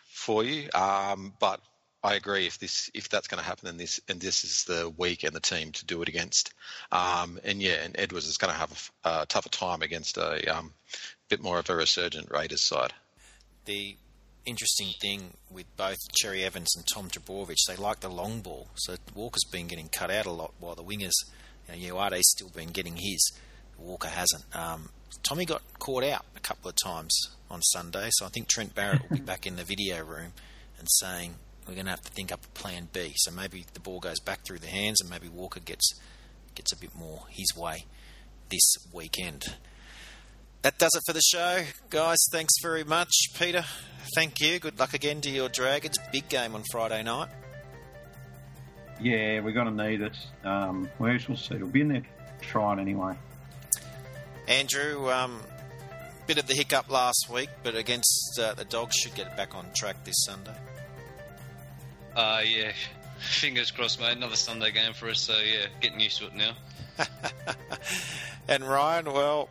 for 0.07 0.43
you. 0.43 0.69
Um, 0.73 1.33
but 1.39 1.59
I 2.03 2.15
agree 2.15 2.47
if 2.47 2.59
this 2.59 2.89
if 2.93 3.09
that's 3.09 3.27
going 3.27 3.39
to 3.39 3.45
happen, 3.45 3.65
then 3.65 3.77
this 3.77 3.99
and 4.07 4.21
this 4.21 4.43
is 4.43 4.63
the 4.63 4.89
week 4.97 5.23
and 5.23 5.35
the 5.35 5.41
team 5.41 5.71
to 5.73 5.85
do 5.85 6.01
it 6.01 6.07
against. 6.09 6.53
Um, 6.91 7.39
and 7.43 7.61
yeah, 7.61 7.83
and 7.83 7.95
Edwards 7.99 8.27
is 8.27 8.37
going 8.37 8.53
to 8.53 8.59
have 8.59 8.91
a, 9.03 9.21
a 9.21 9.25
tougher 9.25 9.49
time 9.49 9.81
against 9.81 10.17
a 10.17 10.57
um, 10.57 10.73
bit 11.27 11.41
more 11.41 11.59
of 11.59 11.69
a 11.69 11.75
resurgent 11.75 12.31
Raiders 12.31 12.61
side. 12.61 12.93
The 13.65 13.97
interesting 14.49 14.93
thing 14.99 15.33
with 15.49 15.65
both 15.77 15.97
Cherry 16.13 16.43
Evans 16.43 16.69
and 16.75 16.85
Tom 16.93 17.09
Trbojevic, 17.09 17.55
they 17.67 17.75
like 17.75 17.99
the 17.99 18.09
long 18.09 18.41
ball. 18.41 18.67
So 18.75 18.95
Walker's 19.15 19.45
been 19.51 19.67
getting 19.67 19.87
cut 19.87 20.11
out 20.11 20.25
a 20.25 20.31
lot 20.31 20.53
while 20.59 20.75
the 20.75 20.83
wingers, 20.83 21.13
you 21.73 21.89
know, 21.89 21.95
Uate's 21.95 22.31
still 22.31 22.49
been 22.49 22.69
getting 22.69 22.97
his. 22.97 23.31
Walker 23.77 24.09
hasn't. 24.09 24.43
Um, 24.53 24.89
Tommy 25.23 25.45
got 25.45 25.61
caught 25.79 26.03
out 26.03 26.25
a 26.35 26.39
couple 26.39 26.69
of 26.69 26.75
times 26.83 27.15
on 27.49 27.61
Sunday, 27.61 28.09
so 28.11 28.25
I 28.25 28.29
think 28.29 28.47
Trent 28.47 28.75
Barrett 28.75 29.01
will 29.09 29.17
be 29.17 29.23
back 29.25 29.47
in 29.47 29.55
the 29.55 29.63
video 29.63 30.03
room 30.03 30.33
and 30.77 30.87
saying 30.89 31.35
we're 31.67 31.75
going 31.75 31.85
to 31.85 31.91
have 31.91 32.01
to 32.01 32.11
think 32.11 32.31
up 32.31 32.43
a 32.43 32.59
plan 32.59 32.89
B. 32.91 33.13
So 33.15 33.31
maybe 33.31 33.65
the 33.73 33.79
ball 33.79 33.99
goes 33.99 34.19
back 34.19 34.45
through 34.45 34.59
the 34.59 34.67
hands, 34.67 35.01
and 35.01 35.09
maybe 35.09 35.29
Walker 35.29 35.59
gets 35.59 35.93
gets 36.55 36.73
a 36.73 36.77
bit 36.77 36.95
more 36.95 37.23
his 37.29 37.55
way 37.55 37.85
this 38.49 38.75
weekend. 38.91 39.43
That 40.61 40.77
does 40.77 40.91
it 40.93 41.01
for 41.05 41.13
the 41.13 41.21
show, 41.21 41.63
guys. 41.89 42.17
Thanks 42.33 42.53
very 42.61 42.83
much, 42.83 43.11
Peter. 43.39 43.63
Thank 44.13 44.41
you. 44.41 44.59
Good 44.59 44.77
luck 44.77 44.93
again 44.93 45.21
to 45.21 45.29
your 45.29 45.47
Dragons. 45.47 45.97
Big 46.11 46.27
game 46.27 46.53
on 46.53 46.63
Friday 46.69 47.01
night. 47.01 47.29
Yeah, 48.99 49.39
we're 49.39 49.53
going 49.53 49.77
to 49.77 49.89
need 49.89 50.01
it. 50.01 50.17
Um, 50.43 50.89
we 50.99 51.17
shall 51.17 51.37
see. 51.37 51.55
We'll 51.55 51.67
be 51.67 51.79
in 51.81 51.87
there 51.87 52.03
trying 52.41 52.79
anyway. 52.79 53.15
Andrew, 54.49 55.09
um, 55.09 55.41
bit 56.27 56.37
of 56.37 56.47
the 56.47 56.55
hiccup 56.55 56.89
last 56.91 57.27
week, 57.31 57.49
but 57.63 57.75
against 57.75 58.37
uh, 58.41 58.53
the 58.53 58.65
Dogs, 58.65 58.97
should 58.97 59.15
get 59.15 59.37
back 59.37 59.55
on 59.55 59.65
track 59.73 60.03
this 60.03 60.25
Sunday. 60.25 60.55
Uh, 62.17 62.41
yeah. 62.45 62.73
Fingers 63.19 63.71
crossed, 63.71 64.01
mate. 64.01 64.17
Another 64.17 64.35
Sunday 64.35 64.71
game 64.71 64.91
for 64.91 65.09
us, 65.09 65.21
so 65.21 65.37
yeah, 65.39 65.67
getting 65.79 66.01
used 66.01 66.17
to 66.17 66.27
it 66.27 66.35
now. 66.35 66.53
And 68.49 68.63
Ryan, 68.63 69.13
well, 69.13 69.47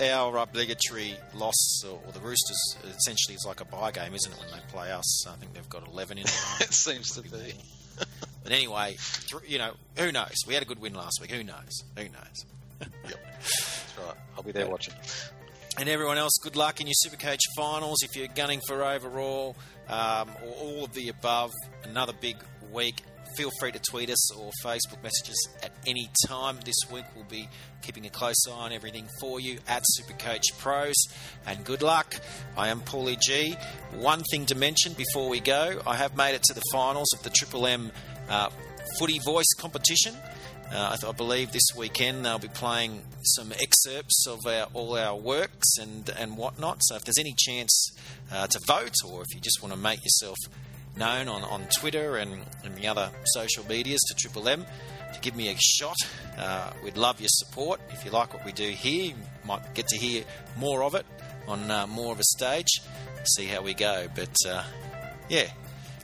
our 0.00 0.36
obligatory 0.38 1.16
loss, 1.34 1.82
or, 1.84 2.00
or 2.06 2.12
the 2.12 2.20
Roosters, 2.20 2.76
essentially 2.84 3.34
is 3.34 3.44
like 3.46 3.60
a 3.60 3.64
bye 3.64 3.90
game, 3.90 4.14
isn't 4.14 4.32
it, 4.32 4.38
when 4.38 4.50
they 4.52 4.64
play 4.68 4.92
us? 4.92 5.26
I 5.26 5.34
think 5.36 5.54
they've 5.54 5.68
got 5.68 5.86
11 5.88 6.18
in 6.18 6.24
it. 6.24 6.40
it 6.60 6.72
seems 6.72 7.12
to 7.12 7.22
be. 7.22 7.28
but 8.42 8.52
anyway, 8.52 8.96
th- 9.26 9.42
you 9.46 9.58
know, 9.58 9.72
who 9.96 10.12
knows? 10.12 10.34
We 10.46 10.54
had 10.54 10.62
a 10.62 10.66
good 10.66 10.80
win 10.80 10.94
last 10.94 11.20
week. 11.20 11.30
Who 11.30 11.42
knows? 11.42 11.82
Who 11.96 12.04
knows? 12.04 12.44
Yep, 13.08 13.18
that's 13.40 13.94
right. 14.06 14.16
I'll 14.36 14.42
be 14.42 14.52
there 14.52 14.68
watching. 14.68 14.94
And 15.78 15.88
everyone 15.88 16.18
else, 16.18 16.32
good 16.42 16.56
luck 16.56 16.80
in 16.80 16.86
your 16.86 16.94
Supercoach 17.06 17.40
finals. 17.56 18.02
If 18.02 18.16
you're 18.16 18.28
gunning 18.28 18.60
for 18.66 18.84
overall 18.84 19.56
um, 19.88 20.28
or 20.44 20.52
all 20.60 20.84
of 20.84 20.92
the 20.92 21.08
above, 21.08 21.52
another 21.84 22.12
big 22.12 22.36
week. 22.72 23.02
Feel 23.38 23.52
free 23.60 23.70
to 23.70 23.78
tweet 23.78 24.10
us 24.10 24.34
or 24.34 24.50
Facebook 24.64 25.00
messages 25.00 25.48
at 25.62 25.70
any 25.86 26.10
time 26.26 26.58
this 26.64 26.74
week. 26.90 27.04
We'll 27.14 27.24
be 27.26 27.48
keeping 27.82 28.04
a 28.04 28.10
close 28.10 28.34
eye 28.48 28.50
on 28.50 28.72
everything 28.72 29.06
for 29.20 29.38
you 29.38 29.60
at 29.68 29.84
Supercoach 29.96 30.58
Pros. 30.58 30.96
And 31.46 31.64
good 31.64 31.80
luck. 31.80 32.16
I 32.56 32.66
am 32.66 32.80
Paulie 32.80 33.16
G. 33.20 33.54
One 33.92 34.24
thing 34.32 34.44
to 34.46 34.56
mention 34.56 34.92
before 34.94 35.28
we 35.28 35.38
go 35.38 35.80
I 35.86 35.94
have 35.94 36.16
made 36.16 36.34
it 36.34 36.42
to 36.48 36.52
the 36.52 36.62
finals 36.72 37.06
of 37.14 37.22
the 37.22 37.30
Triple 37.30 37.68
M 37.68 37.92
uh, 38.28 38.50
Footy 38.98 39.20
Voice 39.24 39.54
competition. 39.56 40.16
Uh, 40.72 40.90
I, 40.94 40.96
th- 40.96 41.04
I 41.04 41.16
believe 41.16 41.52
this 41.52 41.68
weekend 41.76 42.24
they'll 42.26 42.40
be 42.40 42.48
playing 42.48 43.04
some 43.22 43.52
excerpts 43.52 44.26
of 44.26 44.44
our, 44.48 44.66
all 44.74 44.96
our 44.96 45.16
works 45.16 45.78
and, 45.80 46.10
and 46.18 46.36
whatnot. 46.36 46.78
So 46.82 46.96
if 46.96 47.04
there's 47.04 47.18
any 47.20 47.36
chance 47.38 47.92
uh, 48.32 48.48
to 48.48 48.58
vote, 48.66 48.94
or 49.06 49.22
if 49.22 49.32
you 49.32 49.40
just 49.40 49.62
want 49.62 49.74
to 49.74 49.78
make 49.78 50.00
yourself 50.02 50.36
known 50.98 51.28
on, 51.28 51.44
on 51.44 51.66
Twitter 51.78 52.16
and, 52.16 52.44
and 52.64 52.74
the 52.76 52.86
other 52.86 53.10
social 53.34 53.64
medias 53.66 54.00
to 54.08 54.14
Triple 54.14 54.48
M, 54.48 54.66
to 55.14 55.20
give 55.20 55.34
me 55.36 55.48
a 55.48 55.56
shot, 55.58 55.96
uh, 56.36 56.72
we'd 56.84 56.96
love 56.96 57.20
your 57.20 57.28
support. 57.30 57.80
If 57.90 58.04
you 58.04 58.10
like 58.10 58.34
what 58.34 58.44
we 58.44 58.52
do 58.52 58.68
here, 58.68 59.06
you 59.06 59.14
might 59.44 59.74
get 59.74 59.88
to 59.88 59.96
hear 59.96 60.24
more 60.56 60.82
of 60.82 60.94
it 60.94 61.06
on 61.46 61.70
uh, 61.70 61.86
more 61.86 62.12
of 62.12 62.20
a 62.20 62.24
stage. 62.24 62.82
See 63.36 63.46
how 63.46 63.62
we 63.62 63.74
go. 63.74 64.08
But 64.14 64.34
uh, 64.46 64.64
yeah, 65.28 65.48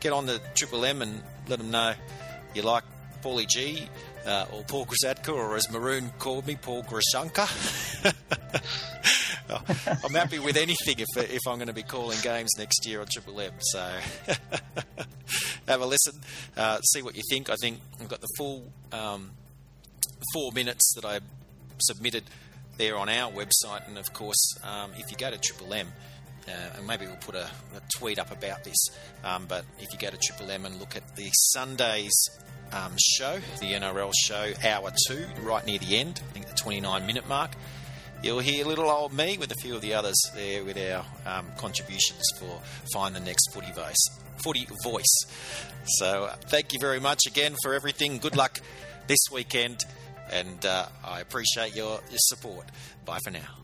get 0.00 0.12
on 0.12 0.26
the 0.26 0.40
Triple 0.54 0.84
M 0.84 1.02
and 1.02 1.22
let 1.48 1.58
them 1.58 1.70
know 1.70 1.94
you 2.54 2.62
like 2.62 2.84
Paulie 3.22 3.48
G 3.48 3.88
uh, 4.26 4.46
or 4.52 4.62
Paul 4.64 4.86
Krasatka, 4.86 5.34
or 5.34 5.56
as 5.56 5.70
Maroon 5.70 6.10
called 6.18 6.46
me, 6.46 6.56
Paul 6.56 6.84
Grashanka. 6.84 7.48
I'm 9.48 10.14
happy 10.14 10.38
with 10.38 10.56
anything 10.56 10.96
if, 10.98 11.30
if 11.30 11.40
I'm 11.46 11.56
going 11.56 11.68
to 11.68 11.74
be 11.74 11.82
calling 11.82 12.18
games 12.22 12.50
next 12.58 12.86
year 12.86 13.00
on 13.00 13.06
Triple 13.12 13.40
M. 13.40 13.52
So 13.60 13.80
have 15.68 15.80
a 15.80 15.86
listen, 15.86 16.20
uh, 16.56 16.80
see 16.80 17.02
what 17.02 17.16
you 17.16 17.22
think. 17.28 17.50
I 17.50 17.56
think 17.56 17.80
I've 18.00 18.08
got 18.08 18.20
the 18.20 18.28
full 18.38 18.72
um, 18.92 19.32
four 20.32 20.52
minutes 20.52 20.94
that 20.96 21.04
I 21.04 21.20
submitted 21.78 22.24
there 22.78 22.96
on 22.96 23.08
our 23.08 23.30
website, 23.30 23.86
and 23.86 23.98
of 23.98 24.12
course, 24.12 24.58
um, 24.64 24.92
if 24.96 25.10
you 25.10 25.16
go 25.16 25.30
to 25.30 25.38
Triple 25.38 25.72
M. 25.74 25.88
Uh, 26.46 26.76
and 26.76 26.86
maybe 26.86 27.06
we'll 27.06 27.16
put 27.16 27.34
a, 27.34 27.46
a 27.74 27.80
tweet 27.96 28.18
up 28.18 28.30
about 28.30 28.64
this. 28.64 28.76
Um, 29.24 29.46
but 29.48 29.64
if 29.78 29.90
you 29.94 29.98
go 29.98 30.10
to 30.10 30.18
Triple 30.18 30.50
M 30.50 30.66
and 30.66 30.78
look 30.78 30.94
at 30.94 31.16
the 31.16 31.30
Sundays 31.32 32.12
um, 32.70 32.92
show, 32.98 33.38
the 33.60 33.72
NRL 33.72 34.12
show, 34.14 34.52
hour 34.62 34.92
two, 35.08 35.26
right 35.40 35.64
near 35.64 35.78
the 35.78 35.96
end, 35.96 36.20
I 36.28 36.32
think 36.32 36.46
the 36.46 36.54
29 36.54 37.06
minute 37.06 37.26
mark, 37.28 37.52
you'll 38.24 38.38
hear 38.38 38.64
little 38.64 38.88
old 38.88 39.12
me 39.12 39.36
with 39.36 39.52
a 39.52 39.54
few 39.56 39.74
of 39.74 39.82
the 39.82 39.92
others 39.92 40.16
there 40.34 40.64
with 40.64 40.78
our 40.78 41.04
um, 41.26 41.46
contributions 41.58 42.22
for 42.38 42.60
Find 42.92 43.14
the 43.14 43.20
Next 43.20 43.52
Footy 43.52 43.70
Voice. 43.72 44.02
Footy 44.42 44.66
Voice. 44.82 45.26
So 45.98 46.24
uh, 46.24 46.36
thank 46.46 46.72
you 46.72 46.80
very 46.80 47.00
much 47.00 47.20
again 47.26 47.54
for 47.62 47.74
everything. 47.74 48.18
Good 48.18 48.34
luck 48.34 48.60
this 49.06 49.18
weekend, 49.30 49.84
and 50.32 50.64
uh, 50.64 50.86
I 51.04 51.20
appreciate 51.20 51.76
your, 51.76 52.00
your 52.10 52.18
support. 52.18 52.64
Bye 53.04 53.18
for 53.22 53.30
now. 53.30 53.63